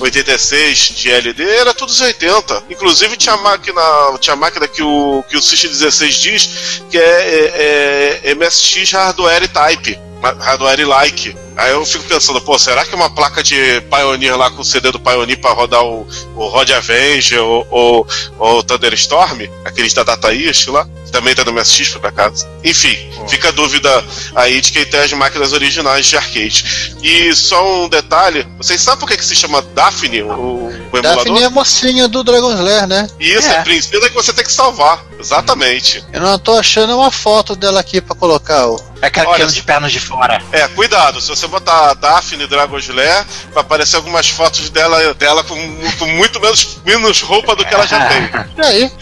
86 0.00 0.78
de 0.96 1.08
LD, 1.08 1.48
era 1.48 1.72
tudo 1.72 1.90
os 1.90 2.00
80. 2.00 2.64
Inclusive 2.68 3.16
tinha 3.16 3.36
máquina, 3.36 3.80
tinha 4.18 4.34
máquina 4.34 4.66
que 4.66 4.82
o, 4.82 5.22
que 5.28 5.36
o 5.36 5.40
System 5.42 5.70
16 5.70 6.14
diz 6.16 6.82
que 6.90 6.98
é, 6.98 8.20
é- 8.24 8.30
é 8.30 8.34
MSX 8.34 8.90
Hardware 8.90 9.46
Type, 9.48 9.96
Hardware 10.40 10.84
Like. 10.84 11.36
Aí 11.56 11.72
eu 11.72 11.84
fico 11.84 12.04
pensando, 12.04 12.40
pô, 12.40 12.58
será 12.58 12.84
que 12.84 12.94
uma 12.94 13.10
placa 13.10 13.42
de 13.42 13.80
Pioneer 13.82 14.36
lá 14.36 14.50
com 14.50 14.62
o 14.62 14.64
CD 14.64 14.90
do 14.90 15.00
Pioneer 15.00 15.40
pra 15.40 15.52
rodar 15.52 15.84
o, 15.84 16.06
o 16.36 16.46
Rod 16.48 16.70
Avenger 16.70 17.42
ou, 17.42 17.66
ou, 17.70 18.06
ou 18.38 18.58
o 18.58 18.62
Thunderstorm, 18.62 19.42
aqueles 19.64 19.92
da 19.92 20.02
Data 20.02 20.32
East 20.34 20.68
lá, 20.68 20.86
que 21.04 21.12
também 21.12 21.34
tá 21.34 21.44
no 21.44 21.52
MSX 21.52 21.90
por 21.90 22.06
acaso. 22.06 22.46
Enfim, 22.64 22.96
fica 23.28 23.48
a 23.48 23.52
dúvida 23.52 24.04
aí 24.34 24.60
de 24.60 24.72
quem 24.72 24.84
tem 24.84 25.00
as 25.00 25.12
máquinas 25.12 25.52
originais 25.52 26.06
de 26.06 26.16
arcade. 26.16 26.96
E 27.02 27.34
só 27.34 27.84
um 27.84 27.88
detalhe, 27.88 28.46
vocês 28.56 28.80
sabem 28.80 29.00
por 29.00 29.08
que, 29.08 29.16
que 29.16 29.24
se 29.24 29.36
chama 29.36 29.62
Daphne, 29.74 30.22
o, 30.22 30.68
o 30.92 30.98
emulador? 30.98 31.24
Daphne 31.24 31.42
é 31.42 31.46
a 31.46 31.50
mocinha 31.50 32.08
do 32.08 32.22
Dragon's 32.22 32.60
Lair, 32.60 32.86
né? 32.86 33.08
Isso, 33.18 33.48
é. 33.48 33.62
princesa 33.62 34.08
que 34.08 34.14
você 34.14 34.32
tem 34.32 34.44
que 34.44 34.52
salvar. 34.52 35.04
Exatamente. 35.18 36.04
Eu 36.12 36.20
não 36.20 36.38
tô 36.38 36.58
achando 36.58 36.96
uma 36.96 37.10
foto 37.10 37.54
dela 37.54 37.80
aqui 37.80 38.00
pra 38.00 38.14
colocar. 38.16 38.66
ó. 38.66 38.78
É 39.02 39.06
aquela 39.06 39.30
Olha, 39.30 39.36
que 39.36 39.42
anda 39.42 39.52
de 39.52 39.62
pernas 39.62 39.92
de 39.92 40.00
fora. 40.00 40.42
É, 40.52 40.68
cuidado, 40.68 41.20
se 41.20 41.28
você 41.28 41.39
botar 41.48 41.94
Daphne 41.94 42.46
Dragon's 42.46 42.88
Lair, 42.88 43.24
vai 43.52 43.62
aparecer 43.62 43.96
algumas 43.96 44.28
fotos 44.28 44.70
dela, 44.70 45.14
dela 45.14 45.42
com, 45.44 45.56
com 45.98 46.06
muito 46.06 46.40
menos, 46.40 46.78
menos 46.84 47.20
roupa 47.22 47.54
do 47.56 47.64
que 47.64 47.74
ela 47.74 47.86
já 47.86 47.98
tem. 48.08 48.30
E 48.56 48.60
aí? 48.66 48.92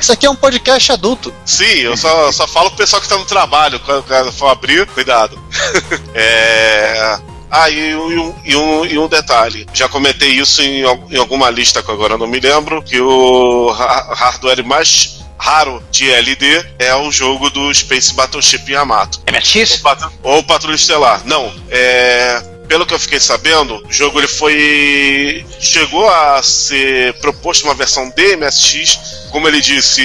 Isso 0.00 0.12
aqui 0.12 0.26
é 0.26 0.30
um 0.30 0.36
podcast 0.36 0.92
adulto. 0.92 1.32
Sim, 1.44 1.64
eu 1.64 1.96
só, 1.96 2.30
só 2.32 2.46
falo 2.46 2.70
pro 2.70 2.78
pessoal 2.78 3.00
que 3.02 3.08
tá 3.08 3.16
no 3.16 3.24
trabalho, 3.24 3.78
quando 3.80 4.02
quando 4.04 4.32
for 4.32 4.48
abrir, 4.48 4.86
cuidado. 4.88 5.38
é. 6.14 7.18
Ah, 7.50 7.70
e, 7.70 7.94
um- 7.94 8.34
e 8.44 8.54
um, 8.56 8.84
e 8.84 8.98
um 8.98 9.08
detalhe, 9.08 9.66
já 9.72 9.88
comentei 9.88 10.28
isso 10.32 10.60
em, 10.60 10.82
em 11.10 11.16
alguma 11.16 11.48
lista 11.48 11.82
que 11.82 11.90
agora 11.90 12.18
não 12.18 12.26
me 12.26 12.38
lembro, 12.38 12.82
que 12.82 13.00
o 13.00 13.70
ha- 13.70 14.14
hardware 14.14 14.62
mais 14.62 15.17
raro 15.38 15.82
de 15.90 16.10
LD 16.10 16.66
é 16.78 16.94
o 16.96 17.10
jogo 17.10 17.48
do 17.50 17.72
Space 17.72 18.12
Battleship 18.14 18.68
Yamato. 18.70 19.20
MSX? 19.30 19.72
Ou, 19.72 19.78
Patru- 19.80 20.12
ou 20.22 20.42
Patrulha 20.42 20.74
Estelar. 20.74 21.22
Não, 21.24 21.52
é. 21.70 22.42
Pelo 22.68 22.84
que 22.84 22.92
eu 22.92 22.98
fiquei 22.98 23.18
sabendo, 23.18 23.82
o 23.88 23.92
jogo 23.92 24.20
ele 24.20 24.28
foi. 24.28 25.44
chegou 25.58 26.06
a 26.08 26.42
ser 26.42 27.14
proposto 27.14 27.64
uma 27.64 27.74
versão 27.74 28.10
de 28.10 28.36
MSX. 28.36 29.26
Como 29.30 29.48
ele 29.48 29.60
disse, 29.60 30.02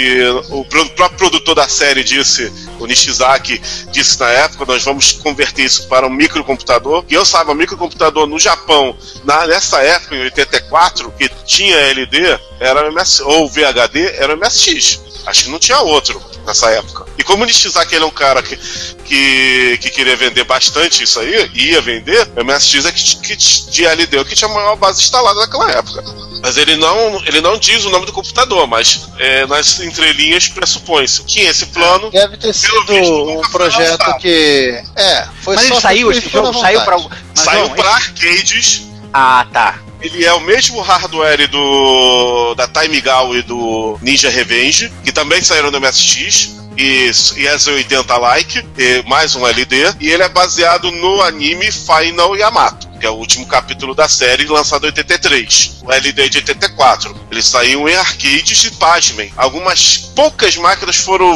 o 0.49 0.63
próprio 0.65 1.17
produtor 1.17 1.55
da 1.55 1.67
série 1.67 2.03
disse, 2.03 2.51
o 2.79 2.85
Nishizaki 2.85 3.61
disse 3.91 4.19
na 4.19 4.29
época, 4.29 4.65
nós 4.65 4.83
vamos 4.83 5.13
converter 5.13 5.63
isso 5.63 5.87
para 5.87 6.07
um 6.07 6.09
microcomputador. 6.09 7.03
E 7.09 7.13
eu 7.13 7.25
saiba, 7.25 7.53
microcomputador 7.53 8.27
no 8.27 8.39
Japão, 8.39 8.95
na, 9.23 9.45
nessa 9.45 9.81
época, 9.81 10.15
em 10.15 10.23
84, 10.23 11.11
que 11.17 11.29
tinha 11.45 11.75
LD, 11.75 12.39
era 12.59 12.87
MS, 12.87 13.21
ou 13.23 13.49
VHD, 13.49 14.15
era 14.17 14.35
MSX. 14.35 15.01
Acho 15.25 15.45
que 15.45 15.49
não 15.49 15.59
tinha 15.59 15.79
outro 15.79 16.21
nessa 16.45 16.69
época. 16.71 17.05
E 17.17 17.23
como 17.23 17.43
o 17.43 17.45
Nishizaki 17.45 17.95
ele 17.95 18.03
é 18.03 18.07
um 18.07 18.11
cara 18.11 18.43
que, 18.43 18.57
que, 19.05 19.77
que 19.81 19.89
queria 19.89 20.15
vender 20.15 20.43
bastante 20.43 21.03
isso 21.03 21.19
aí, 21.19 21.49
ia 21.53 21.81
vender, 21.81 22.27
o 22.35 22.43
MSX 22.55 22.85
é 22.85 22.91
que, 22.91 23.15
que 23.17 23.35
de 23.35 23.85
LD 23.85 24.19
o 24.19 24.25
que 24.25 24.35
tinha 24.35 24.49
a 24.49 24.53
maior 24.53 24.75
base 24.75 25.01
instalada 25.01 25.39
naquela 25.39 25.71
época. 25.71 26.03
Mas 26.41 26.57
ele 26.57 26.75
não, 26.75 27.23
ele 27.25 27.39
não 27.39 27.57
diz 27.57 27.85
o 27.85 27.89
nome 27.89 28.05
do 28.05 28.11
computador, 28.11 28.67
mas 28.67 29.07
é, 29.17 29.45
nas 29.45 29.79
entrelinhas 29.79 30.49
pressupõe-se. 30.49 31.23
Tinha 31.23 31.49
esse 31.49 31.67
plano. 31.67 32.11
Deve 32.11 32.35
ter 32.35 32.53
sido 32.53 32.93
um 33.39 33.41
projeto 33.49 34.17
que. 34.17 34.83
É, 34.95 35.25
foi 35.41 35.55
Mas 35.55 35.67
só 35.67 35.73
ele 35.73 35.81
saiu, 35.81 36.11
que 36.11 36.17
esse 36.17 36.29
jogo 36.29 36.53
saiu 36.59 36.81
pra. 36.81 36.97
Saiu 37.33 37.69
não, 37.69 37.75
para 37.75 37.89
arcades. 37.91 38.83
Ah, 39.13 39.47
tá. 39.53 39.79
Ele 40.01 40.25
é 40.25 40.33
o 40.33 40.41
mesmo 40.41 40.81
hardware 40.81 41.47
do 41.47 42.53
da 42.55 42.67
Time 42.67 42.99
Gal 42.99 43.33
e 43.37 43.41
do 43.41 43.97
Ninja 44.01 44.29
Revenge, 44.29 44.91
que 45.01 45.13
também 45.13 45.41
saíram 45.41 45.71
no 45.71 45.79
MSX. 45.79 46.62
E, 46.77 47.11
e 47.37 47.47
é 47.47 47.53
80 47.53 48.17
like, 48.17 48.65
e 48.77 49.03
mais 49.07 49.35
um 49.35 49.45
LD, 49.45 49.95
e 49.99 50.09
ele 50.09 50.23
é 50.23 50.29
baseado 50.29 50.91
no 50.91 51.21
anime 51.21 51.71
Final 51.71 52.35
Yamato, 52.35 52.87
que 52.99 53.05
é 53.05 53.09
o 53.09 53.13
último 53.13 53.45
capítulo 53.45 53.93
da 53.93 54.09
série 54.09 54.45
lançado 54.45 54.85
em 54.85 54.87
83. 54.87 55.81
O 55.83 55.91
LD 55.91 56.29
de 56.29 56.37
84. 56.39 57.15
Ele 57.29 57.43
saiu 57.43 57.87
em 57.87 57.95
arcades 57.95 58.63
e 58.63 58.71
pasmem. 58.71 59.31
Algumas 59.37 59.97
poucas 60.15 60.55
máquinas 60.57 60.97
foram 60.97 61.35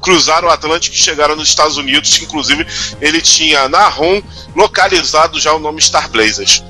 cruzaram 0.00 0.48
o 0.48 0.50
Atlântico 0.50 0.96
e 0.96 0.98
chegaram 0.98 1.36
nos 1.36 1.48
Estados 1.48 1.76
Unidos, 1.76 2.20
inclusive 2.20 2.66
ele 3.00 3.20
tinha 3.20 3.68
na 3.68 3.86
ROM 3.88 4.20
localizado 4.56 5.38
já 5.38 5.52
o 5.52 5.60
nome 5.60 5.80
Star 5.80 6.08
Blazers. 6.10 6.62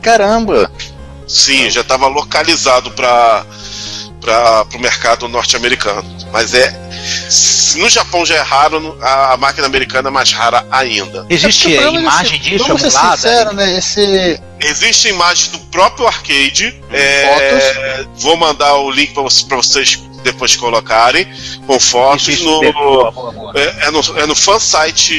Caramba! 0.00 0.70
Sim, 1.28 1.70
já 1.70 1.82
estava 1.82 2.08
localizado 2.08 2.90
para 2.92 3.44
para 4.20 4.66
o 4.74 4.78
mercado 4.78 5.28
norte-americano. 5.28 6.04
Mas 6.30 6.54
é 6.54 6.89
no 7.76 7.88
Japão 7.88 8.24
já 8.26 8.36
é 8.36 8.40
raro, 8.42 8.98
a, 9.02 9.36
máquina 9.36 9.66
americana 9.66 10.08
é 10.08 10.12
mais 10.12 10.32
rara 10.32 10.66
ainda. 10.70 11.26
Existe 11.30 11.76
É 11.76 11.88
imagem 11.92 12.38
esse- 12.38 12.50
disso 12.50 12.64
Vamos 12.66 12.82
ser 12.82 12.90
sinceros, 12.90 13.54
né? 13.54 13.76
Esse. 13.78 14.40
Existe 14.62 15.08
imagem 15.08 15.50
do 15.52 15.58
próprio 15.70 16.06
arcade. 16.06 16.74
é, 16.92 18.04
vou 18.16 18.36
mandar 18.36 18.74
o 18.76 18.90
link 18.90 19.12
para 19.14 19.56
vocês 19.56 19.98
depois 20.22 20.54
colocarem 20.54 21.26
com 21.66 21.80
fotos 21.80 22.28
Isso, 22.28 22.42
isso, 22.42 22.44
no, 22.62 22.72
boa, 22.74 23.10
boa, 23.10 23.32
boa. 23.32 23.52
é, 23.56 23.86
é 23.86 23.90
no 23.90 24.00
é 24.18 24.26
no 24.26 24.34
fansite 24.36 25.18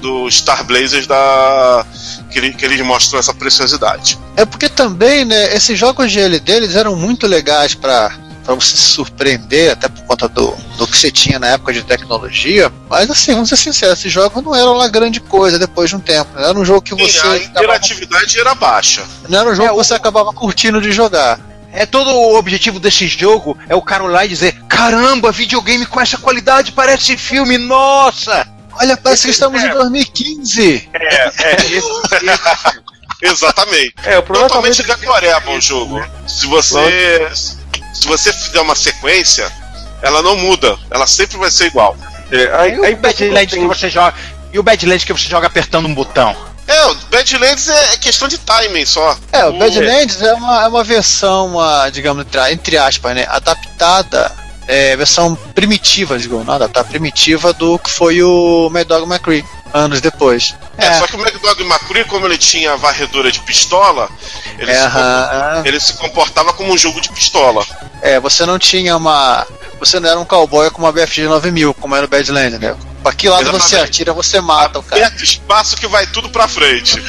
do 0.00 0.30
Star 0.30 0.64
Blazers 0.64 1.06
da 1.06 1.84
que, 2.32 2.38
ele- 2.38 2.54
que 2.54 2.64
eles 2.64 2.80
mostram 2.80 3.20
essa 3.20 3.34
preciosidade. 3.34 4.18
É 4.36 4.46
porque 4.46 4.68
também, 4.70 5.26
né? 5.26 5.54
Esses 5.54 5.78
jogos 5.78 6.10
de 6.10 6.20
LD 6.20 6.52
eles 6.52 6.74
eram 6.74 6.96
muito 6.96 7.26
legais 7.26 7.74
pra. 7.74 8.12
Pra 8.44 8.54
você 8.54 8.76
se 8.76 8.82
surpreender, 8.82 9.72
até 9.72 9.88
por 9.88 10.02
conta 10.04 10.28
do, 10.28 10.54
do 10.76 10.86
que 10.86 10.96
você 10.96 11.10
tinha 11.10 11.38
na 11.38 11.48
época 11.48 11.72
de 11.72 11.82
tecnologia. 11.82 12.72
Mas 12.88 13.10
assim, 13.10 13.32
vamos 13.32 13.48
ser 13.48 13.56
sinceros, 13.56 13.98
esses 13.98 14.12
jogos 14.12 14.42
não 14.42 14.54
eram 14.54 14.72
lá 14.72 14.88
grande 14.88 15.20
coisa 15.20 15.58
depois 15.58 15.90
de 15.90 15.96
um 15.96 16.00
tempo. 16.00 16.30
Né? 16.34 16.48
Era 16.48 16.58
um 16.58 16.64
jogo 16.64 16.82
que 16.82 16.90
Sim, 16.96 16.96
você. 17.06 17.18
a 17.18 17.20
acabava- 17.34 17.44
interatividade 17.44 18.38
era 18.40 18.54
baixa. 18.54 19.04
não 19.28 19.38
era 19.40 19.50
um 19.50 19.54
jogo 19.54 19.68
É, 19.68 19.70
que 19.70 19.76
você 19.76 19.94
acabava 19.94 20.32
curtindo 20.32 20.80
de 20.80 20.90
jogar. 20.92 21.38
É 21.72 21.86
todo 21.86 22.10
o 22.10 22.36
objetivo 22.36 22.80
desse 22.80 23.06
jogo 23.06 23.56
é 23.68 23.76
o 23.76 23.82
cara 23.82 24.02
olhar 24.02 24.24
e 24.24 24.28
dizer: 24.28 24.54
caramba, 24.68 25.30
videogame 25.30 25.86
com 25.86 26.00
essa 26.00 26.18
qualidade 26.18 26.72
parece 26.72 27.16
filme, 27.16 27.56
nossa! 27.58 28.44
Olha, 28.72 28.96
parece 28.96 29.24
que 29.26 29.30
estamos 29.30 29.62
em 29.62 29.68
2015. 29.68 30.88
É, 30.92 31.26
é. 31.26 31.30
Exatamente. 33.22 33.94
É, 34.04 34.18
o 34.18 34.22
Totalmente 34.22 34.82
decoreba 34.82 35.50
o 35.50 35.60
jogo. 35.60 36.02
Se 36.26 36.46
você 36.46 37.28
se 37.92 38.06
você 38.06 38.32
fizer 38.32 38.60
uma 38.60 38.74
sequência, 38.74 39.50
ela 40.02 40.22
não 40.22 40.36
muda. 40.36 40.76
Ela 40.90 41.06
sempre 41.06 41.36
vai 41.38 41.50
ser 41.50 41.66
igual. 41.66 41.96
é, 42.30 42.44
a, 42.54 42.68
E 42.68 42.74
a 42.76 42.78
o 42.80 42.82
que 42.84 42.94
Badlands 42.96 43.50
que 43.50 43.56
tenho- 43.56 43.68
você 43.68 43.90
joga. 43.90 44.14
E 44.52 44.58
o 44.58 44.62
Badlands 44.62 45.04
que 45.04 45.12
você 45.12 45.28
joga 45.28 45.46
apertando 45.46 45.86
um 45.86 45.94
botão. 45.94 46.34
É, 46.66 46.84
o 46.86 46.94
Badlands 47.10 47.68
é 47.68 47.94
é 47.94 47.96
questão 47.96 48.28
de 48.28 48.38
timing 48.38 48.86
só. 48.86 49.18
É, 49.32 49.44
o 49.46 49.58
Badlands 49.58 50.22
é 50.22 50.32
uma, 50.34 50.62
é 50.64 50.68
uma 50.68 50.84
versão, 50.84 51.48
uma, 51.48 51.88
digamos, 51.90 52.24
entre- 52.24 52.52
entre 52.52 52.78
aspas, 52.78 53.14
né? 53.16 53.26
Adaptada 53.28 54.30
é, 54.68 54.94
versão 54.96 55.34
primitiva, 55.54 56.16
digo, 56.18 56.44
nada, 56.44 56.68
tá? 56.68 56.84
Primitiva 56.84 57.52
do 57.52 57.76
que 57.78 57.90
foi 57.90 58.22
o 58.22 58.68
Mad 58.70 58.86
Dog 58.86 59.02
McCree, 59.04 59.44
anos 59.72 60.00
depois. 60.00 60.54
É, 60.76 60.94
só 60.94 61.06
que 61.06 61.16
o 61.16 61.20
McDog 61.20 61.62
McCree, 61.62 62.04
como 62.04 62.26
ele 62.26 62.38
tinha 62.38 62.76
varredura 62.76 63.30
de 63.30 63.40
pistola, 63.40 64.08
ele, 64.58 64.70
É, 64.70 64.90
se, 64.90 65.68
ele 65.68 65.80
se 65.80 65.92
comportava 65.94 66.52
como 66.52 66.72
um 66.72 66.78
jogo 66.78 67.00
de 67.00 67.10
pistola. 67.10 67.64
É, 68.02 68.18
você 68.20 68.46
não 68.46 68.58
tinha 68.58 68.96
uma. 68.96 69.46
Você 69.78 69.98
não 69.98 70.10
era 70.10 70.18
um 70.18 70.24
cowboy 70.24 70.70
com 70.70 70.82
uma 70.82 70.92
BFG 70.92 71.26
9000, 71.26 71.74
como 71.74 71.96
era 71.96 72.04
o 72.04 72.08
Badland, 72.08 72.58
né? 72.58 72.76
Pra 73.02 73.12
que 73.12 73.28
lado 73.28 73.44
você 73.44 73.56
Exatamente. 73.56 73.88
atira, 73.88 74.12
você 74.12 74.40
mata 74.40 74.78
o 74.78 74.82
cara. 74.82 75.06
Aperta 75.06 75.24
espaço 75.24 75.76
que 75.76 75.86
vai 75.86 76.06
tudo 76.06 76.28
pra 76.28 76.46
frente. 76.46 77.02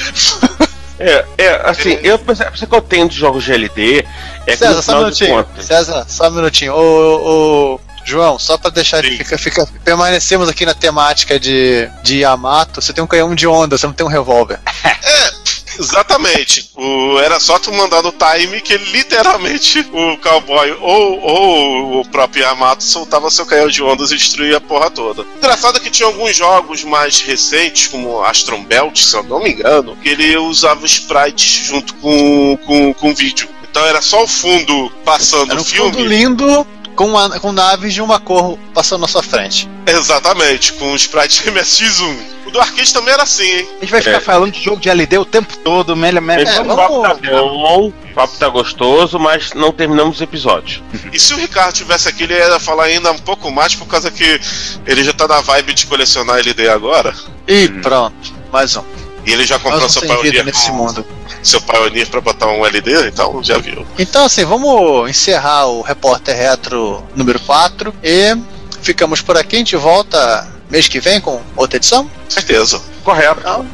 É, 1.03 1.25
é 1.39 1.61
assim, 1.65 1.97
eu 2.03 2.19
pensei 2.19 2.45
que 2.45 2.75
eu 2.75 2.81
tenho 2.81 3.09
de 3.09 3.17
jogos 3.17 3.43
de 3.43 3.51
LD 3.51 4.05
é 4.45 4.51
que 4.51 4.57
César, 4.57 4.81
só 4.83 4.97
um 4.97 4.99
minutinho. 4.99 5.47
César, 5.59 6.05
só 6.07 6.27
um 6.27 6.31
minutinho. 6.31 6.73
Ô, 6.75 6.79
ô, 6.79 7.73
ô, 7.73 7.79
João, 8.03 8.39
só 8.39 8.57
pra 8.57 8.69
deixar 8.69 9.03
fica, 9.03 9.37
fica, 9.37 9.67
permanecemos 9.83 10.49
aqui 10.49 10.65
na 10.65 10.73
temática 10.73 11.39
de, 11.39 11.89
de 12.03 12.19
Yamato, 12.19 12.81
você 12.81 12.93
tem 12.93 13.03
um 13.03 13.07
canhão 13.07 13.33
de 13.33 13.47
onda, 13.47 13.77
você 13.77 13.85
não 13.85 13.93
tem 13.93 14.05
um 14.05 14.09
revólver. 14.09 14.59
Exatamente. 15.79 16.69
O, 16.75 17.19
era 17.19 17.39
só 17.39 17.57
tu 17.57 17.71
mandar 17.73 18.03
no 18.03 18.11
time 18.11 18.61
que 18.61 18.77
literalmente 18.77 19.79
o 19.91 20.17
cowboy 20.17 20.71
ou, 20.79 21.19
ou 21.19 22.01
o 22.01 22.07
próprio 22.09 22.43
Yamato 22.43 22.83
soltava 22.83 23.31
seu 23.31 23.45
canhão 23.45 23.67
de 23.67 23.81
ondas 23.81 24.11
e 24.11 24.15
destruía 24.15 24.57
a 24.57 24.61
porra 24.61 24.91
toda. 24.91 25.25
Engraçado 25.37 25.77
é 25.77 25.79
que 25.79 25.89
tinha 25.89 26.07
alguns 26.07 26.35
jogos 26.35 26.83
mais 26.83 27.21
recentes, 27.21 27.87
como 27.87 28.21
Astron 28.23 28.63
Belt, 28.63 28.99
se 28.99 29.15
eu 29.15 29.23
não 29.23 29.41
me 29.41 29.51
engano, 29.51 29.95
que 29.97 30.09
ele 30.09 30.37
usava 30.37 30.85
sprites 30.85 31.67
junto 31.67 31.93
com, 31.95 32.57
com, 32.65 32.93
com 32.93 33.15
vídeo. 33.15 33.49
Então 33.69 33.85
era 33.85 34.01
só 34.01 34.23
o 34.23 34.27
fundo 34.27 34.91
passando 35.05 35.53
o 35.53 35.61
um 35.61 35.63
filme. 35.63 35.91
fundo 35.91 36.05
lindo 36.05 36.67
com, 36.95 37.07
uma- 37.07 37.39
com 37.39 37.51
naves 37.51 37.93
de 37.93 38.01
uma 38.01 38.19
cor 38.19 38.57
passando 38.73 39.01
na 39.01 39.07
sua 39.07 39.23
frente. 39.23 39.69
Exatamente, 39.85 40.73
com 40.73 40.91
o 40.91 40.95
sprite 40.95 41.43
MSX1. 41.49 42.17
O 42.47 42.51
do 42.51 42.59
arcade 42.59 42.93
também 42.93 43.13
era 43.13 43.23
assim, 43.23 43.43
hein? 43.45 43.67
A 43.77 43.81
gente 43.81 43.91
vai 43.91 44.01
ficar 44.01 44.19
falando 44.19 44.51
de 44.51 44.61
jogo 44.61 44.81
de 44.81 44.89
LD 44.89 45.17
o 45.19 45.25
tempo 45.25 45.55
todo, 45.57 45.95
melhor, 45.95 46.21
melhor. 46.21 46.45
É, 46.47 46.59
o 46.59 46.65
papo 46.75 47.01
tá 47.01 47.13
bom, 47.13 47.87
o 47.87 48.13
papo 48.13 48.37
tá 48.37 48.49
gostoso, 48.49 49.17
mas 49.19 49.53
não 49.53 49.71
terminamos 49.71 50.19
o 50.19 50.23
episódio. 50.23 50.83
E 51.13 51.19
se 51.19 51.33
o 51.33 51.37
Ricardo 51.37 51.73
tivesse 51.73 52.09
aqui, 52.09 52.23
ele 52.23 52.33
ia 52.33 52.59
falar 52.59 52.85
ainda 52.85 53.11
um 53.11 53.17
pouco 53.19 53.49
mais, 53.51 53.73
por 53.75 53.85
causa 53.87 54.11
que 54.11 54.39
ele 54.85 55.03
já 55.03 55.13
tá 55.13 55.27
na 55.27 55.39
vibe 55.39 55.73
de 55.73 55.85
colecionar 55.87 56.39
LD 56.39 56.67
agora. 56.67 57.13
E 57.47 57.69
pronto, 57.69 58.33
mais 58.51 58.75
um. 58.75 58.83
E 59.25 59.31
ele 59.31 59.45
já 59.45 59.59
comprou 59.59 59.87
seu 59.89 60.01
Pioneer, 60.01 60.43
nesse 60.43 60.71
mundo. 60.71 61.05
seu 61.43 61.61
Pioneer 61.61 62.09
pra 62.09 62.21
botar 62.21 62.47
um 62.47 62.65
LD, 62.65 63.07
então 63.07 63.43
já 63.43 63.57
viu. 63.57 63.85
Então, 63.97 64.25
assim, 64.25 64.43
vamos 64.43 65.09
encerrar 65.09 65.67
o 65.67 65.81
Repórter 65.81 66.35
Retro 66.35 67.03
número 67.15 67.39
4 67.39 67.93
e 68.03 68.35
ficamos 68.81 69.21
por 69.21 69.37
aqui. 69.37 69.55
A 69.55 69.59
gente 69.59 69.75
volta 69.75 70.47
mês 70.69 70.87
que 70.87 70.99
vem 70.99 71.21
com 71.21 71.41
outra 71.55 71.77
edição? 71.77 72.09
Certeza. 72.27 72.81
Correto. 73.03 73.39
Então, 73.41 73.65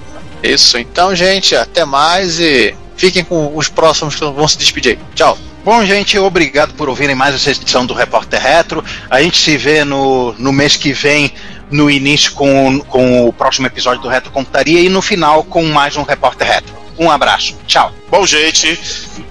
isso. 0.44 0.78
Então, 0.78 1.16
gente, 1.16 1.56
até 1.56 1.86
mais 1.86 2.40
e 2.40 2.76
fiquem 2.96 3.24
com 3.24 3.56
os 3.56 3.70
próximos 3.70 4.16
que 4.16 4.22
vão 4.22 4.48
se 4.48 4.58
despedir 4.58 4.94
aí. 4.94 5.00
Tchau. 5.16 5.38
Bom, 5.64 5.86
gente, 5.86 6.18
obrigado 6.18 6.74
por 6.76 6.88
ouvirem 6.88 7.14
mais 7.14 7.36
essa 7.36 7.52
edição 7.52 7.86
do 7.86 7.94
Repórter 7.94 8.42
Retro. 8.42 8.84
A 9.10 9.22
gente 9.22 9.38
se 9.38 9.58
vê 9.58 9.84
no, 9.84 10.34
no 10.40 10.54
mês 10.54 10.78
que 10.78 10.94
vem, 10.94 11.34
no 11.70 11.90
início, 11.90 12.32
com, 12.34 12.80
com 12.82 13.28
o 13.28 13.34
próximo 13.34 13.68
episódio 13.68 14.02
do 14.02 14.08
Retro 14.08 14.32
Computaria 14.32 14.80
e 14.82 14.90
no 14.90 15.02
final 15.02 15.44
com 15.44 15.64
mais 15.66 15.96
um 15.96 16.04
Repórter 16.04 16.48
Retro. 16.48 16.76
Um 16.98 17.12
abraço. 17.12 17.56
Tchau. 17.68 17.92
Bom, 18.10 18.26
gente, 18.26 18.80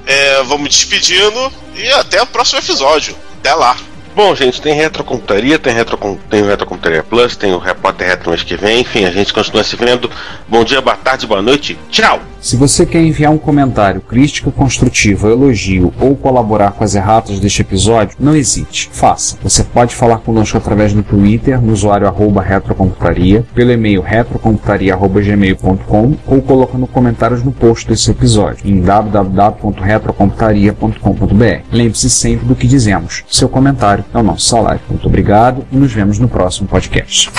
é, 0.06 0.42
vamos 0.44 0.68
despedindo 0.70 1.52
e 1.74 1.88
até 1.92 2.22
o 2.22 2.26
próximo 2.26 2.60
episódio. 2.60 3.16
Até 3.38 3.54
lá. 3.54 3.76
Bom, 4.16 4.34
gente, 4.34 4.60
tem 4.62 4.72
Retrocomputaria, 4.72 5.58
tem, 5.58 5.74
retro, 5.74 5.98
tem 6.30 6.40
o 6.40 6.46
Retrocomputaria 6.46 7.02
Plus, 7.02 7.36
tem 7.36 7.52
o 7.52 7.58
Repórter 7.58 8.08
Retro 8.08 8.30
mês 8.30 8.42
que 8.42 8.56
vem, 8.56 8.80
enfim, 8.80 9.04
a 9.04 9.10
gente 9.10 9.30
continua 9.30 9.62
se 9.62 9.76
vendo. 9.76 10.10
Bom 10.48 10.64
dia, 10.64 10.80
boa 10.80 10.96
tarde, 10.96 11.26
boa 11.26 11.42
noite, 11.42 11.78
tchau! 11.90 12.18
Se 12.40 12.56
você 12.56 12.86
quer 12.86 13.02
enviar 13.02 13.30
um 13.32 13.38
comentário, 13.38 14.00
crítica 14.00 14.50
construtiva, 14.52 15.28
elogio 15.28 15.92
ou 16.00 16.16
colaborar 16.16 16.72
com 16.72 16.82
as 16.84 16.94
erratas 16.94 17.38
deste 17.40 17.60
episódio, 17.60 18.16
não 18.20 18.36
hesite, 18.36 18.88
faça. 18.92 19.36
Você 19.42 19.64
pode 19.64 19.92
falar 19.94 20.16
conosco 20.18 20.56
através 20.56 20.94
do 20.94 21.02
Twitter, 21.02 21.60
no 21.60 21.72
usuário 21.72 22.06
arroba 22.06 22.40
retrocomputaria, 22.40 23.44
pelo 23.52 23.72
e-mail 23.72 24.00
retrocomputaria.gmail.com 24.00 26.14
ou 26.24 26.40
colocando 26.40 26.86
comentários 26.86 27.42
no 27.42 27.50
post 27.50 27.88
desse 27.88 28.12
episódio 28.12 28.60
em 28.64 28.80
www.retrocomputaria.com.br. 28.80 31.62
Lembre-se 31.72 32.08
sempre 32.08 32.46
do 32.46 32.54
que 32.54 32.68
dizemos. 32.68 33.24
Seu 33.28 33.48
comentário 33.48 34.05
é 34.12 34.18
o 34.18 34.22
nosso 34.22 34.46
salário. 34.46 34.80
Muito 34.88 35.06
obrigado 35.06 35.64
e 35.70 35.76
nos 35.76 35.92
vemos 35.92 36.18
no 36.18 36.28
próximo 36.28 36.68
podcast. 36.68 37.30